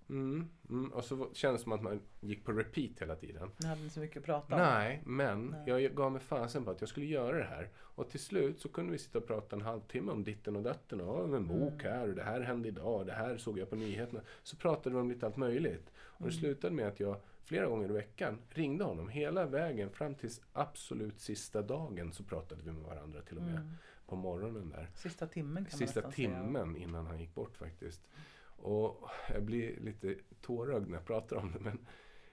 Mm, 0.08 0.48
mm. 0.70 0.92
Och 0.92 1.04
så 1.04 1.28
kändes 1.32 1.60
det 1.60 1.62
som 1.64 1.72
att 1.72 1.82
man 1.82 2.00
gick 2.20 2.44
på 2.44 2.52
repeat 2.52 3.02
hela 3.02 3.16
tiden. 3.16 3.50
Ni 3.60 3.66
hade 3.66 3.80
inte 3.82 3.94
så 3.94 4.00
mycket 4.00 4.16
att 4.16 4.24
prata 4.24 4.54
om. 4.54 4.60
Nej, 4.60 5.02
men 5.06 5.46
Nej. 5.66 5.82
jag 5.82 5.94
gav 5.94 6.12
mig 6.12 6.20
fasen 6.20 6.64
på 6.64 6.70
att 6.70 6.80
jag 6.80 6.88
skulle 6.88 7.06
göra 7.06 7.38
det 7.38 7.44
här. 7.44 7.68
Och 7.76 8.10
till 8.10 8.20
slut 8.20 8.60
så 8.60 8.68
kunde 8.68 8.92
vi 8.92 8.98
sitta 8.98 9.18
och 9.18 9.26
prata 9.26 9.56
en 9.56 9.62
halvtimme 9.62 10.12
om 10.12 10.24
ditten 10.24 10.56
och 10.56 10.62
datten. 10.62 11.00
Och 11.00 11.36
en 11.36 11.46
bok 11.46 11.82
Mm. 11.84 11.92
här 11.92 12.08
och 12.08 12.14
det 12.14 12.22
här 12.22 12.40
hände 12.40 12.68
idag. 12.68 13.00
Och 13.00 13.06
det 13.06 13.12
här 13.12 13.36
såg 13.36 13.58
jag 13.58 13.70
på 13.70 13.76
nyheterna. 13.76 14.20
Så 14.42 14.56
pratade 14.56 14.94
vi 14.94 15.00
om 15.00 15.08
lite 15.10 15.26
allt 15.26 15.36
möjligt. 15.36 15.92
Och 15.96 16.20
Mm. 16.20 16.30
det 16.30 16.36
slutade 16.36 16.74
med 16.74 16.86
att 16.88 17.00
jag 17.00 17.16
flera 17.44 17.66
gånger 17.66 17.88
i 17.88 17.92
veckan 17.92 18.38
ringde 18.50 18.84
honom 18.84 19.08
hela 19.08 19.46
vägen 19.46 19.90
fram 19.90 20.14
tills 20.14 20.40
absolut 20.52 21.20
sista 21.20 21.62
dagen 21.62 22.12
så 22.12 22.24
pratade 22.24 22.62
vi 22.64 22.72
med 22.72 22.82
varandra 22.82 23.20
till 23.22 23.36
och 23.36 23.42
med. 23.42 23.54
Mm. 23.56 23.72
På 24.12 24.16
morgonen 24.16 24.70
där. 24.70 24.90
Sista 24.94 25.26
timmen 25.26 25.64
kan 25.64 25.78
Sista 25.78 26.00
man 26.00 26.08
nästan 26.08 26.12
säga. 26.12 26.42
timmen 26.42 26.76
innan 26.76 27.06
han 27.06 27.20
gick 27.20 27.34
bort 27.34 27.56
faktiskt. 27.56 28.08
Och 28.56 29.08
jag 29.28 29.42
blir 29.42 29.80
lite 29.80 30.16
tårögd 30.40 30.88
när 30.88 30.96
jag 30.96 31.06
pratar 31.06 31.36
om 31.36 31.52
det. 31.52 31.58
Men 31.58 31.86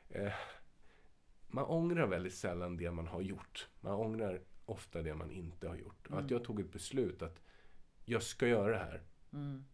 eh, 0.10 0.34
man 1.48 1.66
ångrar 1.66 2.08
väldigt 2.08 2.34
sällan 2.34 2.78
det 2.78 2.92
man 2.92 3.08
har 3.08 3.22
gjort. 3.22 3.70
Man 3.82 3.94
ångrar 3.94 4.42
ofta 4.66 5.02
det 5.02 5.14
man 5.16 5.32
inte 5.32 5.68
har 5.68 5.76
gjort. 5.76 6.08
Och 6.08 6.20
att 6.20 6.32
jag 6.32 6.44
tog 6.44 6.60
ett 6.60 6.72
beslut 6.72 7.22
att 7.22 7.42
jag 8.06 8.24
ska 8.24 8.48
göra 8.48 8.72
det 8.72 8.78
här. 8.84 9.04
Mm. 9.34 9.66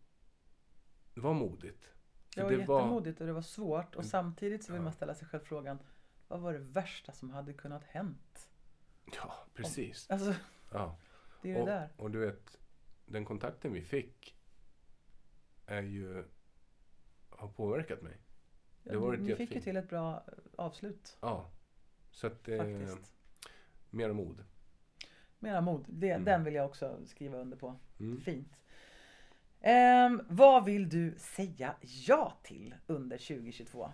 Det 1.14 1.22
var 1.22 1.34
modigt. 1.34 1.90
Det 2.36 2.44
var 2.44 2.52
jättemodigt 2.52 3.22
och 3.22 3.28
det 3.28 3.34
var 3.34 3.42
svårt. 3.42 3.96
Och 3.96 4.06
samtidigt 4.06 4.64
så 4.64 4.72
vill 4.72 4.80
Ja. 4.80 4.84
man 4.84 4.94
ställa 4.94 5.16
sig 5.16 5.28
själv 5.28 5.44
frågan. 5.44 5.80
Vad 6.28 6.40
var 6.40 6.54
det 6.54 6.60
värsta 6.60 7.12
som 7.12 7.30
hade 7.30 7.54
kunnat 7.54 7.84
hänt? 7.84 8.50
Ja, 9.16 9.34
precis. 9.54 10.10
Alltså, 10.10 10.34
Ja. 10.72 10.98
Det 11.46 11.52
är 11.52 11.56
ju 11.56 11.62
Och, 11.62 11.66
det 11.68 11.72
där. 11.72 11.90
och 11.98 12.12
du 12.12 12.20
vet, 12.20 12.58
den 13.06 13.26
kontakten 13.26 13.74
vi 13.74 13.82
fick 13.82 14.36
är 15.66 15.82
ju 15.84 16.24
har 17.30 17.48
påverkat 17.48 18.02
mig. 18.02 18.18
Ja, 18.84 18.92
det 18.92 18.98
var 18.98 19.12
ni 19.12 19.18
fick 19.18 19.26
ju 19.28 19.32
jättefint. 19.32 19.64
till 19.64 19.78
ett 19.78 19.90
bra 19.90 20.24
eh, 20.28 20.34
avslut 20.56 21.18
Ja. 21.22 21.52
Så 22.12 22.28
att 22.28 22.48
eh, 22.48 22.58
faktiskt. 22.58 23.12
mer 23.90 24.14
mod. 24.14 24.44
Mera 25.40 25.62
mod. 25.62 25.86
Det, 25.88 26.12
Mm. 26.12 26.26
Den 26.26 26.44
vill 26.44 26.54
jag 26.56 26.66
också 26.66 26.98
skriva 27.06 27.38
under 27.38 27.58
på. 27.58 27.76
Mm. 28.00 28.22
Fint. 28.22 28.60
Ehm, 29.62 30.22
vad 30.30 30.66
vill 30.66 30.90
du 30.90 31.16
säga 31.18 31.76
ja 31.82 32.38
till 32.44 32.76
under 32.88 33.18
2022? 33.18 33.92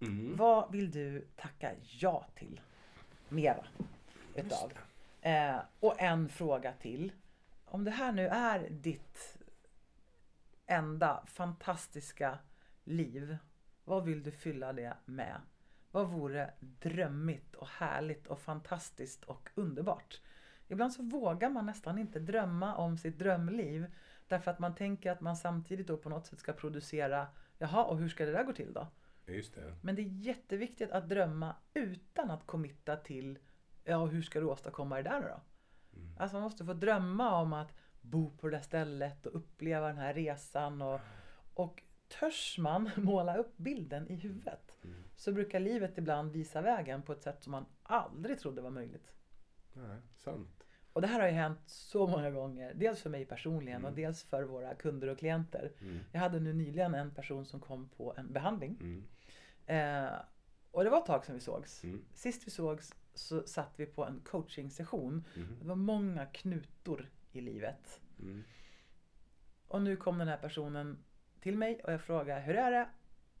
Mm. 0.00 0.36
Vad 0.36 0.72
vill 0.72 0.90
du 0.90 1.26
tacka 1.36 1.72
ja 2.00 2.26
till? 2.34 2.60
Mera 3.28 3.66
utav. 4.34 4.72
Eh, 5.26 5.58
och 5.80 6.02
en 6.02 6.28
fråga 6.28 6.72
till. 6.72 7.12
Om 7.64 7.84
det 7.84 7.90
här 7.90 8.12
nu 8.12 8.28
är 8.28 8.68
ditt 8.70 9.38
enda 10.66 11.24
fantastiska 11.26 12.38
liv, 12.84 13.36
vad 13.84 14.04
vill 14.04 14.22
du 14.22 14.30
fylla 14.30 14.72
det 14.72 14.96
med? 15.04 15.40
Vad 15.90 16.08
vore 16.08 16.50
drömmigt 16.60 17.54
och 17.54 17.68
härligt 17.68 18.26
och 18.26 18.40
fantastiskt 18.40 19.24
och 19.24 19.48
underbart? 19.54 20.20
Ibland 20.68 20.92
så 20.92 21.02
vågar 21.02 21.50
man 21.50 21.66
nästan 21.66 21.98
inte 21.98 22.18
drömma 22.18 22.76
om 22.76 22.98
sitt 22.98 23.18
drömliv 23.18 23.86
därför 24.28 24.50
att 24.50 24.58
man 24.58 24.74
tänker 24.74 25.10
att 25.10 25.20
man 25.20 25.36
samtidigt 25.36 25.86
då 25.86 25.96
på 25.96 26.08
något 26.08 26.26
sätt 26.26 26.38
ska 26.38 26.52
producera 26.52 27.26
Jaha, 27.58 27.84
och 27.84 27.98
hur 27.98 28.08
ska 28.08 28.26
det 28.26 28.32
där 28.32 28.44
gå 28.44 28.52
till 28.52 28.72
då? 28.72 28.86
Just 29.26 29.54
det. 29.54 29.76
Men 29.82 29.94
det 29.94 30.02
är 30.02 30.26
jätteviktigt 30.26 30.90
att 30.90 31.08
drömma 31.08 31.56
utan 31.74 32.30
att 32.30 32.46
committa 32.46 32.96
till 32.96 33.38
Ja, 33.88 34.06
hur 34.06 34.22
ska 34.22 34.40
du 34.40 34.46
åstadkomma 34.46 34.96
det 34.96 35.02
där 35.02 35.20
då? 35.20 35.40
Alltså 36.16 36.36
man 36.36 36.42
måste 36.42 36.64
få 36.64 36.72
drömma 36.72 37.40
om 37.40 37.52
att 37.52 37.72
bo 38.00 38.30
på 38.30 38.46
det 38.46 38.56
där 38.56 38.62
stället 38.62 39.26
och 39.26 39.36
uppleva 39.36 39.86
den 39.86 39.98
här 39.98 40.14
resan 40.14 40.82
och, 40.82 41.00
och 41.54 41.82
törs 42.08 42.58
man 42.58 42.90
måla 42.96 43.36
upp 43.36 43.56
bilden 43.56 44.08
i 44.08 44.14
huvudet 44.14 44.78
så 45.16 45.32
brukar 45.32 45.60
livet 45.60 45.98
ibland 45.98 46.32
visa 46.32 46.60
vägen 46.60 47.02
på 47.02 47.12
ett 47.12 47.22
sätt 47.22 47.42
som 47.42 47.50
man 47.50 47.66
aldrig 47.82 48.38
trodde 48.38 48.62
var 48.62 48.70
möjligt. 48.70 49.12
Nej, 49.72 49.98
sant. 50.16 50.66
Och 50.92 51.02
det 51.02 51.08
här 51.08 51.20
har 51.20 51.26
ju 51.26 51.34
hänt 51.34 51.60
så 51.66 52.06
många 52.06 52.30
gånger. 52.30 52.74
Dels 52.74 53.02
för 53.02 53.10
mig 53.10 53.24
personligen 53.24 53.84
och 53.84 53.92
dels 53.92 54.22
för 54.22 54.42
våra 54.42 54.74
kunder 54.74 55.08
och 55.08 55.18
klienter. 55.18 55.72
Jag 56.12 56.20
hade 56.20 56.40
nu 56.40 56.52
nyligen 56.52 56.94
en 56.94 57.10
person 57.10 57.44
som 57.44 57.60
kom 57.60 57.88
på 57.88 58.14
en 58.16 58.32
behandling. 58.32 58.78
Mm. 58.80 59.04
Eh, 59.66 60.18
och 60.70 60.84
det 60.84 60.90
var 60.90 60.98
ett 60.98 61.06
tag 61.06 61.24
sedan 61.24 61.34
vi 61.34 61.40
sågs. 61.40 61.84
Mm. 61.84 62.04
Sist 62.14 62.46
vi 62.46 62.50
sågs 62.50 62.94
så 63.18 63.46
satt 63.46 63.72
vi 63.76 63.86
på 63.86 64.04
en 64.04 64.20
coachingsession. 64.20 65.24
Mm. 65.36 65.58
Det 65.60 65.68
var 65.68 65.76
många 65.76 66.26
knutor 66.26 67.10
i 67.32 67.40
livet. 67.40 68.00
Mm. 68.18 68.44
Och 69.68 69.82
nu 69.82 69.96
kom 69.96 70.18
den 70.18 70.28
här 70.28 70.36
personen 70.36 70.98
till 71.40 71.58
mig 71.58 71.80
och 71.84 71.92
jag 71.92 72.02
frågade 72.02 72.40
hur 72.40 72.56
är 72.56 72.70
det? 72.70 72.88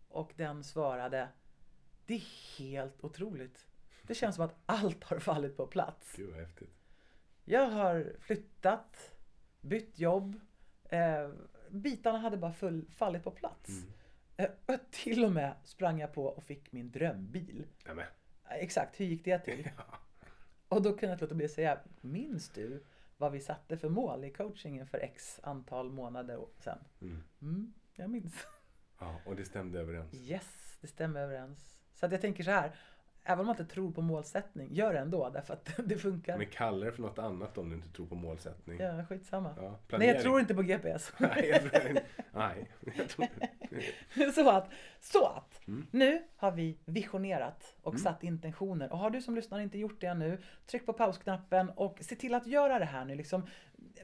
Och 0.08 0.32
den 0.36 0.64
svarade 0.64 1.28
Det 2.06 2.14
är 2.14 2.58
helt 2.58 3.04
otroligt. 3.04 3.66
Det 4.02 4.14
känns 4.14 4.36
som 4.36 4.44
att 4.44 4.54
allt 4.66 5.04
har 5.04 5.18
fallit 5.18 5.56
på 5.56 5.66
plats. 5.66 6.12
Gud 6.16 6.30
vad 6.30 6.40
häftigt. 6.40 6.70
Jag 7.44 7.70
har 7.70 8.16
flyttat, 8.20 9.16
bytt 9.60 9.98
jobb. 9.98 10.40
Eh, 10.84 11.30
bitarna 11.70 12.18
hade 12.18 12.36
bara 12.36 12.52
full, 12.52 12.86
fallit 12.90 13.24
på 13.24 13.30
plats. 13.30 13.68
Mm. 13.68 13.92
Eh, 14.36 14.74
och 14.74 14.90
till 14.90 15.24
och 15.24 15.32
med 15.32 15.54
sprang 15.64 16.00
jag 16.00 16.12
på 16.12 16.26
och 16.26 16.44
fick 16.44 16.72
min 16.72 16.90
drömbil. 16.90 17.66
Nämen. 17.84 18.06
Exakt, 18.50 19.00
hur 19.00 19.04
gick 19.06 19.24
det 19.24 19.38
till? 19.38 19.70
Och 20.68 20.82
då 20.82 20.90
kunde 20.90 21.06
jag 21.06 21.12
inte 21.12 21.24
låta 21.24 21.34
bli 21.34 21.44
att 21.44 21.50
säga, 21.50 21.78
minns 22.00 22.48
du 22.48 22.84
vad 23.16 23.32
vi 23.32 23.40
satte 23.40 23.76
för 23.76 23.88
mål 23.88 24.24
i 24.24 24.30
coachingen 24.30 24.86
för 24.86 24.98
x 24.98 25.40
antal 25.42 25.90
månader 25.90 26.46
sedan? 26.58 26.78
Mm. 27.00 27.22
Mm, 27.42 27.74
jag 27.94 28.10
minns. 28.10 28.46
Ja, 28.98 29.20
och 29.26 29.36
det 29.36 29.44
stämde 29.44 29.80
överens. 29.80 30.14
Yes, 30.14 30.78
det 30.80 30.86
stämmer 30.86 31.20
överens. 31.20 31.80
Så 31.94 32.06
att 32.06 32.12
jag 32.12 32.20
tänker 32.20 32.44
så 32.44 32.50
här, 32.50 32.76
även 33.26 33.40
om 33.40 33.46
man 33.46 33.56
inte 33.60 33.74
tror 33.74 33.92
på 33.92 34.02
målsättning, 34.02 34.74
gör 34.74 34.92
det 34.92 34.98
ändå 34.98 35.30
därför 35.30 35.54
att 35.54 35.70
det 35.84 35.96
funkar. 35.96 36.38
Men 36.38 36.46
kalla 36.46 36.86
det 36.86 36.92
för 36.92 37.02
något 37.02 37.18
annat 37.18 37.58
om 37.58 37.68
du 37.70 37.76
inte 37.76 37.88
tror 37.88 38.06
på 38.06 38.14
målsättning. 38.14 38.80
Ja, 38.80 39.04
skitsamma. 39.04 39.54
Ja, 39.60 39.98
Nej, 39.98 40.08
jag 40.08 40.22
tror 40.22 40.40
inte 40.40 40.54
på 40.54 40.62
GPS. 40.62 41.12
Nej, 41.18 41.48
jag 41.48 41.72
tror, 41.72 41.98
nej, 42.32 42.70
jag 42.96 43.08
tror 43.08 43.28
inte. 43.34 44.32
så 44.34 44.50
att, 44.50 44.70
så 45.00 45.26
att 45.26 45.60
Mm. 45.68 45.86
nu 45.90 46.22
har 46.36 46.52
vi 46.52 46.78
visionerat 46.84 47.76
och 47.82 48.00
satt 48.00 48.22
intentioner. 48.22 48.92
Och 48.92 48.98
har 48.98 49.10
du 49.10 49.22
som 49.22 49.34
lyssnar 49.34 49.60
inte 49.60 49.78
gjort 49.78 50.00
det 50.00 50.06
ännu, 50.06 50.38
tryck 50.66 50.86
på 50.86 50.92
pausknappen 50.92 51.70
och 51.70 51.98
se 52.00 52.16
till 52.16 52.34
att 52.34 52.46
göra 52.46 52.78
det 52.78 52.84
här 52.84 53.04
nu. 53.04 53.14
Liksom, 53.14 53.46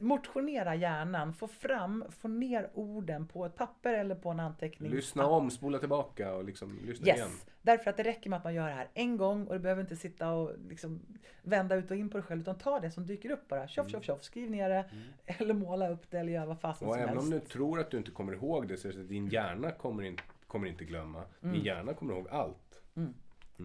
motionera 0.01 0.75
hjärnan, 0.75 1.33
få 1.33 1.47
fram, 1.47 2.05
få 2.09 2.27
ner 2.27 2.69
orden 2.73 3.27
på 3.27 3.45
ett 3.45 3.55
papper 3.55 3.93
eller 3.93 4.15
på 4.15 4.29
en 4.29 4.39
anteckning. 4.39 4.91
Lyssna 4.91 5.25
om, 5.25 5.51
spola 5.51 5.79
tillbaka 5.79 6.33
och 6.33 6.43
liksom 6.43 6.79
lyssna 6.85 7.07
Yes, 7.07 7.17
igen. 7.17 7.29
därför 7.61 7.89
att 7.89 7.97
det 7.97 8.03
räcker 8.03 8.29
med 8.29 8.37
att 8.37 8.43
man 8.43 8.53
gör 8.53 8.67
det 8.67 8.73
här 8.73 8.87
en 8.93 9.17
gång 9.17 9.47
och 9.47 9.53
du 9.53 9.59
behöver 9.59 9.81
inte 9.81 9.95
sitta 9.95 10.31
och 10.31 10.51
liksom 10.69 11.01
vända 11.41 11.75
ut 11.75 11.91
och 11.91 11.97
in 11.97 12.09
på 12.09 12.17
dig 12.17 12.25
själv 12.27 12.41
utan 12.41 12.57
ta 12.57 12.79
det 12.79 12.91
som 12.91 13.05
dyker 13.05 13.29
upp 13.31 13.47
bara. 13.47 13.67
Tjoff, 13.67 13.89
tjoff, 13.89 14.03
tjoff, 14.03 14.23
skriv 14.23 14.51
ner 14.51 14.69
det 14.69 14.85
eller 15.25 15.53
måla 15.53 15.89
upp 15.89 16.11
det 16.11 16.19
eller 16.19 16.33
göra 16.33 16.45
vad 16.45 16.59
fasen 16.59 16.87
Och 16.87 16.93
som 16.93 17.03
även 17.03 17.13
helst. 17.17 17.33
om 17.33 17.39
du 17.39 17.45
tror 17.45 17.79
att 17.79 17.91
du 17.91 17.97
inte 17.97 18.11
kommer 18.11 18.33
ihåg 18.33 18.67
det 18.67 18.77
så 18.77 18.87
är 18.87 18.93
det 18.93 19.01
att 19.01 19.09
din 19.09 19.27
hjärna 19.27 19.71
kommer, 19.71 20.03
in, 20.03 20.17
kommer 20.47 20.67
inte 20.67 20.85
glömma. 20.85 21.23
Din 21.41 21.63
hjärna 21.63 21.93
kommer 21.93 22.13
ihåg 22.13 22.27
allt. 22.29 22.81
Mm. 22.95 23.13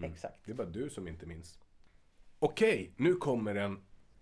Exakt. 0.03 0.39
Det 0.45 0.51
är 0.51 0.55
bara 0.55 0.67
du 0.67 0.89
som 0.89 1.07
inte 1.07 1.25
minns. 1.25 1.59
Okej, 2.39 2.93
nu 2.97 3.15
kommer 3.15 3.53
den 3.53 3.77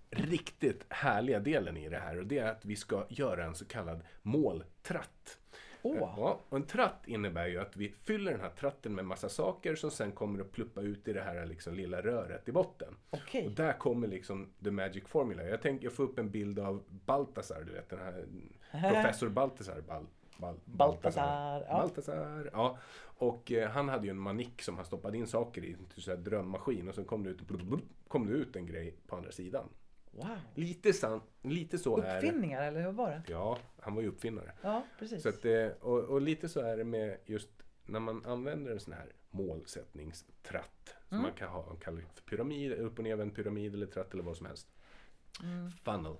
riktigt 0.10 0.86
härliga 0.89 1.39
delen 1.39 1.78
i 1.78 1.89
det 1.89 1.99
här 1.99 2.20
och 2.20 2.26
det 2.26 2.38
är 2.38 2.51
att 2.51 2.66
vi 2.66 2.76
ska 2.76 3.05
göra 3.10 3.45
en 3.45 3.55
så 3.55 3.66
kallad 3.66 4.01
måltratt. 4.22 5.38
Åh. 5.82 5.97
Ja, 5.99 6.39
och 6.49 6.58
en 6.58 6.64
tratt 6.64 7.03
innebär 7.05 7.47
ju 7.47 7.60
att 7.60 7.78
vi 7.78 7.93
fyller 8.03 8.32
den 8.32 8.41
här 8.41 8.49
tratten 8.49 8.95
med 8.95 9.05
massa 9.05 9.30
saker 9.30 9.76
som 9.76 9.91
sen 9.91 10.12
kommer 10.12 10.41
att 10.41 10.51
pluppa 10.51 10.82
ut 10.82 11.08
i 11.08 11.14
det 11.14 11.22
här 11.22 11.45
liksom 11.45 11.74
lilla 11.74 12.01
röret 12.01 12.49
i 12.49 12.51
botten. 12.51 12.95
Okej. 13.10 13.45
Och 13.45 13.51
där 13.51 13.74
kommer 13.74 14.08
liksom 14.08 14.53
the 14.64 14.72
magic 14.72 15.03
formula. 15.08 15.43
Jag 15.43 15.62
tänker 15.62 15.86
jag 15.86 15.93
får 15.93 16.03
upp 16.03 16.20
en 16.20 16.30
bild 16.30 16.60
av 16.60 16.84
Baltasar, 17.05 17.64
du 17.68 17.74
vet 17.74 17.89
den 17.89 17.99
här 17.99 18.26
professor 18.72 19.30
Baltasar. 19.30 19.82
Bal, 19.82 20.05
bal, 20.38 20.55
Baltasar, 20.66 21.66
ja. 21.68 21.78
Baltasar, 21.82 22.49
ja. 22.53 22.78
Och 23.20 23.51
eh, 23.51 23.70
han 23.70 23.89
hade 23.89 24.05
ju 24.05 24.12
en 24.12 24.20
manick 24.20 24.62
som 24.62 24.76
han 24.76 24.86
stoppade 24.86 25.18
in 25.18 25.28
saker 25.28 25.66
i, 25.66 25.74
en 25.74 25.88
här 26.08 26.16
drömmaskin. 26.16 26.88
Och 26.88 26.95
sen 26.95 27.05
kom 27.05 27.24
det 27.24 27.30
ut, 27.30 27.41
blub, 27.41 27.66
blub, 27.66 27.82
kom 28.08 28.28
det 28.28 28.34
ut 28.34 28.55
en 28.55 28.66
grej 28.66 28.95
på 29.08 29.16
andra 29.16 29.32
sidan. 29.32 29.70
Wow. 30.18 30.38
Lite, 30.55 30.93
san, 30.93 31.22
lite 31.41 31.78
så 31.78 31.97
är 31.97 32.01
det. 32.01 32.18
Uppfinningar 32.18 32.61
eller 32.63 32.82
hur 32.82 32.91
var 32.91 33.09
det? 33.09 33.22
Ja, 33.28 33.57
han 33.80 33.95
var 33.95 34.01
ju 34.01 34.07
uppfinnare. 34.07 34.51
Ja, 34.61 34.84
precis. 34.99 35.24
Så 35.24 35.30
att, 35.30 35.41
det- 35.41 35.78
och, 35.82 35.99
och 36.03 36.22
lite 36.22 36.49
så 36.49 36.59
är 36.59 36.78
det 36.78 36.84
med 36.84 37.18
just 37.26 37.49
när 37.86 37.99
man 37.99 38.26
använder 38.26 38.72
en 38.72 38.80
sån 38.80 38.93
här 38.93 39.11
målsättningstratt. 39.30 40.95
Som 41.09 41.22
man 41.22 41.32
kan 41.34 41.49
ha, 41.49 41.65
man 41.65 41.78
kallar 41.78 42.01
för 42.13 42.22
pyramid, 42.24 42.72
upp 42.74 42.97
och 42.97 43.03
nervänd 43.03 43.36
pyramid 43.36 43.74
eller 43.74 43.86
tratt 43.86 44.13
eller 44.13 44.24
vad 44.24 44.38
som 44.38 44.45
helst. 44.45 44.68
Funnel. 45.84 46.15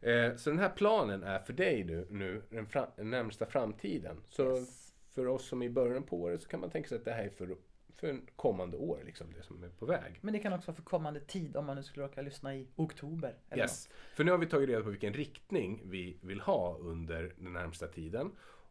Eh, 0.00 0.36
så 0.36 0.50
den 0.50 0.58
här 0.58 0.68
planen 0.76 1.22
är 1.22 1.38
för 1.38 1.52
dig 1.52 1.84
nu, 1.84 2.06
nu 2.10 2.42
den, 2.50 2.66
fram, 2.66 2.86
den 2.96 3.10
närmsta 3.10 3.46
framtiden. 3.46 4.16
Så 4.28 4.56
Yes. 4.56 4.94
för 5.14 5.26
oss 5.26 5.46
som 5.48 5.62
är 5.62 5.66
i 5.66 5.70
början 5.70 6.02
på 6.02 6.20
året 6.22 6.42
så 6.42 6.48
kan 6.48 6.60
man 6.60 6.70
tänka 6.70 6.88
sig 6.88 6.98
att 6.98 7.04
det 7.04 7.12
här 7.12 7.24
är 7.24 7.30
för, 7.30 7.56
för 8.02 8.08
en 8.08 8.26
kommande 8.36 8.76
år, 8.76 9.02
liksom 9.06 9.26
det 9.36 9.42
som 9.42 9.64
är 9.64 9.68
på 9.68 9.86
väg. 9.86 10.18
Men 10.20 10.32
det 10.32 10.38
kan 10.40 10.52
också 10.52 10.66
vara 10.70 10.76
för 10.76 10.82
kommande 10.82 11.20
tid 11.20 11.56
om 11.56 11.66
man 11.66 11.76
nu 11.76 11.82
skulle 11.82 12.06
råka 12.06 12.22
lyssna 12.22 12.54
i 12.56 12.68
oktober. 12.76 13.36
Eller 13.50 13.62
Yes. 13.62 13.88
För 14.14 14.24
nu 14.24 14.30
har 14.30 14.38
vi 14.38 14.46
tagit 14.46 14.68
reda 14.68 14.82
på 14.82 14.90
vilken 14.90 15.12
riktning 15.14 15.82
vi 15.84 16.18
vill 16.22 16.40
ha 16.40 16.76
under 16.78 17.34
den 17.38 17.52
närmsta 17.52 17.86
tiden. 17.86 18.30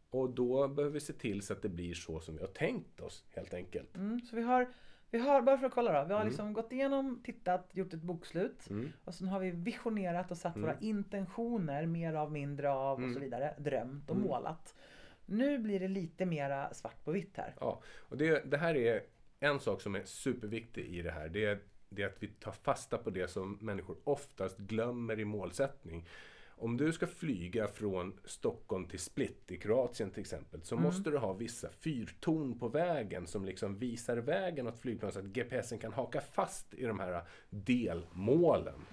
Och 0.09 0.29
då 0.29 0.67
behöver 0.67 0.93
vi 0.93 0.99
se 0.99 1.13
till 1.13 1.41
så 1.41 1.53
att 1.53 1.61
det 1.61 1.69
blir 1.69 1.93
så 1.93 2.19
som 2.19 2.35
vi 2.35 2.41
har 2.41 2.47
tänkt 2.47 2.99
oss 2.99 3.25
helt 3.35 3.53
enkelt. 3.53 3.87
något. 3.87 3.95
Mm, 3.97 4.21
så 4.21 4.35
vi 4.35 4.41
har, 4.41 4.73
vi 5.09 5.19
har, 5.19 5.41
bara 5.41 5.57
för 5.57 5.65
att 5.65 5.73
kolla 5.73 6.01
då. 6.01 6.07
Vi 6.07 6.13
har 6.13 6.25
liksom 6.25 6.53
gått 6.53 6.71
igenom, 6.71 7.21
tittat, 7.23 7.69
gjort 7.73 7.93
ett 7.93 8.01
bokslut. 8.01 8.69
Mm. 8.69 8.91
Och 9.03 9.13
sen 9.13 9.27
har 9.27 9.39
vi 9.39 9.51
visionerat 9.51 10.31
och 10.31 10.37
satt 10.37 10.57
våra 10.57 10.77
intentioner, 10.79 11.85
mer 11.85 12.13
av, 12.13 12.31
mindre 12.31 12.71
av 12.71 12.93
och 12.97 12.99
Mm. 13.03 13.13
så 13.13 13.19
vidare. 13.19 13.55
Drömt 13.57 14.09
och 14.09 14.17
målat. 14.17 14.75
Nu 15.25 15.59
blir 15.59 15.79
det 15.79 15.87
lite 15.87 16.25
mera 16.25 16.73
svart 16.73 17.03
på 17.03 17.11
vitt 17.11 17.37
här. 17.37 17.55
Ja, 17.59 17.81
och 17.99 18.17
det, 18.17 18.51
det 18.51 18.57
här 18.57 18.75
är 18.75 19.03
en 19.41 19.59
sak 19.59 19.81
som 19.81 19.95
är 19.95 20.03
superviktig 20.05 20.85
i 20.85 21.01
det 21.01 21.11
här. 21.11 21.29
Det 21.29 21.45
är, 21.45 21.59
det 21.89 22.01
är 22.01 22.07
att 22.07 22.23
vi 22.23 22.27
tar 22.27 22.51
fasta 22.51 22.97
på 22.97 23.09
det 23.09 23.27
som 23.27 23.57
människor 23.61 23.97
oftast 24.03 24.57
glömmer 24.57 25.19
i 25.19 25.25
målsättning. 25.25 26.07
Om 26.61 26.77
du 26.77 26.93
ska 26.93 27.07
flyga 27.07 27.67
från 27.67 28.19
Stockholm 28.25 28.85
till 28.85 28.99
Split 28.99 29.51
i 29.51 29.57
Kroatien 29.57 30.11
till 30.11 30.21
exempel 30.21 30.61
så 30.63 30.75
måste 30.75 31.09
du 31.09 31.17
ha 31.17 31.33
vissa 31.33 31.69
fyrtorn 31.69 32.59
på 32.59 32.67
vägen 32.67 33.27
som 33.27 33.45
liksom 33.45 33.77
visar 33.77 34.17
vägen 34.17 34.67
åt 34.67 34.79
flygplanet 34.79 35.13
så 35.13 35.19
att 35.19 35.25
GPSen 35.25 35.77
kan 35.79 35.93
haka 35.93 36.21
fast 36.21 36.73
i 36.73 36.85
de 36.85 36.99
här 36.99 37.23
delmålen. 37.49 38.85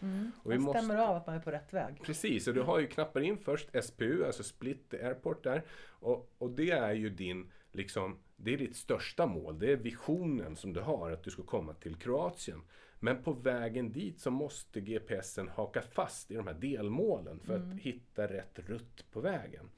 Och 0.43 0.61
Man 0.61 0.75
stämmer 0.75 0.97
av 0.97 1.17
att 1.17 1.27
man 1.27 1.37
är 1.37 1.41
på 1.41 1.51
rätt 1.51 1.73
väg. 1.73 2.03
Precis, 2.03 2.49
och 2.49 2.55
du 2.55 2.61
har 2.61 2.79
ju 2.79 2.87
knappar 2.87 3.21
in 3.21 3.39
först 3.39 3.69
SPU, 3.85 4.25
alltså 4.25 4.43
Split 4.43 4.95
Airport 4.95 5.45
där. 5.45 5.63
Och, 5.89 6.33
och 6.39 6.51
det 6.51 6.71
är 6.71 6.93
ju 6.93 7.11
din, 7.11 7.51
liksom, 7.73 8.19
det 8.37 8.55
är 8.55 8.59
ditt 8.59 8.77
största 8.77 9.27
mål. 9.27 9.59
Det 9.59 9.73
är 9.73 9.77
visionen 9.77 10.57
som 10.57 10.73
du 10.73 10.81
har, 10.81 11.11
att 11.11 11.25
du 11.25 11.31
ska 11.31 11.43
komma 11.43 11.75
till 11.75 11.95
Kroatien. 11.95 12.63
Men 13.01 13.23
på 13.23 13.33
vägen 13.33 13.93
dit 13.93 14.21
så 14.21 14.31
måste 14.31 14.81
GPSen 14.81 15.49
haka 15.49 15.83
fast 15.83 16.31
i 16.31 16.35
de 16.35 16.47
här 16.47 16.55
delmålen 16.55 17.41
för 17.41 17.57
att 17.57 17.81
hitta 17.81 18.27
rätt 18.27 18.59
rutt 18.59 19.11
på 19.11 19.21
vägen. 19.21 19.71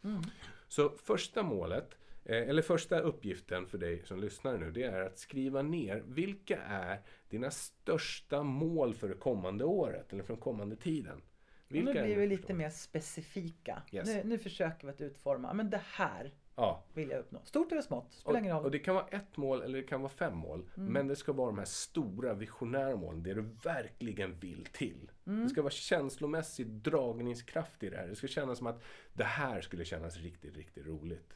Så 0.68 0.90
första 0.90 1.42
målet, 1.42 1.98
eh, 2.24 2.48
eller 2.48 2.62
första 2.62 3.00
uppgiften 3.00 3.66
för 3.66 3.78
dig 3.78 4.02
som 4.04 4.20
lyssnar 4.20 4.58
nu, 4.58 4.70
det 4.70 4.82
är 4.82 5.00
att 5.00 5.18
skriva 5.18 5.62
ner 5.62 6.02
vilka 6.06 6.62
är 6.62 7.00
dina 7.28 7.50
största 7.50 8.42
mål 8.42 8.94
för 8.94 9.08
det 9.08 9.14
kommande 9.14 9.64
året 9.64 10.12
eller 10.12 10.22
för 10.22 10.32
den 10.32 10.42
kommande 10.42 10.76
tiden. 10.76 11.22
Nu 11.68 11.82
Vilka 11.82 12.00
är 12.00 12.04
blir 12.04 12.16
vi 12.16 12.26
lite 12.26 12.54
mer 12.54 12.70
specifika. 12.70 13.82
Yes. 13.92 14.08
Nu, 14.08 14.22
nu 14.24 14.38
försöker 14.38 14.86
vi 14.86 14.92
att 14.92 15.00
utforma, 15.00 15.52
men 15.52 15.70
det 15.70 15.80
här 15.84 16.32
Ja. 16.60 16.82
vill 16.94 17.10
jag 17.10 17.20
uppnå. 17.20 17.40
Stort 17.44 17.72
eller 17.72 17.82
smått, 17.82 18.12
spelar 18.12 18.38
ingen 18.40 18.52
Och, 18.52 18.58
och 18.58 18.64
roll. 18.64 18.72
det 18.72 18.78
kan 18.78 18.94
vara 18.94 19.06
ett 19.06 19.36
mål 19.36 19.62
eller 19.62 19.78
det 19.78 19.84
kan 19.84 20.00
vara 20.00 20.12
fem 20.12 20.36
mål. 20.36 20.68
Mm. 20.76 20.92
Men 20.92 21.06
det 21.08 21.16
ska 21.16 21.32
vara 21.32 21.46
de 21.46 21.58
här 21.58 21.64
stora 21.64 22.34
visionära 22.34 22.96
målen, 22.96 23.22
det 23.22 23.34
du 23.34 23.40
verkligen 23.64 24.38
vill 24.40 24.66
till. 24.72 25.10
Mm. 25.26 25.42
Det 25.44 25.50
ska 25.50 25.62
vara 25.62 25.70
känslomässig 25.70 26.66
dragningskraft 26.66 27.82
i 27.82 27.90
det 27.90 27.96
här. 27.96 28.06
Det 28.06 28.16
ska 28.16 28.26
kännas 28.26 28.58
som 28.58 28.66
att 28.66 28.82
det 29.12 29.24
här 29.24 29.60
skulle 29.60 29.84
kännas 29.84 30.16
riktigt, 30.16 30.56
riktigt 30.56 30.86
roligt. 30.86 31.34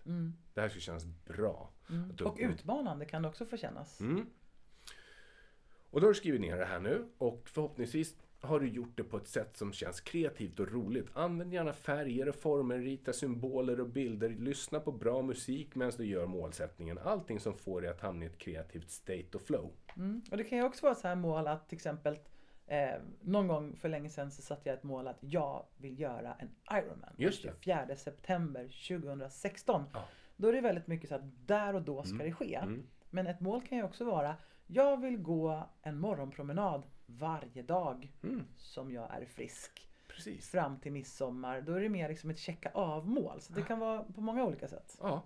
Det 0.55 0.61
här 0.61 0.69
skulle 0.69 0.83
kännas 0.83 1.05
bra. 1.05 1.71
Mm. 1.91 2.17
Och 2.25 2.37
utmanande 2.41 3.05
kan 3.05 3.23
det 3.23 3.29
också 3.29 3.47
få 3.47 3.57
kännas. 3.57 4.01
Mm. 4.01 4.27
Och 5.91 6.01
då 6.01 6.07
har 6.07 6.13
du 6.13 6.15
skrivit 6.15 6.41
ner 6.41 6.57
det 6.57 6.65
här 6.65 6.81
nu 6.81 7.09
och 7.19 7.49
förhoppningsvis 7.49 8.17
har 8.45 8.61
du 8.61 8.69
gjort 8.69 8.97
det 8.97 9.05
på 9.05 9.17
ett 9.17 9.29
sätt 9.29 9.57
som 9.57 9.73
känns 9.73 10.01
kreativt 10.01 10.61
och 10.61 10.73
roligt. 10.73 11.07
Använd 11.15 11.53
gärna 11.53 11.73
färger 11.73 12.29
och 12.29 12.35
former, 12.35 12.79
rita 12.79 13.13
symboler 13.13 13.81
och 13.81 13.89
bilder, 13.89 14.29
lyssna 14.29 14.81
på 14.81 14.93
bra 14.93 15.23
musik 15.23 15.75
medan 15.75 15.93
du 15.97 16.07
gör 16.07 16.27
målsättningen. 16.27 16.99
Allting 17.05 17.41
som 17.41 17.55
får 17.55 17.81
dig 17.81 17.91
att 17.91 18.01
hamna 18.01 18.25
i 18.25 18.29
ett 18.29 18.39
kreativt 18.39 18.91
state 18.91 19.29
och 19.35 19.43
flow. 19.43 19.73
Mm. 19.97 20.23
Och 20.31 20.37
det 20.37 20.45
kan 20.45 20.59
ju 20.59 20.65
också 20.65 20.87
vara 20.87 20.95
så 20.95 21.09
här 21.09 21.15
mål 21.15 21.47
att 21.47 21.69
till 21.69 21.77
exempel 21.77 22.19
eh, 22.67 22.95
någon 23.21 23.49
gång 23.49 23.77
för 23.77 23.89
länge 23.89 24.11
sedan 24.11 24.31
så 24.31 24.43
satte 24.43 24.69
jag 24.69 24.79
ett 24.79 24.85
mål 24.85 25.07
att 25.07 25.19
jag 25.21 25.67
vill 25.77 26.01
göra 26.01 26.35
en 26.35 26.51
Ironman. 26.79 27.15
Just 27.17 27.43
det. 27.43 27.53
24 27.61 27.97
september 27.97 28.89
2016. 28.89 29.85
Ja. 29.93 30.05
Då 30.37 30.49
är 30.49 30.53
det 30.53 30.61
väldigt 30.61 30.87
mycket 30.87 31.09
så 31.09 31.15
att 31.15 31.47
där 31.47 31.75
och 31.75 31.83
då 31.83 32.03
ska 32.03 32.17
det 32.17 32.33
ske. 32.33 32.55
Mm. 32.55 32.87
Men 33.11 33.27
ett 33.27 33.41
mål 33.41 33.63
kan 33.63 33.79
ju 33.79 33.85
också 33.85 34.05
vara 34.05 34.37
jag 34.67 35.01
vill 35.01 35.17
gå 35.17 35.69
en 35.83 35.99
morgonpromenad 35.99 36.87
varje 37.07 37.63
dag 37.63 38.13
Mm. 38.23 38.45
som 38.57 38.93
jag 38.93 39.15
är 39.15 39.25
frisk. 39.25 39.89
Precis. 40.09 40.51
Fram 40.51 40.79
till 40.81 40.93
midsommar. 40.93 41.61
Då 41.61 41.73
är 41.73 41.81
det 41.81 41.89
mer 41.89 42.09
liksom 42.09 42.31
ett 42.31 42.39
checka 42.39 42.71
av 42.75 43.09
mål. 43.09 43.41
Så 43.41 43.53
det 43.53 43.63
kan 43.63 43.79
vara 43.79 44.05
på 44.05 44.21
många 44.21 44.45
olika 44.45 44.69
sätt. 44.69 44.97
Ja. 45.01 45.23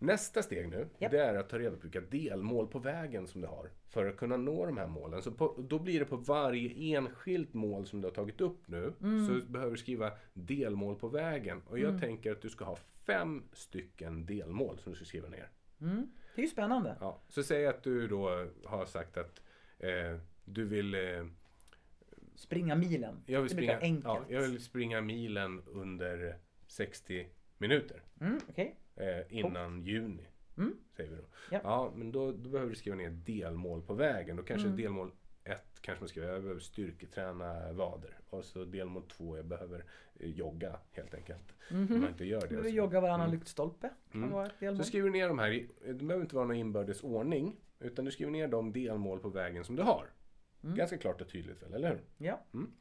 Nästa 0.00 0.42
steg 0.42 0.68
nu, 0.68 0.88
Japp. 0.98 1.10
det 1.10 1.18
är 1.18 1.34
att 1.34 1.48
ta 1.48 1.58
reda 1.58 1.76
på 1.76 1.82
vilka 1.82 2.00
delmål 2.00 2.66
på 2.68 2.78
vägen 2.78 3.26
som 3.26 3.40
du 3.40 3.46
har 3.46 3.70
för 3.86 4.06
att 4.06 4.16
kunna 4.16 4.36
nå 4.36 4.66
de 4.66 4.76
här 4.76 4.86
målen. 4.86 5.22
Så 5.22 5.32
på, 5.32 5.54
då 5.68 5.78
blir 5.78 5.98
det 5.98 6.04
på 6.04 6.16
varje 6.16 6.96
enskilt 6.96 7.54
mål 7.54 7.86
som 7.86 8.00
du 8.00 8.06
har 8.06 8.14
tagit 8.14 8.40
upp 8.40 8.68
nu 8.68 8.92
så 9.00 9.46
behöver 9.52 9.70
du 9.72 9.76
skriva 9.78 10.12
delmål 10.32 10.96
på 10.96 11.08
vägen. 11.08 11.62
Och 11.66 11.78
jag 11.78 12.00
tänker 12.00 12.32
att 12.32 12.42
du 12.42 12.50
ska 12.50 12.64
ha 12.64 12.76
fem 13.06 13.44
stycken 13.52 14.26
delmål 14.26 14.78
som 14.78 14.92
du 14.92 14.96
ska 14.96 15.04
skriva 15.04 15.28
ner. 15.28 15.50
Mm. 15.80 16.10
Det 16.34 16.40
är 16.40 16.44
ju 16.44 16.50
spännande. 16.50 16.96
Ja. 17.00 17.20
Så 17.28 17.42
säg 17.42 17.66
att 17.66 17.82
du 17.82 18.08
då 18.08 18.46
har 18.64 18.86
sagt 18.86 19.16
att 19.16 19.42
eh, 19.78 20.18
du 20.48 20.64
vill 20.64 20.94
eh, 20.94 21.00
Springa 22.34 22.74
milen. 22.74 23.22
jag, 23.26 23.40
vill 23.42 23.50
springa, 23.50 23.80
ja, 24.04 24.24
jag 24.28 24.40
vill 24.40 24.60
springa 24.62 25.00
milen 25.00 25.62
under 25.66 26.36
60 26.66 27.26
minuter. 27.58 28.02
Mm, 28.20 28.38
Okej. 28.48 28.76
Eh, 28.96 29.38
innan 29.38 29.82
juni. 29.82 30.26
Mm. 30.58 30.76
Säger 30.96 31.10
vi 31.10 31.16
då. 31.16 31.22
Ja. 31.50 31.60
Ja, 31.62 31.92
men 31.96 32.12
då, 32.12 32.32
då 32.32 32.48
behöver 32.50 32.70
du 32.70 32.76
skriva 32.76 32.96
ner 32.96 33.10
delmål 33.10 33.82
på 33.82 33.94
vägen. 33.94 34.36
Då 34.36 34.42
kanske 34.42 34.66
Mm. 34.68 34.80
delmål 34.82 35.10
ett 35.44 35.78
kanske 35.80 36.02
man 36.02 36.08
skriver, 36.08 36.28
jag 36.28 36.42
behöver 36.42 36.60
styrketräna 36.60 37.72
vader. 37.72 38.18
Och 38.30 38.44
så 38.44 38.64
delmål 38.64 39.02
två, 39.02 39.36
jag 39.36 39.46
behöver 39.46 39.84
eh, 40.20 40.30
jogga 40.30 40.78
helt 40.92 41.14
enkelt. 41.14 41.54
Om 41.70 41.86
man 42.00 42.08
inte 42.08 42.24
gör 42.24 42.40
det. 42.40 42.56
Du 42.56 42.62
så- 42.62 42.68
jogga 42.68 43.00
varannan 43.00 43.30
lyktstolpe. 43.30 43.90
Mm. 44.14 44.34
ett 44.34 44.60
delmål. 44.60 44.76
Så 44.76 44.88
skriver 44.88 45.06
du 45.08 45.12
ner 45.12 45.28
de 45.28 45.38
här, 45.38 45.66
det 45.86 45.94
behöver 46.04 46.20
inte 46.24 46.34
vara 46.36 46.46
någon 46.46 46.56
inbördes 46.56 47.02
ordning. 47.04 47.56
Utan 47.80 48.04
du 48.04 48.10
skriver 48.10 48.32
ner 48.32 48.48
de 48.48 48.72
delmål 48.72 49.20
på 49.20 49.28
vägen 49.28 49.64
som 49.64 49.76
du 49.76 49.82
har. 49.82 50.06
Mm. 50.64 50.76
Ganska 50.76 50.98
klart 50.98 51.20
och 51.20 51.28
tydligt 51.28 51.62
väl, 51.62 51.74
eller 51.74 51.88
hur? 51.90 52.04
Ja. 52.26 52.40
Mm. 52.54 52.72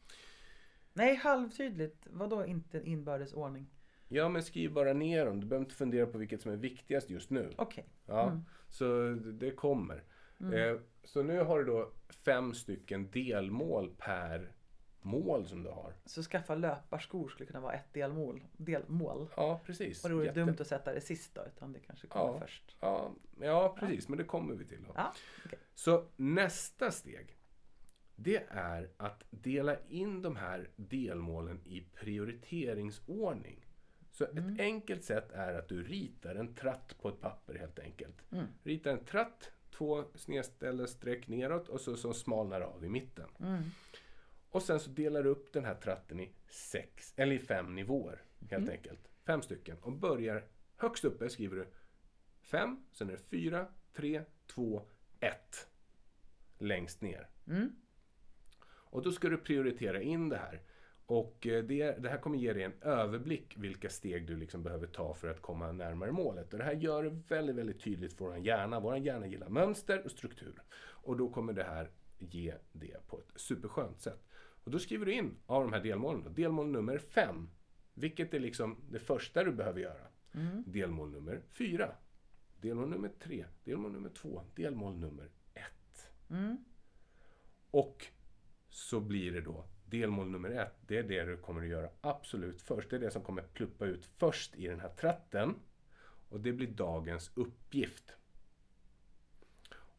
Nej, 0.93 1.15
halvtydligt. 1.15 2.07
Vadå 2.09 2.45
inte 2.45 2.81
inbördes 2.89 3.33
ordning? 3.33 3.67
Ja, 4.07 4.29
men 4.29 4.43
skriv 4.43 4.73
bara 4.73 4.93
ner 4.93 5.25
dem. 5.25 5.39
Du 5.39 5.47
behöver 5.47 5.65
inte 5.65 5.75
fundera 5.75 6.05
på 6.05 6.17
vilket 6.17 6.41
som 6.41 6.51
är 6.51 6.55
viktigast 6.57 7.09
just 7.09 7.29
nu. 7.29 7.53
Okej. 7.57 7.85
Ja, 8.05 8.27
Mm. 8.29 8.41
Så 8.69 9.09
det 9.31 9.51
kommer. 9.51 10.03
Eh, 10.53 10.79
så 11.03 11.23
nu 11.23 11.39
har 11.43 11.59
du 11.59 11.65
då 11.65 11.91
fem 12.09 12.53
stycken 12.53 13.11
delmål 13.11 13.95
per 13.97 14.51
mål 15.01 15.45
som 15.47 15.63
du 15.63 15.69
har. 15.69 15.93
Så 16.05 16.23
skaffa 16.23 16.55
löparskor 16.55 17.29
skulle 17.29 17.47
kunna 17.47 17.59
vara 17.59 17.73
ett 17.73 17.93
delmål. 17.93 18.43
delmål. 18.57 19.29
Ja, 19.35 19.61
precis. 19.65 20.03
Och 20.03 20.09
då 20.09 20.15
är 20.15 20.19
det 20.21 20.25
Jätte- 20.25 20.39
dumt 20.39 20.55
att 20.59 20.67
sätta 20.67 20.93
det 20.93 21.01
sist 21.01 21.35
då, 21.35 21.45
utan 21.45 21.73
det 21.73 21.79
kanske 21.79 22.07
kommer 22.07 22.33
Ja. 22.33 22.39
först. 22.39 22.75
Ja, 22.79 23.11
ja, 23.41 23.75
precis. 23.79 24.09
Men 24.09 24.17
det 24.17 24.23
kommer 24.23 24.55
vi 24.55 24.65
till. 24.65 24.83
Då. 24.83 24.91
Ja, 24.95 25.13
okej. 25.45 25.59
Så 25.75 26.05
nästa 26.15 26.91
steg. 26.91 27.36
Det 28.19 28.43
är 28.49 28.89
att 28.97 29.23
dela 29.29 29.77
in 29.89 30.21
de 30.21 30.35
här 30.35 30.69
delmålen 30.75 31.61
i 31.65 31.81
prioriteringsordning. 31.81 33.65
Så 34.11 34.23
ett 34.23 34.59
enkelt 34.59 35.03
sätt 35.03 35.31
är 35.31 35.53
att 35.53 35.67
du 35.69 35.83
ritar 35.83 36.35
en 36.35 36.55
tratt 36.55 36.95
på 37.01 37.09
ett 37.09 37.21
papper 37.21 37.53
helt 37.53 37.79
enkelt. 37.79 38.15
Rita 38.63 38.91
en 38.91 39.05
tratt, 39.05 39.51
två 39.71 40.03
snedställda 40.15 40.87
streck 40.87 41.27
neråt 41.27 41.69
och 41.69 41.81
så 41.81 41.95
som 41.97 42.13
smalnar 42.13 42.61
av 42.61 42.85
i 42.85 42.89
mitten. 42.89 43.29
Och 44.49 44.61
sen 44.63 44.79
så 44.79 44.89
delar 44.89 45.23
du 45.23 45.29
upp 45.29 45.53
den 45.53 45.65
här 45.65 45.75
tratten 45.75 46.19
i 46.19 46.31
sex, 46.47 47.13
eller 47.15 47.35
i 47.35 47.39
fem 47.39 47.75
nivåer 47.75 48.21
helt 48.49 48.69
enkelt. 48.69 48.99
Fem 49.25 49.41
stycken. 49.41 49.77
Och 49.81 49.91
börjar 49.91 50.43
högst 50.77 51.05
uppe 51.05 51.29
skriver 51.29 51.55
du 51.55 51.67
fem, 52.41 52.83
sen 52.91 53.07
är 53.09 53.11
det 53.11 53.17
fyra, 53.17 53.67
tre, 53.93 54.21
två, 54.47 54.81
ett. 55.19 55.69
Längst 56.57 57.01
ner. 57.01 57.27
Och 58.89 59.01
då 59.01 59.11
ska 59.11 59.29
du 59.29 59.37
prioritera 59.37 60.01
in 60.01 60.29
det 60.29 60.37
här. 60.37 60.61
Och 61.05 61.47
eh, 61.47 61.63
det, 61.63 62.03
det 62.03 62.09
här 62.09 62.17
kommer 62.17 62.37
ge 62.37 62.53
dig 62.53 62.63
en 62.63 62.81
överblick 62.81 63.57
vilka 63.57 63.89
steg 63.89 64.27
du 64.27 64.35
liksom 64.35 64.63
behöver 64.63 64.87
ta 64.87 65.13
för 65.13 65.27
att 65.27 65.41
komma 65.41 65.71
närmare 65.71 66.11
målet. 66.11 66.53
Och 66.53 66.59
det 66.59 66.65
här 66.65 66.73
gör 66.73 67.03
det 67.03 67.21
väldigt, 67.27 67.55
väldigt 67.55 67.83
tydligt 67.83 68.13
för 68.13 68.25
vår 68.25 68.37
hjärna. 68.37 68.79
Vår 68.79 68.97
hjärna 68.97 69.27
gillar 69.27 69.49
mönster 69.49 70.05
och 70.05 70.11
struktur. 70.11 70.61
Och 70.79 71.17
då 71.17 71.29
kommer 71.29 71.53
det 71.53 71.63
här 71.63 71.91
ge 72.19 72.53
det 72.71 73.07
på 73.07 73.19
ett 73.19 73.31
superskönt 73.35 74.01
sätt. 74.01 74.27
Och 74.63 74.71
då 74.71 74.79
skriver 74.79 75.05
du 75.05 75.13
in 75.13 75.35
av 75.45 75.63
de 75.63 75.73
här 75.73 75.83
delmålen. 75.83 76.23
Då, 76.23 76.29
delmål 76.29 76.67
nummer 76.67 76.97
fem. 76.97 77.49
Vilket 77.93 78.33
är 78.33 78.39
liksom 78.39 78.77
det 78.89 78.99
första 78.99 79.43
du 79.43 79.51
behöver 79.51 79.79
göra. 79.79 80.07
Delmål 80.65 81.11
nummer 81.11 81.41
fyra. 81.49 81.91
Delmål 82.61 82.89
nummer 82.89 83.11
tre. 83.19 83.45
Delmål 83.63 83.91
nummer 83.91 84.09
två. 84.09 84.41
Delmål 84.55 84.95
nummer 84.95 85.29
ett. 85.53 86.09
Och 87.71 88.07
så 88.77 88.99
blir 88.99 89.31
det 89.31 89.41
då 89.41 89.65
delmål 89.85 90.29
nummer 90.29 90.49
ett. 90.49 90.73
Det 90.87 90.97
är 90.97 91.03
det 91.03 91.23
du 91.23 91.37
kommer 91.37 91.61
att 91.61 91.67
göra 91.67 91.89
absolut 92.01 92.61
först. 92.61 92.89
Det 92.89 92.95
är 92.95 92.99
det 92.99 93.11
som 93.11 93.21
kommer 93.21 93.41
pluppa 93.41 93.85
ut 93.85 94.05
först 94.05 94.55
i 94.55 94.67
den 94.67 94.79
här 94.79 94.89
tratten. 94.89 95.55
Och 96.29 96.39
det 96.39 96.51
blir 96.51 96.67
dagens 96.67 97.31
uppgift. 97.35 98.15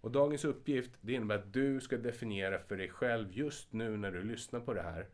Och 0.00 0.10
dagens 0.10 0.44
uppgift 0.44 0.90
det 1.00 1.12
innebär 1.12 1.38
att 1.38 1.52
du 1.52 1.80
ska 1.80 1.96
definiera 1.96 2.58
för 2.58 2.76
dig 2.76 2.88
själv 2.88 3.32
just 3.32 3.72
nu 3.72 3.96
när 3.96 4.12
du 4.12 4.22
lyssnar 4.22 4.60
på 4.60 4.74
det 4.74 4.82
här. 4.82 5.06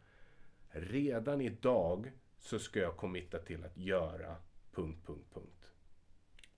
Redan 0.69 1.41
idag 1.41 2.12
så 2.39 2.59
ska 2.59 2.81
jag 2.81 2.97
committa 2.97 3.39
till 3.39 3.65
att 3.65 3.77
göra 3.77 4.37
punkt, 4.73 5.07
punkt, 5.07 5.27
punkt. 5.35 5.71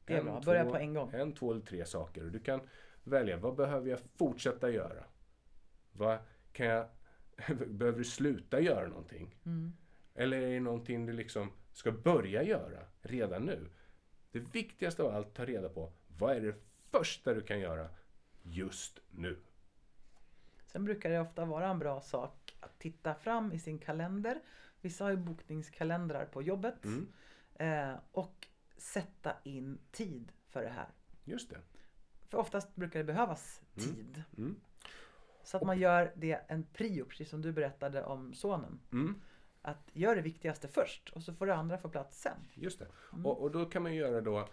Det 0.04 0.14
är 0.14 0.22
bra. 0.22 0.40
Börja 0.44 0.64
på 0.64 0.76
en 0.76 0.94
gång. 0.94 1.10
En, 1.12 1.32
två 1.32 1.52
eller 1.52 1.66
tre 1.66 1.84
saker. 1.84 2.24
Och 2.24 2.30
du 2.30 2.38
kan 2.38 2.60
välja, 3.04 3.36
vad 3.36 3.56
behöver 3.56 3.90
jag 3.90 3.98
fortsätta 4.16 4.70
göra? 4.70 5.04
Vad 5.92 6.18
kan 6.52 6.66
jag, 6.66 6.86
behöver 7.66 7.98
du 7.98 8.04
sluta 8.04 8.60
göra 8.60 8.88
någonting? 8.88 9.34
Eller 10.14 10.36
är 10.36 10.50
det 10.50 10.60
någonting 10.60 11.06
du 11.06 11.12
liksom 11.12 11.52
ska 11.72 11.92
börja 11.92 12.42
göra 12.42 12.86
redan 13.02 13.44
nu? 13.44 13.70
Det 14.32 14.38
viktigaste 14.38 15.02
av 15.02 15.14
allt, 15.14 15.34
ta 15.34 15.44
reda 15.44 15.68
på 15.68 15.92
vad 16.18 16.36
är 16.36 16.40
det 16.40 16.54
första 16.90 17.34
du 17.34 17.40
kan 17.40 17.60
göra 17.60 17.88
just 18.42 18.98
nu? 19.10 19.38
Sen 20.66 20.84
brukar 20.84 21.10
det 21.10 21.20
ofta 21.20 21.44
vara 21.44 21.70
en 21.70 21.78
bra 21.78 22.00
sak 22.00 22.56
att 22.60 22.78
titta 22.78 23.14
fram 23.14 23.52
i 23.52 23.58
sin 23.58 23.78
kalender. 23.78 24.40
Vissa 24.80 25.04
har 25.04 25.10
ju 25.10 25.16
bokningskalendrar 25.16 26.24
på 26.24 26.42
jobbet. 26.42 26.84
Mm. 26.84 27.08
Eh, 27.54 27.98
och 28.12 28.48
sätta 28.76 29.36
in 29.44 29.78
tid 29.90 30.32
för 30.48 30.62
det 30.62 30.68
här. 30.68 30.88
Just 31.24 31.50
det. 31.50 31.60
För 32.28 32.38
oftast 32.38 32.76
brukar 32.76 32.98
det 32.98 33.04
behövas 33.04 33.62
tid. 33.74 34.22
Mm. 34.38 34.60
Så 35.46 35.56
att 35.56 35.62
man 35.62 35.78
gör 35.78 36.12
det 36.16 36.40
en 36.48 36.66
prio, 36.72 37.04
precis 37.04 37.28
som 37.28 37.42
du 37.42 37.52
berättade 37.52 38.04
om 38.04 38.34
sonen. 38.34 38.80
Mm. 38.92 39.14
Att 39.62 39.90
gör 39.92 40.16
det 40.16 40.22
viktigaste 40.22 40.68
först 40.68 41.10
och 41.10 41.22
så 41.22 41.34
får 41.34 41.46
det 41.46 41.54
andra 41.54 41.78
få 41.78 41.88
plats 41.88 42.20
sen. 42.22 42.38
Just 42.54 42.78
det. 42.78 42.86
Och, 43.24 43.42
och 43.42 43.50
då 43.50 43.64
kan 43.64 43.82
man 43.82 43.94
göra 43.94 44.20
då 44.20 44.48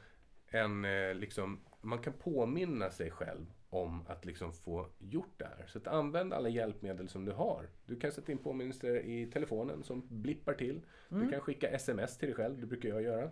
en, 0.48 0.86
eh, 0.86 1.14
liksom, 1.14 1.60
man 1.82 2.00
kan 2.00 2.14
påminna 2.14 2.92
sig 2.92 3.12
själv 3.12 3.46
om 3.70 4.06
att 4.08 4.26
liksom 4.26 4.54
få 4.54 4.88
gjort 5.00 5.34
det 5.38 5.46
här. 5.46 5.66
Så 5.68 5.78
att 5.78 5.88
använd 5.88 6.34
alla 6.34 6.50
hjälpmedel 6.50 7.10
som 7.10 7.26
du 7.26 7.32
har. 7.32 7.70
Du 7.86 8.00
kan 8.00 8.12
sätta 8.12 8.32
in 8.32 8.38
påminnelser 8.38 8.96
i 8.96 9.32
telefonen 9.32 9.84
som 9.84 10.08
blippar 10.10 10.54
till. 10.54 10.86
Du 11.10 11.30
kan 11.30 11.40
skicka 11.40 11.68
sms 11.70 12.18
till 12.18 12.28
dig 12.28 12.36
själv, 12.36 12.60
det 12.60 12.66
brukar 12.66 12.90
jag 12.90 13.02
göra. 13.02 13.32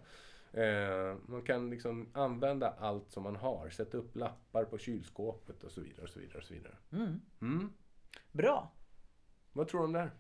Eh, 0.54 1.18
man 1.26 1.42
kan 1.42 1.70
liksom 1.70 2.10
använda 2.14 2.74
allt 2.80 3.12
som 3.12 3.24
man 3.24 3.36
har. 3.36 3.70
Sätta 3.70 3.98
upp 3.98 4.16
lappar 4.16 4.66
på 4.66 4.78
kylskåpet 4.78 5.64
och 5.64 5.72
så 5.72 5.82
vidare. 5.82 6.04
Och 6.04 6.10
så 6.10 6.20
vidare, 6.20 6.38
och 6.38 6.44
så 6.44 6.54
vidare. 6.54 6.76
Mm. 6.92 7.74
Bra! 8.32 8.72
Vad 9.54 9.68
tror 9.68 9.80
du 9.80 9.86
om 9.86 9.94
det 9.94 10.00
här? 10.00 10.12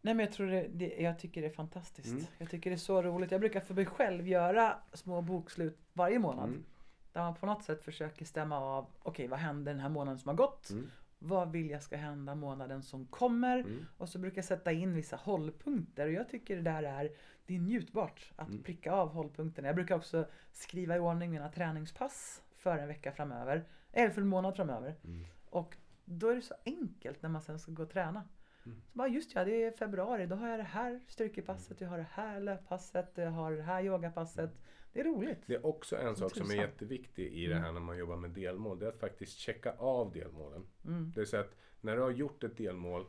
Nej 0.00 0.14
men 0.14 0.26
jag 0.26 0.32
tror 0.32 0.46
det, 0.46 0.68
det, 0.68 0.96
jag 0.98 1.18
tycker 1.18 1.40
det 1.40 1.46
är 1.46 1.52
fantastiskt. 1.52 2.12
Mm. 2.12 2.24
Jag 2.38 2.50
tycker 2.50 2.70
det 2.70 2.76
är 2.76 2.78
så 2.78 3.02
roligt. 3.02 3.30
Jag 3.30 3.40
brukar 3.40 3.60
för 3.60 3.74
mig 3.74 3.86
själv 3.86 4.28
göra 4.28 4.76
små 4.92 5.22
bokslut 5.22 5.78
varje 5.92 6.18
månad. 6.18 6.48
Mm. 6.48 6.64
Där 7.12 7.20
man 7.20 7.34
på 7.34 7.46
något 7.46 7.64
sätt 7.64 7.84
försöker 7.84 8.24
stämma 8.24 8.60
av, 8.60 8.86
okej 9.02 9.28
vad 9.28 9.38
hände 9.38 9.70
den 9.70 9.80
här 9.80 9.88
månaden 9.88 10.18
som 10.18 10.28
har 10.28 10.36
gått? 10.36 10.70
Mm. 10.70 10.90
Vad 11.18 11.52
vill 11.52 11.70
jag 11.70 11.82
ska 11.82 11.96
hända 11.96 12.34
månaden 12.34 12.82
som 12.82 13.06
kommer? 13.06 13.58
Mm. 13.58 13.86
Och 13.96 14.08
så 14.08 14.18
brukar 14.18 14.38
jag 14.38 14.44
sätta 14.44 14.72
in 14.72 14.94
vissa 14.94 15.16
hållpunkter 15.16 16.06
och 16.06 16.12
jag 16.12 16.28
tycker 16.28 16.56
det 16.56 16.62
där 16.62 16.82
är, 16.82 17.10
det 17.46 17.56
är 17.56 17.60
njutbart 17.60 18.32
att 18.36 18.48
Mm. 18.48 18.62
pricka 18.62 18.92
av 18.92 19.08
hållpunkterna. 19.08 19.68
Jag 19.68 19.74
brukar 19.74 19.96
också 19.96 20.26
skriva 20.52 20.96
i 20.96 20.98
ordning 20.98 21.30
mina 21.30 21.48
träningspass 21.48 22.42
för 22.56 22.78
en 22.78 22.88
vecka 22.88 23.12
framöver, 23.12 23.64
eller 23.92 24.10
för 24.10 24.20
en 24.20 24.28
månad 24.28 24.56
framöver. 24.56 24.94
Mm. 25.04 25.24
Och 25.50 25.76
då 26.04 26.28
är 26.28 26.34
det 26.34 26.42
så 26.42 26.54
enkelt 26.64 27.22
när 27.22 27.28
man 27.30 27.42
sen 27.42 27.58
ska 27.58 27.72
gå 27.72 27.82
och 27.82 27.90
träna. 27.90 28.28
Mm. 28.66 28.82
Så 28.92 28.98
bara, 28.98 29.08
just 29.08 29.34
ja, 29.34 29.44
det 29.44 29.64
är 29.64 29.70
februari, 29.70 30.26
då 30.26 30.36
har 30.36 30.48
jag 30.48 30.58
det 30.58 30.62
här 30.62 31.00
styrkepasset, 31.08 31.80
jag 31.80 31.88
har 31.88 31.98
det 31.98 32.06
här 32.10 32.40
löppasset, 32.40 33.10
jag 33.14 33.30
har 33.30 33.52
det 33.52 33.62
här 33.62 33.82
yogapasset. 33.82 34.50
Det 34.92 35.00
är 35.00 35.04
roligt. 35.04 35.38
Det 35.46 35.54
är 35.54 35.66
också 35.66 35.96
en 35.96 36.16
sak 36.16 36.36
som 36.36 36.50
är 36.50 36.54
jätteviktig 36.54 37.32
i 37.32 37.46
det 37.46 37.54
här 37.54 37.72
när 37.72 37.80
man 37.80 37.98
jobbar 37.98 38.16
med 38.16 38.30
delmål. 38.30 38.78
Det 38.78 38.86
är 38.86 38.90
att 38.90 39.00
faktiskt 39.00 39.38
checka 39.38 39.72
av 39.78 40.12
delmålen. 40.12 40.66
Mm. 40.84 41.12
Det 41.14 41.20
vill 41.20 41.28
säga 41.28 41.42
att 41.42 41.56
när 41.80 41.96
du 41.96 42.02
har 42.02 42.10
gjort 42.10 42.44
ett 42.44 42.56
delmål, 42.56 43.06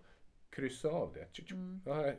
kryssa 0.49 0.89
av 0.89 1.13
det. 1.13 1.51
Mm. 1.51 1.81
Har 1.85 2.05
jag, 2.05 2.15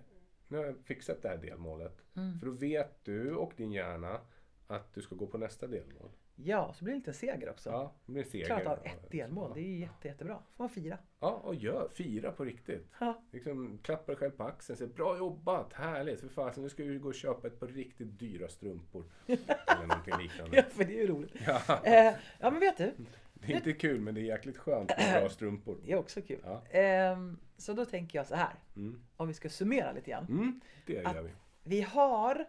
nu 0.49 0.59
har 0.59 0.65
jag 0.65 0.75
fixat 0.85 1.23
det 1.23 1.29
här 1.29 1.37
delmålet. 1.37 2.05
Mm. 2.17 2.39
För 2.39 2.47
då 2.47 2.53
vet 2.53 3.05
du 3.05 3.35
och 3.35 3.53
din 3.57 3.73
hjärna 3.73 4.21
att 4.67 4.95
du 4.95 5.03
ska 5.03 5.15
gå 5.15 5.27
på 5.27 5.39
nästa 5.39 5.67
delmål. 5.67 6.11
Ja, 6.41 6.73
så 6.77 6.85
blir 6.85 6.93
det 6.93 6.97
en 6.97 6.99
liten 7.01 7.15
seger 7.15 7.51
också. 7.51 7.71
Ja, 7.71 7.95
det 8.07 8.13
blir 8.13 8.25
seger. 8.25 8.47
Klart 8.47 8.67
av 8.67 8.79
Ja, 8.85 8.91
ett 8.91 9.11
delmål, 9.11 9.51
det 9.55 9.61
är 9.61 9.79
jätte, 9.79 10.09
jättebra. 10.09 10.43
får 10.57 10.65
man 10.65 10.69
fira. 10.71 10.99
Ja, 11.21 11.31
och 11.31 11.55
gör. 11.55 11.89
Fira 11.95 12.33
på 12.33 12.45
riktigt. 12.45 12.87
Ja. 13.01 13.23
Liksom, 13.33 13.79
klappa 13.83 14.07
dig 14.07 14.17
själv 14.17 14.31
på 14.31 14.45
axeln 14.45 14.77
säga 14.77 14.91
bra 14.95 15.19
jobbat, 15.19 15.73
härligt. 15.73 16.21
För 16.21 16.29
fasen, 16.29 16.63
nu 16.63 16.69
ska 16.69 16.85
vi 16.85 16.99
gå 16.99 17.09
och 17.09 17.15
köpa 17.15 17.47
ett 17.47 17.61
par 17.61 17.67
riktigt 17.67 18.19
dyra 18.19 18.49
strumpor. 18.49 19.05
Eller 19.27 19.87
någonting 19.87 20.15
ja, 20.15 20.19
liknande. 20.19 20.63
för 20.71 20.85
det 20.85 20.93
är 20.99 21.01
ju 21.01 21.07
roligt. 21.07 21.35
Ja, 21.47 21.81
Eh, 21.85 22.15
ja, 22.39 22.51
men 22.51 22.61
vet 22.61 22.77
du, 22.77 22.95
det 23.47 23.53
är 23.53 23.57
inte 23.57 23.73
kul 23.73 24.01
men 24.01 24.15
det 24.15 24.21
är 24.21 24.25
jäkligt 24.25 24.57
skönt 24.57 24.89
med 24.99 25.21
bra 25.21 25.29
strumpor. 25.31 25.79
det 25.85 25.93
är 25.93 25.97
också 25.97 26.23
kul. 26.23 26.41
Ja. 26.45 26.63
Ehm, 26.71 27.39
så 27.57 27.73
då 27.73 27.85
tänker 27.85 28.19
jag 28.19 28.27
så 28.27 28.35
här, 28.35 28.55
Mm. 28.77 29.01
om 29.17 29.29
vi 29.29 29.35
ska 29.35 29.49
summera 29.49 29.93
lite 29.93 30.11
grann. 30.11 30.27
Mm, 30.29 30.61
det 30.87 30.93
gör 30.93 31.23
vi. 31.23 31.31
Vi 31.63 31.83
har, 31.83 32.47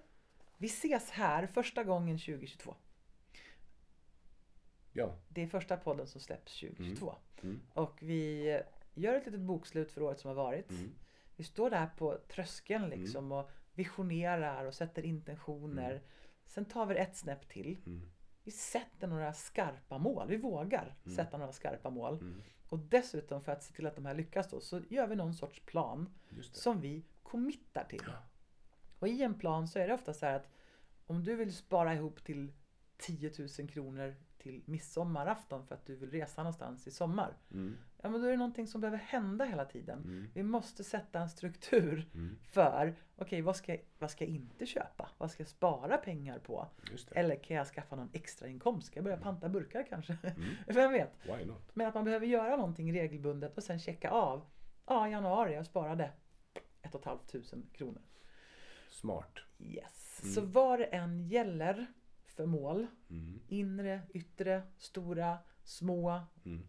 vi 0.57 0.67
ses 0.67 1.09
här 1.09 1.47
första 1.47 1.83
gången 1.83 2.17
2022. 2.17 2.75
Ja. 4.93 5.15
Det 5.29 5.41
är 5.41 5.47
första 5.47 5.77
podden 5.77 6.07
som 6.07 6.21
släpps 6.21 6.59
2022. 6.59 7.15
Mm. 7.43 7.59
Och 7.73 7.97
vi 8.01 8.43
gör 8.93 9.15
ett 9.15 9.25
litet 9.25 9.41
bokslut 9.41 9.91
för 9.91 10.01
året 10.01 10.19
som 10.19 10.27
har 10.27 10.35
varit. 10.35 10.69
Mm. 10.69 10.91
Vi 11.35 11.43
står 11.43 11.69
där 11.69 11.87
på 11.97 12.17
tröskeln 12.27 12.89
liksom 12.89 13.31
och 13.31 13.49
visionerar 13.73 14.65
och 14.65 14.73
sätter 14.73 15.05
intentioner. 15.05 16.01
Sen 16.45 16.65
tar 16.65 16.85
vi 16.85 16.95
ett 16.95 17.15
snäpp 17.15 17.49
till. 17.49 17.77
Mm. 18.49 18.55
Vi 18.55 18.57
sätter 18.57 19.07
några 19.07 19.33
skarpa 19.33 19.97
mål. 19.97 20.27
Vi 20.27 20.37
vågar 20.37 20.95
sätta 21.15 21.37
några 21.37 21.51
skarpa 21.51 21.89
mål. 21.89 22.13
Mm. 22.13 22.41
Och 22.69 22.79
dessutom 22.79 23.43
för 23.43 23.51
att 23.51 23.63
se 23.63 23.73
till 23.73 23.87
att 23.87 23.95
de 23.95 24.05
här 24.05 24.13
lyckas 24.15 24.49
då 24.49 24.59
så 24.59 24.81
gör 24.89 25.07
vi 25.07 25.15
någon 25.15 25.33
sorts 25.33 25.61
plan 25.65 26.09
som 26.51 26.81
vi 26.81 27.05
committar 27.23 27.85
till. 27.89 27.99
Och 28.99 29.07
i 29.07 29.23
en 29.23 29.39
plan 29.39 29.67
så 29.67 29.79
är 29.79 29.87
det 29.87 29.93
ofta 29.93 30.13
så 30.13 30.25
här 30.25 30.35
att 30.35 30.49
om 31.07 31.23
du 31.23 31.35
vill 31.35 31.55
spara 31.55 31.93
ihop 31.93 32.23
till 32.23 32.51
10 32.99 33.31
000 33.59 33.69
kronor 33.69 34.15
till 34.37 34.61
midsommarafton 34.65 35.65
för 35.67 35.75
att 35.75 35.85
du 35.85 35.95
vill 35.95 36.11
resa 36.11 36.43
någonstans 36.43 36.87
i 36.87 36.91
sommar. 36.91 37.37
Mm. 37.51 37.77
Ja 38.01 38.09
men 38.09 38.21
då 38.21 38.27
är 38.27 38.31
det 38.31 38.37
någonting 38.37 38.67
som 38.67 38.81
behöver 38.81 38.97
hända 38.97 39.45
hela 39.45 39.65
tiden. 39.65 39.99
Mm. 39.99 40.27
Vi 40.33 40.43
måste 40.43 40.83
sätta 40.83 41.19
en 41.19 41.29
struktur 41.29 42.09
Mm. 42.13 42.37
för 42.43 42.95
okej 43.15 43.41
vad, 43.41 43.55
ska, 43.55 43.77
vad 43.99 44.11
ska 44.11 44.23
jag 44.25 44.33
inte 44.33 44.65
köpa? 44.65 45.09
Vad 45.17 45.31
ska 45.31 45.41
jag 45.43 45.47
spara 45.47 45.97
pengar 45.97 46.39
på? 46.39 46.67
Eller 47.15 47.35
kan 47.35 47.57
jag 47.57 47.67
skaffa 47.67 47.95
någon 47.95 48.09
extra 48.13 48.47
inkomst? 48.47 48.87
Ska 48.87 48.97
jag 48.97 49.03
börja 49.03 49.17
panta 49.17 49.49
burkar 49.49 49.85
kanske? 49.89 50.17
Mm. 50.23 50.49
Vem 50.67 50.91
vet? 50.91 51.13
Men 51.73 51.87
att 51.87 51.95
man 51.95 52.05
behöver 52.05 52.25
göra 52.27 52.55
någonting 52.55 52.93
regelbundet 52.93 53.57
och 53.57 53.63
sen 53.63 53.79
checka 53.79 54.09
av. 54.09 54.45
Ja, 54.85 55.07
i 55.07 55.11
januari 55.11 55.53
jag 55.53 55.65
sparade 55.65 56.11
ett 56.81 56.95
och 56.95 57.01
ett 57.01 57.05
halvt 57.05 57.27
tusen 57.31 57.69
kronor. 57.73 58.01
Smart. 58.89 59.39
Yes. 59.59 60.19
Mm. 60.23 60.33
Så 60.33 60.41
vad 60.41 60.79
det 60.79 60.85
än 60.85 61.27
gäller 61.27 61.85
för 62.39 62.45
mål, 62.45 62.87
Mm. 63.09 63.39
inre, 63.47 64.01
yttre, 64.13 64.63
stora, 64.77 65.37
små, 65.63 66.21
Mm. 66.45 66.67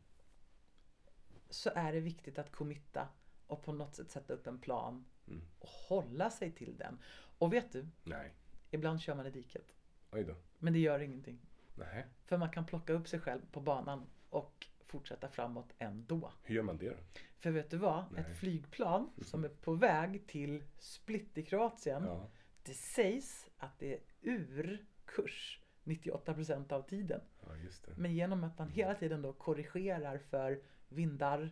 så 1.51 1.71
är 1.75 1.93
det 1.93 2.01
viktigt 2.01 2.39
att 2.39 2.53
committa 2.53 3.09
och 3.47 3.62
på 3.62 3.73
något 3.73 3.95
sätt 3.95 4.11
sätta 4.11 4.33
upp 4.35 4.47
en 4.47 4.59
plan 4.61 5.05
Mm. 5.29 5.43
och 5.59 5.68
hålla 5.68 6.31
sig 6.31 6.53
till 6.53 6.77
den. 6.77 6.99
Och 7.39 7.53
vet 7.53 7.73
du, 7.73 7.89
Nej. 8.05 8.35
ibland 8.71 9.01
kör 9.01 9.14
man 9.14 9.27
i 9.27 9.31
diket. 9.31 9.75
Oj 10.12 10.25
då. 10.25 10.35
Men 10.59 10.73
det 10.73 10.79
gör 10.79 11.01
ingenting. 11.01 11.39
Nej. 11.75 12.07
För 12.25 12.37
man 12.37 12.51
kan 12.51 12.66
plocka 12.66 12.93
upp 12.93 13.09
sig 13.09 13.21
själv 13.21 13.41
på 13.53 13.61
banan 13.61 14.07
och 14.31 14.66
fortsätta 14.87 15.29
framåt 15.29 15.73
ändå. 15.79 16.33
Hur 16.43 16.55
gör 16.55 16.62
man 16.62 16.79
det 16.79 16.89
då? 16.91 16.97
För 17.39 17.51
vet 17.51 17.71
du 17.71 17.77
vad? 17.77 18.05
Nej. 18.12 18.21
Ett 18.21 18.39
flygplan 18.39 19.11
som 19.23 19.45
är 19.45 19.49
på 19.49 19.75
väg 19.75 20.27
till 20.27 20.64
Split 20.79 21.39
i 21.39 21.43
Kroatien. 21.43 22.03
Ja. 22.05 22.31
Det 22.62 22.75
sägs 22.75 23.51
att 23.59 23.79
det 23.79 23.95
är 23.95 24.01
ur 24.21 24.87
kurs 25.05 25.60
98% 25.85 26.72
av 26.72 26.83
tiden. 26.83 27.20
ja. 27.41 27.93
Men 27.97 28.14
genom 28.14 28.45
att 28.45 28.59
man 28.59 28.68
hela 28.68 28.95
tiden 28.95 29.22
då 29.22 29.33
korrigerar 29.33 30.18
för 30.18 30.61
vindar, 30.89 31.51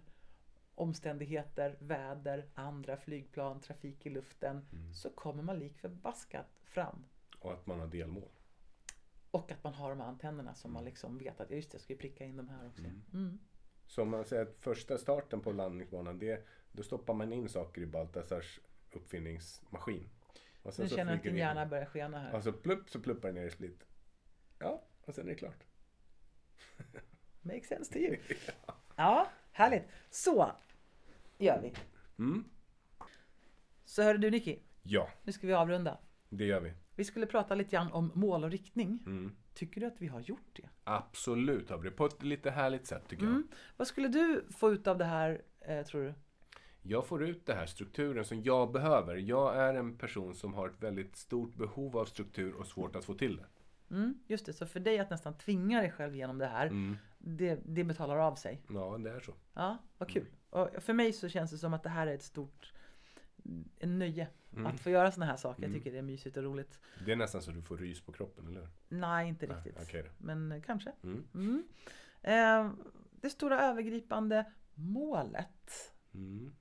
omständigheter, 0.75 1.77
väder, 1.79 2.49
andra 2.55 2.97
flygplan, 2.97 3.61
trafik 3.61 4.07
i 4.07 4.11
luften. 4.11 4.67
Mm. 4.73 4.95
Så 4.95 5.11
kommer 5.11 5.43
man 5.43 5.59
lik 5.59 5.79
förbaskat 5.79 6.61
fram. 6.65 7.05
Och 7.39 7.53
att 7.53 7.67
man 7.67 7.81
har 7.81 7.87
delmål. 7.87 8.31
Och 9.31 9.53
att 9.53 9.65
man 9.65 9.75
har 9.75 9.91
de 9.91 10.01
här 10.01 10.09
antennerna 10.09 10.55
som 10.55 10.73
man 10.73 10.85
liksom 10.85 11.19
vet 11.19 11.41
att 11.41 11.51
just 11.51 11.71
det, 11.71 11.75
jag 11.75 11.83
ska 11.83 11.93
ju 11.93 11.99
pricka 11.99 12.25
in 12.25 12.37
de 12.37 12.49
här 12.49 12.67
också. 12.67 12.85
Mm. 13.13 13.39
Så 13.87 14.03
om 14.03 14.11
man 14.11 14.25
säger 14.25 14.43
att 14.43 14.57
första 14.59 14.99
starten 14.99 15.41
på 15.41 15.53
landningsbanan, 15.53 16.19
det, 16.19 16.47
då 16.73 16.83
stoppar 16.83 17.15
man 17.15 17.33
in 17.33 17.49
saker 17.49 17.83
i 17.83 17.87
Baltasars 17.87 18.61
uppfinningsmaskin. 18.93 20.09
Och 20.63 20.75
sen 20.75 20.83
Nu 20.83 20.89
så 20.89 20.97
känner 20.97 21.13
jag 21.13 21.17
att 21.17 21.25
din 21.25 21.37
hjärna 21.37 21.67
börjar 21.67 21.87
skena 21.87 22.19
här. 22.19 22.35
Och 22.35 22.45
så 22.45 22.53
plupp 22.53 22.91
så 22.91 23.01
pluppar 23.01 23.29
det 23.29 23.35
ner 23.35 23.47
i 23.47 23.51
split. 23.51 23.85
Och 25.09 25.15
sen 25.15 25.25
är 25.25 25.29
det 25.31 25.35
klart. 25.35 25.65
Makes 27.43 27.69
sense 27.69 27.93
to 27.93 27.99
you. 27.99 28.17
Ja, 28.97 29.29
härligt. 29.53 29.85
Så 30.11 30.53
gör 31.39 31.61
vi. 31.63 31.73
Mm. 32.19 32.45
Så 33.85 34.03
hörru 34.03 34.19
du 34.19 34.31
Nicky, 34.31 34.59
Ja, 34.83 35.09
nu 35.23 35.33
ska 35.33 35.47
vi 35.47 35.53
avrunda. 35.53 35.99
det 36.29 36.45
gör 36.45 36.61
vi. 36.61 36.73
Vi 36.95 37.05
skulle 37.05 37.27
prata 37.27 37.55
lite 37.55 37.71
grann 37.71 37.93
om 37.93 38.11
mål 38.15 38.45
och 38.45 38.51
riktning. 38.51 39.03
Mm. 39.07 39.37
Tycker 39.55 39.81
du 39.81 39.87
att 39.87 40.01
vi 40.01 40.07
har 40.07 40.21
gjort 40.21 40.51
det? 40.57 40.69
Absolut 40.85 41.71
har 41.71 41.79
vi 41.79 41.89
det. 41.91 41.97
På 41.97 42.07
ett 42.07 42.23
lite 42.23 42.51
härligt 42.51 42.87
sätt 42.87 43.03
tycker 43.09 43.25
jag. 43.25 43.33
Mm. 43.35 43.49
Vad 43.77 43.89
skulle 43.89 44.09
du 44.09 44.45
få 44.51 44.73
ut 44.73 44.87
av 44.87 44.99
det 44.99 45.05
här, 45.05 45.43
eh, 45.61 45.83
tror 45.87 46.03
du? 46.03 46.15
Jag 46.83 47.07
får 47.07 47.25
ut 47.25 47.47
den 47.47 47.57
här 47.57 47.67
strukturen 47.67 48.25
som 48.25 48.43
jag 48.43 48.73
behöver. 48.73 49.17
Jag 49.17 49.57
är 49.57 49.75
en 49.75 49.99
person 49.99 50.35
som 50.35 50.55
har 50.55 50.69
ett 50.69 50.83
väldigt 50.83 51.17
stort 51.17 51.55
behov 51.55 51.97
av 51.97 52.05
struktur 52.05 52.55
och 52.55 52.67
svårt 52.67 52.97
att 52.97 53.05
få 53.05 53.15
till 53.15 53.37
det. 53.37 53.47
Mm, 53.91 54.19
just 54.27 54.47
det, 54.47 54.53
så 54.53 54.67
för 54.67 54.81
dig 54.81 54.99
att 54.99 55.11
nästan 55.11 55.35
tvinga 55.39 55.81
dig 55.81 55.91
själv 55.91 56.17
genom 56.17 56.39
det 56.39 56.47
här, 56.47 56.67
Mm. 56.67 56.97
det, 57.19 57.59
det 57.65 57.85
betalar 57.85 58.17
av 58.17 58.35
sig. 58.35 58.63
Ja, 58.69 58.99
det 58.99 59.11
är 59.11 59.21
så. 59.21 59.35
Ja, 59.55 59.79
vad 59.99 60.09
kul. 60.09 60.27
Och 60.51 60.69
för 60.79 60.93
mig 60.93 61.13
så 61.13 61.29
känns 61.29 61.51
det 61.51 61.59
som 61.59 61.75
att 61.75 61.83
det 61.83 61.89
här 61.89 62.07
är 62.07 62.15
ett 62.15 62.23
stort 62.23 62.73
en 63.79 63.99
nöje 63.99 64.29
Mm. 64.53 64.67
att 64.67 64.81
få 64.81 64.91
göra 64.91 65.13
såna 65.13 65.27
här 65.27 65.37
saker. 65.37 65.63
Jag 65.63 65.73
tycker 65.73 65.93
det 65.93 65.99
är 65.99 66.03
mysigt 66.03 66.37
och 66.37 66.43
roligt. 66.43 66.81
Det 67.07 67.13
är 67.13 67.17
nästan 67.17 67.43
så 67.43 67.51
du 67.51 67.63
får 67.63 67.77
rys 67.77 68.01
på 68.01 68.13
kroppen, 68.13 68.47
eller 68.47 68.61
hur? 68.61 68.69
Nej, 68.89 69.29
inte 69.29 69.47
Nej, 69.47 69.57
riktigt. 69.57 69.83
okej 69.83 70.03
då. 70.03 70.09
Men 70.19 70.53
eh, 70.53 70.63
kanske. 70.63 70.93
Mm. 71.03 71.25
Mm. 71.35 71.65
Eh, 72.23 72.73
det 73.21 73.31
stora 73.31 73.61
övergripande 73.63 74.45
målet 74.75 75.95
Mm. 76.15 76.55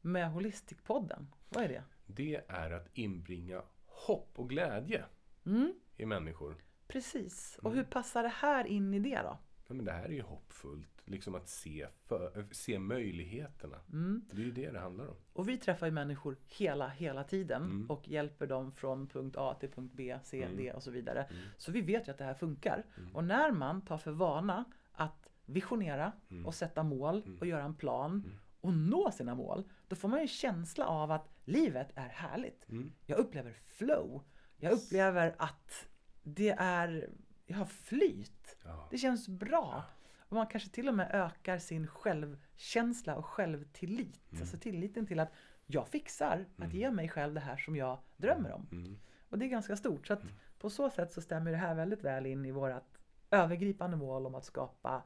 med 0.00 0.28
Holistic-podden, 0.32 1.26
vad 1.48 1.64
är 1.64 1.68
det? 1.68 1.82
Det 2.06 2.42
är 2.48 2.70
att 2.70 2.88
inbringa 2.92 3.62
hopp 3.86 4.38
och 4.38 4.48
glädje 4.48 5.04
Mm, 5.46 5.74
i 5.98 6.06
människor. 6.06 6.56
precis. 6.88 7.58
Och 7.62 7.72
hur 7.72 7.84
passar 7.84 8.22
det 8.22 8.28
här 8.28 8.64
in 8.66 8.94
i 8.94 8.98
det 8.98 9.20
då? 9.22 9.38
Ja, 9.68 9.74
men 9.74 9.84
det 9.84 9.92
här 9.92 10.04
är 10.04 10.12
ju 10.12 10.22
hoppfullt. 10.22 10.88
Liksom 11.04 11.34
att 11.34 11.48
se, 11.48 11.88
för, 12.06 12.46
se 12.52 12.78
möjligheterna. 12.78 13.76
Mm. 13.92 14.24
Det 14.30 14.36
är 14.42 14.44
ju 14.44 14.50
det 14.52 14.70
det 14.70 14.78
handlar 14.80 15.06
om. 15.08 15.16
Och 15.32 15.48
vi 15.48 15.56
träffar 15.58 15.86
ju 15.86 15.92
människor 15.92 16.36
hela, 16.46 16.88
hela 16.88 17.24
tiden 17.24 17.62
Mm. 17.62 17.90
och 17.90 18.08
hjälper 18.08 18.46
dem 18.46 18.72
från 18.72 19.06
punkt 19.06 19.36
A 19.38 19.56
till 19.60 19.70
punkt 19.70 19.92
B, 19.96 20.18
C, 20.22 20.42
Mm. 20.42 20.56
D 20.56 20.72
och 20.72 20.82
så 20.82 20.90
vidare. 20.90 21.22
Mm. 21.22 21.42
Så 21.56 21.72
vi 21.72 21.80
vet 21.80 22.08
ju 22.08 22.12
att 22.12 22.18
det 22.18 22.24
här 22.24 22.34
funkar. 22.34 22.84
Mm. 22.98 23.16
Och 23.16 23.24
när 23.24 23.52
man 23.52 23.82
tar 23.82 23.98
för 23.98 24.10
vana 24.10 24.64
att 24.92 25.28
visionera 25.46 26.12
Mm. 26.30 26.46
och 26.46 26.54
sätta 26.54 26.82
mål 26.82 27.22
Mm. 27.26 27.38
och 27.38 27.46
göra 27.46 27.64
en 27.64 27.74
plan 27.74 28.12
Mm. 28.12 28.38
och 28.60 28.72
nå 28.72 29.10
sina 29.10 29.34
mål, 29.34 29.68
då 29.88 29.96
får 29.96 30.08
man 30.08 30.20
ju 30.20 30.28
känsla 30.28 30.86
av 30.86 31.10
att 31.10 31.28
livet 31.44 31.88
är 31.94 32.08
härligt. 32.08 32.68
Mm. 32.68 32.92
Jag 33.06 33.18
upplever 33.18 33.52
flow. 33.52 34.22
Jag 34.56 34.72
upplever 34.72 35.34
att 35.38 35.87
det 36.34 36.56
är, 36.58 37.10
jag 37.46 37.56
har 37.56 37.64
flyt. 37.64 38.56
Ja. 38.64 38.88
Det 38.90 38.98
känns 38.98 39.28
bra. 39.28 39.84
Och 40.18 40.32
man 40.32 40.46
kanske 40.46 40.70
till 40.70 40.88
och 40.88 40.94
med 40.94 41.10
ökar 41.12 41.58
sin 41.58 41.86
självkänsla 41.86 43.16
och 43.16 43.26
självtillit. 43.26 44.20
Alltså 44.40 44.58
tilliten 44.58 45.06
till 45.06 45.20
att 45.20 45.32
jag 45.66 45.88
fixar 45.88 46.46
att 46.56 46.74
ge 46.74 46.90
mig 46.90 47.08
själv 47.08 47.34
det 47.34 47.40
här 47.40 47.56
som 47.56 47.76
jag 47.76 47.98
drömmer 48.16 48.52
om. 48.52 48.68
Mm. 48.72 48.98
Och 49.28 49.38
det 49.38 49.46
är 49.46 49.48
ganska 49.48 49.76
stort. 49.76 50.06
Så 50.06 50.12
att 50.12 50.22
på 50.58 50.70
så 50.70 50.90
sätt 50.90 51.12
så 51.12 51.20
stämmer 51.20 51.50
det 51.50 51.56
här 51.56 51.74
väldigt 51.74 52.04
väl 52.04 52.26
in 52.26 52.46
i 52.46 52.50
vårt 52.50 52.82
övergripande 53.30 53.96
mål 53.96 54.26
om 54.26 54.34
att 54.34 54.44
skapa 54.44 55.02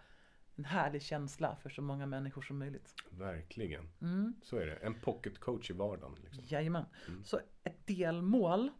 en 0.56 0.64
härlig 0.64 1.02
känsla 1.02 1.56
för 1.56 1.70
så 1.70 1.82
många 1.82 2.06
människor 2.06 2.42
som 2.42 2.58
möjligt. 2.58 2.94
Verkligen. 3.10 3.88
Mm. 4.00 4.34
Så 4.42 4.56
är 4.56 4.66
det. 4.66 4.76
En 4.76 5.00
pocket 5.00 5.38
coach 5.38 5.70
i 5.70 5.72
vardagen. 5.72 6.18
Liksom. 6.24 6.44
Jajamän. 6.46 6.84
Så 7.24 7.40
ett 7.62 7.86
delmål 7.86 8.70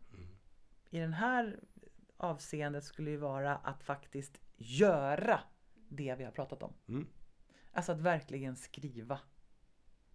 i 0.91 0.99
den 0.99 1.13
här 1.13 1.61
avseendet 2.23 2.85
skulle 2.85 3.11
ju 3.11 3.17
vara 3.17 3.57
att 3.57 3.83
faktiskt 3.83 4.41
göra 4.57 5.41
det 5.89 6.15
vi 6.19 6.25
har 6.25 6.33
pratat 6.33 6.63
om. 6.63 6.75
Mm. 6.89 7.07
Alltså 7.73 7.93
att 7.93 8.01
verkligen 8.01 8.57
skriva 8.57 9.21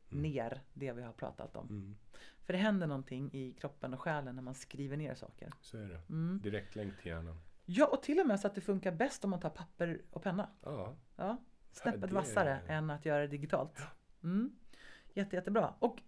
ner 0.09 0.61
det 0.73 0.91
vi 0.91 1.01
har 1.01 1.13
pratat 1.13 1.55
om. 1.55 1.67
Mm. 1.69 1.97
För 2.43 2.53
det 2.53 2.59
händer 2.59 2.87
någonting 2.87 3.29
i 3.33 3.53
kroppen 3.53 3.93
och 3.93 4.01
själen 4.01 4.35
när 4.35 4.43
man 4.43 4.55
skriver 4.55 4.97
ner 4.97 5.15
saker. 5.15 5.53
Så 5.61 5.77
är 5.77 5.89
det. 5.89 6.01
Mm. 6.09 6.39
Direktlänk 6.43 6.97
till 6.97 7.07
hjärnan. 7.07 7.39
Ja, 7.65 7.87
och 7.87 8.03
till 8.03 8.19
och 8.19 8.27
med 8.27 8.39
så 8.39 8.47
att 8.47 8.55
det 8.55 8.61
funkar 8.61 8.91
bäst 8.91 9.23
om 9.23 9.29
man 9.29 9.39
tar 9.39 9.49
papper 9.49 10.01
och 10.09 10.23
penna. 10.23 10.49
Ja. 10.63 10.95
Ja, 11.15 11.37
snäppet 11.71 12.01
det- 12.01 12.15
vassare 12.15 12.59
än 12.67 12.89
att 12.89 13.05
göra 13.05 13.21
det 13.21 13.27
digitalt. 13.27 13.81
Mm. 14.23 14.55
Jätte, 15.13 15.35
jättebra. 15.35 15.73
Och 15.79 16.01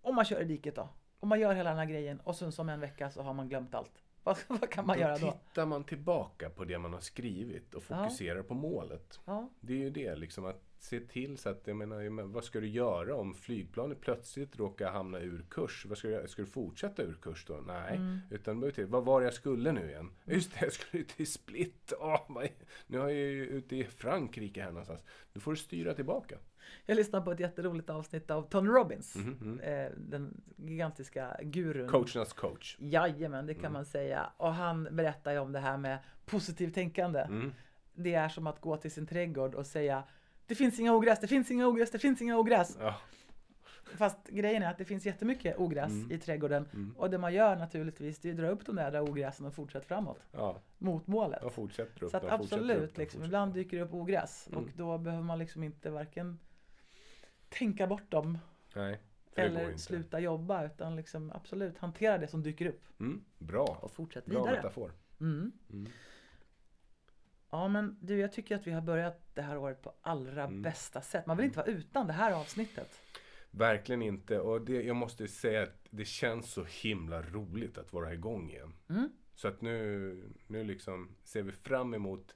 om 0.00 0.14
man 0.14 0.24
kör 0.24 0.40
i 0.40 0.44
diket 0.44 0.76
då? 0.76 0.88
Om 1.20 1.28
man 1.28 1.40
gör 1.40 1.54
hela 1.54 1.70
den 1.70 1.78
här 1.78 1.86
grejen 1.86 2.20
och 2.20 2.36
sen 2.36 2.52
som 2.52 2.68
en 2.68 2.80
vecka 2.80 3.10
så 3.10 3.22
har 3.22 3.34
man 3.34 3.48
glömt 3.48 3.74
allt. 3.74 4.02
Vad, 4.24 4.36
vad 4.48 4.70
kan 4.70 4.86
man 4.86 4.98
göra 4.98 5.18
då 5.18 5.26
då? 5.26 5.32
tittar 5.32 5.66
man 5.66 5.84
tillbaka 5.84 6.50
på 6.50 6.64
det 6.64 6.78
man 6.78 6.92
har 6.92 7.00
skrivit 7.00 7.74
och 7.74 7.82
fokuserar 7.82 8.42
på 8.42 8.54
målet. 8.54 9.20
Ja, 9.24 9.50
Det 9.60 9.72
är 9.72 9.76
ju 9.78 9.90
det, 9.90 10.16
liksom 10.16 10.44
att 10.44 10.62
se 10.78 11.00
till 11.00 11.38
så 11.38 11.48
att, 11.48 11.66
jag 11.66 11.76
menar, 11.76 12.22
vad 12.22 12.44
ska 12.44 12.60
du 12.60 12.68
göra 12.68 13.16
om 13.16 13.34
flygplanet 13.34 14.00
plötsligt 14.00 14.56
råkar 14.56 14.90
hamna 14.92 15.18
ur 15.20 15.46
kurs? 15.50 15.86
Vad 15.88 15.98
ska 15.98 16.08
du? 16.08 16.28
Ska 16.28 16.42
du 16.42 16.46
fortsätta 16.48 17.02
ur 17.02 17.14
kurs 17.22 17.44
då? 17.48 17.54
Nej, 17.66 17.96
Mm. 17.96 18.18
utan 18.30 18.72
till, 18.72 18.86
vad 18.86 19.04
var 19.04 19.20
det 19.20 19.24
jag 19.26 19.34
skulle 19.34 19.72
nu 19.72 19.88
igen? 19.90 20.10
Just 20.24 20.52
det, 20.52 20.64
jag 20.64 20.72
skulle 20.72 21.04
till 21.04 21.32
Split. 21.32 21.92
Åh, 22.00 22.24
vad, 22.28 22.48
nu 22.86 22.98
är 22.98 23.02
jag 23.02 23.12
ju 23.12 23.46
ute 23.46 23.76
i 23.76 23.84
Frankrike 23.84 24.62
här 24.62 24.70
någonstans. 24.70 25.04
Nu 25.32 25.40
får 25.40 25.50
du 25.50 25.56
styra 25.56 25.94
tillbaka. 25.94 26.38
Jag 26.86 26.96
lyssnade 26.96 27.24
på 27.24 27.32
ett 27.32 27.40
jätteroligt 27.40 27.90
avsnitt 27.90 28.30
av 28.30 28.42
Tony 28.48 28.70
Robbins. 28.70 29.14
Mhm. 29.16 29.60
Eh, 29.60 29.90
den 29.96 30.40
gigantiska 30.56 31.36
gurun. 31.42 31.88
Coachernas 31.88 32.32
coach. 32.32 32.76
Jajamän, 32.80 33.46
det 33.46 33.54
kan 33.54 33.60
Mm. 33.64 33.72
man 33.72 33.84
säga. 33.84 34.32
Och 34.36 34.54
han 34.54 34.88
berättar 34.90 35.32
ju 35.32 35.38
om 35.38 35.52
det 35.52 35.58
här 35.60 35.76
med 35.76 35.98
positivt 36.26 36.74
tänkande. 36.74 37.20
Mm. 37.20 37.52
Det 37.94 38.14
är 38.14 38.28
som 38.28 38.46
att 38.46 38.60
gå 38.60 38.76
till 38.76 38.90
sin 38.90 39.06
trädgård 39.06 39.54
och 39.54 39.66
säga 39.66 40.04
Det 40.46 40.54
finns 40.54 40.78
inga 40.80 40.94
ogräs, 40.94 41.20
det 41.20 41.26
finns 41.28 41.50
inga 41.50 41.66
ogräs, 41.66 41.90
det 41.90 41.98
finns 41.98 42.22
inga 42.22 42.38
ogräs. 42.38 42.76
Ja, 42.80 42.94
Fast 43.96 44.28
grejen 44.28 44.62
är 44.62 44.70
att 44.70 44.78
det 44.78 44.84
finns 44.84 45.06
jättemycket 45.06 45.58
ogräs 45.58 45.90
Mm. 45.92 46.10
i 46.12 46.18
trädgården. 46.18 46.68
Mm. 46.72 46.94
Och 46.96 47.10
det 47.10 47.18
man 47.18 47.34
gör 47.34 47.56
naturligtvis, 47.56 48.18
det 48.18 48.28
är 48.28 48.32
att 48.32 48.38
dra 48.38 48.48
upp 48.48 48.66
de 48.66 48.76
där 48.76 49.00
ogräsen 49.10 49.46
och 49.46 49.54
fortsätta 49.54 49.86
framåt. 49.86 50.20
ja, 50.32 50.60
Mot 50.78 51.06
målet. 51.06 51.38
jag 51.42 51.52
fortsätter 51.52 52.04
upp 52.04 52.10
Så 52.10 52.16
att 52.16 52.22
dem, 52.22 52.38
fortsätter 52.38 52.62
upp 52.64 52.70
absolut, 52.70 52.98
liksom, 52.98 53.24
ibland 53.24 53.54
dyker 53.54 53.76
det 53.76 53.82
upp 53.82 53.94
ogräs. 53.94 54.48
Mm. 54.52 54.64
Och 54.64 54.70
då 54.76 54.98
behöver 54.98 55.24
man 55.24 55.38
liksom 55.38 55.62
inte 55.62 55.90
varken 55.90 56.38
tänka 57.52 57.86
bort 57.86 58.10
dem 58.10 58.38
Nej, 58.74 59.00
eller 59.34 59.76
sluta 59.76 60.20
jobba. 60.20 60.66
Utan 60.66 60.96
liksom 60.96 61.32
absolut 61.34 61.78
hantera 61.78 62.18
det 62.18 62.28
som 62.28 62.42
dyker 62.42 62.66
upp. 62.66 62.82
Mm, 63.00 63.24
bra. 63.38 63.78
Och 63.82 63.90
fortsätt 63.90 64.26
Bra 64.26 64.38
vidare. 64.42 64.56
metafor. 64.56 64.92
Mm. 65.20 65.52
Mm. 65.72 65.90
Ja 67.50 67.68
men 67.68 67.96
du, 68.00 68.18
jag 68.18 68.32
tycker 68.32 68.56
att 68.56 68.66
vi 68.66 68.70
har 68.70 68.80
börjat 68.80 69.20
det 69.34 69.42
här 69.42 69.58
året 69.58 69.82
på 69.82 69.94
allra 70.00 70.44
Mm. 70.44 70.62
bästa 70.62 71.00
sätt. 71.00 71.26
Man 71.26 71.36
vill 71.36 71.46
inte 71.46 71.58
vara 71.58 71.66
utan 71.66 72.06
det 72.06 72.12
här 72.12 72.32
avsnittet. 72.32 73.00
Verkligen 73.50 74.02
inte. 74.02 74.40
Och 74.40 74.60
det, 74.60 74.82
jag 74.82 74.96
måste 74.96 75.28
säga 75.28 75.62
att 75.62 75.86
det 75.90 76.04
känns 76.04 76.50
så 76.52 76.64
himla 76.64 77.22
roligt 77.22 77.78
att 77.78 77.92
vara 77.92 78.12
igång 78.14 78.50
igen. 78.50 78.74
Mm. 78.88 79.08
Så 79.34 79.48
att 79.48 79.60
nu, 79.60 80.32
nu 80.46 80.64
liksom 80.64 81.16
ser 81.24 81.42
vi 81.42 81.52
fram 81.52 81.94
emot 81.94 82.34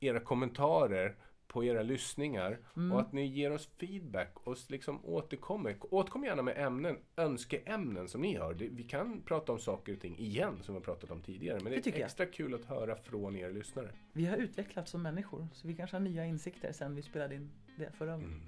era 0.00 0.20
kommentarer 0.20 1.16
på 1.52 1.64
era 1.64 1.82
lyssningar 1.82 2.58
Mm. 2.76 2.92
och 2.92 3.00
att 3.00 3.12
ni 3.12 3.26
ger 3.26 3.52
oss 3.52 3.68
feedback 3.80 4.32
och 4.34 4.56
liksom 4.68 5.04
återkommer. 5.04 5.76
Återkom 5.80 6.24
gärna 6.24 6.42
med 6.42 6.58
ämnen, 6.58 6.96
önskeämnen 7.16 8.08
som 8.08 8.20
ni 8.20 8.34
har. 8.36 8.54
Vi 8.54 8.82
kan 8.82 9.22
prata 9.22 9.52
om 9.52 9.58
saker 9.58 9.92
och 9.94 10.00
ting 10.00 10.18
igen 10.18 10.58
som 10.62 10.74
vi 10.74 10.78
har 10.80 10.84
pratat 10.84 11.10
om 11.10 11.22
tidigare. 11.22 11.56
Men 11.56 11.64
Det 11.64 11.70
det, 11.70 11.76
är 11.76 11.82
tycker 11.82 11.98
jag. 11.98 12.06
extra 12.06 12.26
kul 12.26 12.54
att 12.54 12.64
höra 12.64 12.96
från 12.96 13.36
er 13.36 13.50
lyssnare. 13.50 13.90
Vi 14.12 14.26
har 14.26 14.36
utvecklats 14.36 14.90
som 14.90 15.02
människor, 15.02 15.48
så 15.54 15.68
vi 15.68 15.74
kanske 15.74 15.96
har 15.96 16.00
nya 16.00 16.24
insikter 16.26 16.72
sen 16.72 16.94
vi 16.94 17.02
spelade 17.02 17.34
in 17.34 17.50
det 17.76 17.90
förra 17.98 18.10
gången. 18.12 18.28
Mm. 18.28 18.40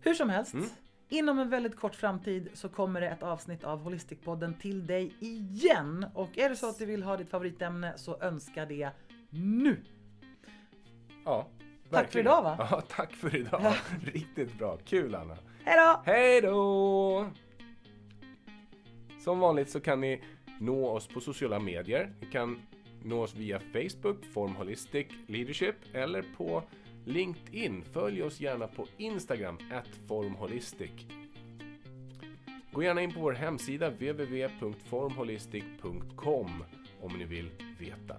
Hur 0.00 0.14
som 0.14 0.28
helst, 0.28 0.54
Mm. 0.54 0.66
inom 1.08 1.38
en 1.38 1.50
väldigt 1.50 1.76
kort 1.76 1.94
framtid 1.94 2.48
så 2.54 2.68
kommer 2.68 3.00
det 3.00 3.08
ett 3.08 3.22
avsnitt 3.22 3.64
av 3.64 3.84
Holistic-podden 3.84 4.54
till 4.60 4.86
dig 4.86 5.12
igen. 5.20 6.06
Och 6.14 6.38
är 6.38 6.48
det 6.48 6.56
så 6.56 6.68
att 6.68 6.78
du 6.78 6.86
vill 6.86 7.02
ha 7.02 7.16
ditt 7.16 7.28
favoritämne 7.30 7.98
så 7.98 8.20
önska 8.20 8.66
det 8.66 8.90
nu. 9.30 9.76
Ja, 11.24 11.48
Tack 11.94 12.12
för 12.12 12.18
idag, 12.18 12.42
va? 12.42 12.68
Ja, 12.70 12.80
tack 12.80 13.12
för 13.12 13.36
idag. 13.36 13.60
Ja. 13.62 13.74
Riktigt 14.12 14.58
bra. 14.58 14.78
Kul 14.84 15.14
Anna. 15.14 15.36
Hej 15.64 15.76
då! 15.76 16.02
Hej 16.04 16.40
då! 16.40 17.26
Som 19.20 19.40
vanligt 19.40 19.70
så 19.70 19.80
kan 19.80 20.00
ni 20.00 20.22
nå 20.60 20.88
oss 20.88 21.08
på 21.08 21.20
sociala 21.20 21.58
medier. 21.58 22.12
Ni 22.20 22.26
kan 22.26 22.62
nå 23.02 23.22
oss 23.22 23.34
via 23.34 23.60
Facebook, 23.60 24.24
Form 24.32 24.56
Holistic 24.56 25.06
Leadership 25.26 25.76
eller 25.92 26.24
på 26.36 26.62
LinkedIn. 27.04 27.84
Följ 27.92 28.22
oss 28.22 28.40
gärna 28.40 28.66
på 28.66 28.86
Instagram, 28.96 29.58
formholistic. 30.08 30.90
Gå 32.72 32.82
gärna 32.82 33.02
in 33.02 33.12
på 33.12 33.20
vår 33.20 33.32
hemsida 33.32 33.90
www.formholistic.com 33.90 36.64
om 37.00 37.18
ni 37.18 37.24
vill 37.24 37.50
veta 37.78 38.16